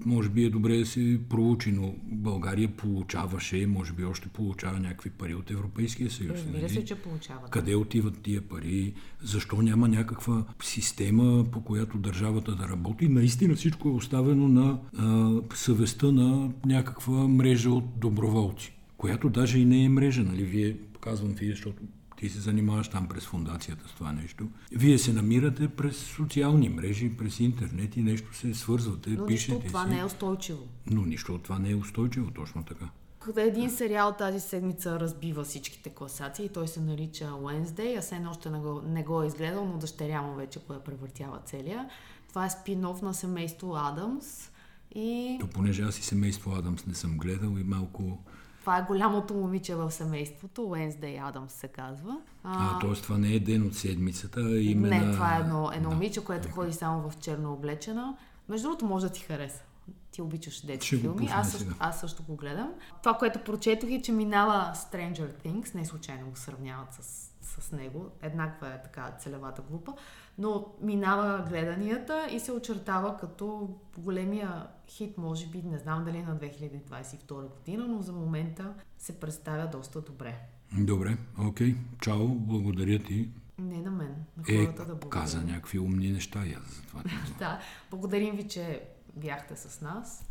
може 0.07 0.29
би 0.29 0.45
е 0.45 0.51
добре 0.51 0.79
да 0.79 0.87
се 0.87 1.21
проучи, 1.29 1.73
но 1.73 1.95
България 2.03 2.69
получаваше, 2.69 3.67
може 3.67 3.93
би 3.93 4.05
още 4.05 4.29
получава 4.29 4.81
някакви 4.81 5.11
пари 5.11 5.35
от 5.35 5.51
Европейския 5.51 6.11
съюз. 6.11 6.33
Разбира 6.33 6.63
нали? 6.63 6.73
се, 6.73 6.85
че 6.85 6.95
получават. 6.95 7.51
Къде 7.51 7.75
отиват 7.75 8.23
тия 8.23 8.43
пари? 8.43 8.95
Защо 9.23 9.63
няма 9.63 9.89
някаква 9.89 10.45
система, 10.63 11.45
по 11.53 11.65
която 11.65 11.99
държавата 11.99 12.55
да 12.57 12.69
работи? 12.69 13.09
Наистина 13.09 13.55
всичко 13.55 13.89
е 13.89 13.93
оставено 13.93 14.49
на 14.49 14.79
а, 14.99 15.31
съвестта 15.55 16.13
на 16.13 16.51
някаква 16.67 17.29
мрежа 17.29 17.71
от 17.71 17.85
доброволци, 18.01 18.73
която 19.01 19.29
даже 19.29 19.59
и 19.59 19.65
не 19.65 19.85
е 19.85 19.89
мрежа, 19.89 20.23
нали? 20.23 20.45
Вие, 20.45 20.77
казвам 21.01 21.33
вие, 21.33 21.51
защото 21.51 21.83
ти 22.17 22.29
се 22.29 22.41
занимаваш 22.41 22.89
там 22.89 23.09
през 23.09 23.27
фундацията 23.27 23.89
с 23.89 23.93
това 23.93 24.13
нещо. 24.13 24.49
Вие 24.73 24.99
се 24.99 25.13
намирате 25.13 25.69
през 25.69 25.97
социални 25.97 26.69
мрежи, 26.69 27.17
през 27.17 27.41
интернет 27.41 27.97
и 27.97 28.03
нещо 28.03 28.37
се 28.37 28.55
свързвате, 28.55 29.11
Но 29.11 29.15
нищо 29.15 29.27
пишете 29.27 29.55
от 29.55 29.67
това 29.67 29.85
си. 29.85 29.91
не 29.91 30.01
е 30.01 30.05
устойчиво. 30.05 30.69
Но 30.87 31.05
нищо 31.05 31.35
от 31.35 31.43
това 31.43 31.59
не 31.59 31.71
е 31.71 31.75
устойчиво, 31.75 32.31
точно 32.31 32.65
така. 32.65 32.89
Къде 33.19 33.43
един 33.43 33.71
сериал 33.71 34.15
тази 34.19 34.41
седмица 34.41 35.01
разбива 35.01 35.45
всичките 35.45 35.91
класации. 35.91 36.49
Той 36.49 36.69
се 36.69 36.81
нарича 36.81 37.25
Wednesday. 37.25 37.99
Аз 37.99 38.05
все 38.05 38.23
още 38.31 38.51
не 38.51 38.59
го, 38.59 38.83
не 38.87 39.03
го 39.03 39.23
е 39.23 39.27
изгледал, 39.27 39.67
но 39.67 39.79
дъщеря 39.79 40.23
му 40.23 40.35
вече 40.35 40.59
го 40.67 40.73
я 40.73 40.85
превъртява 40.85 41.39
целия. 41.45 41.89
Това 42.29 42.47
е 42.47 42.51
спин-оф 42.51 43.03
на 43.03 43.15
семейство 43.15 43.77
Адамс. 43.77 44.51
И 44.95 45.37
То 45.41 45.47
понеже 45.47 45.83
аз 45.83 45.99
и 45.99 46.03
семейство 46.03 46.55
Адамс 46.55 46.87
не 46.87 46.95
съм 46.95 47.19
гледал 47.19 47.59
и 47.59 47.65
малко... 47.65 48.19
това 48.61 48.79
е 48.79 48.83
голямото 48.83 49.35
момиче 49.35 49.75
в 49.75 49.91
семейството. 49.91 50.61
Wednesday 50.61 51.29
Адамс 51.29 51.53
се 51.53 51.69
казва. 51.69 52.17
А, 52.45 52.79
т.е. 52.79 52.93
това 52.93 53.19
не 53.19 53.35
е 53.35 53.41
ден 53.41 53.67
от 53.67 53.75
седмицата, 53.75 54.41
а 54.41 54.61
именно... 54.61 55.07
Не, 55.07 55.13
това 55.13 55.37
е 55.37 55.41
едно, 55.41 55.71
едно 55.75 55.91
момиче, 55.91 56.25
което 56.25 56.49
ходи 56.49 56.73
само 56.73 57.11
в 57.11 57.19
черно 57.19 57.53
облечена. 57.53 58.17
Между 58.49 58.69
другото, 58.69 58.87
може 58.87 59.07
да 59.07 59.13
ти 59.13 59.21
хареса. 59.21 59.63
Ти 60.11 60.23
обичаш 60.23 60.67
детски 60.67 60.97
филми. 60.97 61.29
Аз 61.33 61.53
също, 61.53 61.75
аз 61.79 62.01
също 62.01 62.23
го 62.23 62.37
гледам. 62.37 62.73
Това, 63.03 63.15
което 63.15 63.39
прочетох 63.39 63.91
е, 63.91 64.03
че 64.03 64.13
минава 64.13 64.73
Stranger 64.77 65.45
Things. 65.45 65.75
Не 65.75 65.85
случайно 65.85 66.31
го 66.31 66.37
сравняват 66.37 66.95
с, 66.95 67.31
с 67.61 67.73
него. 67.73 68.11
Еднаква 68.23 68.69
е 68.69 68.83
така 68.83 69.11
целевата 69.19 69.63
група. 69.71 69.95
Но 70.41 70.67
минава 70.81 71.45
гледанията 71.49 72.27
и 72.33 72.41
се 72.41 72.53
очертава 72.53 73.17
като 73.17 73.69
големия 73.99 74.67
хит, 74.89 75.19
може 75.19 75.47
би, 75.47 75.63
не 75.63 75.79
знам 75.79 76.05
дали 76.05 76.23
на 76.23 76.37
2022 76.37 77.49
година, 77.49 77.87
но 77.89 78.03
за 78.03 78.13
момента 78.13 78.75
се 78.99 79.21
представя 79.21 79.67
доста 79.67 80.01
добре. 80.01 80.39
Добре, 80.79 81.17
окей. 81.41 81.77
Чао, 82.01 82.29
благодаря 82.29 82.99
ти. 82.99 83.29
Не 83.59 83.79
на 83.79 83.91
мен, 83.91 84.15
на 84.37 84.45
Е, 84.49 84.65
хората 84.65 84.85
да 84.85 84.95
благодаря. 84.95 85.11
каза 85.23 85.43
някакви 85.43 85.79
умни 85.79 86.11
неща 86.11 86.47
и 86.47 86.53
аз 86.53 86.75
за 86.75 86.83
това. 86.83 87.03
Да, 87.39 87.61
благодарим 87.91 88.37
ви, 88.37 88.49
че 88.49 88.83
бяхте 89.17 89.57
с 89.57 89.81
нас 89.81 90.27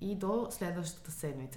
и 0.00 0.14
до 0.14 0.46
следващата 0.50 1.10
седмица, 1.10 1.54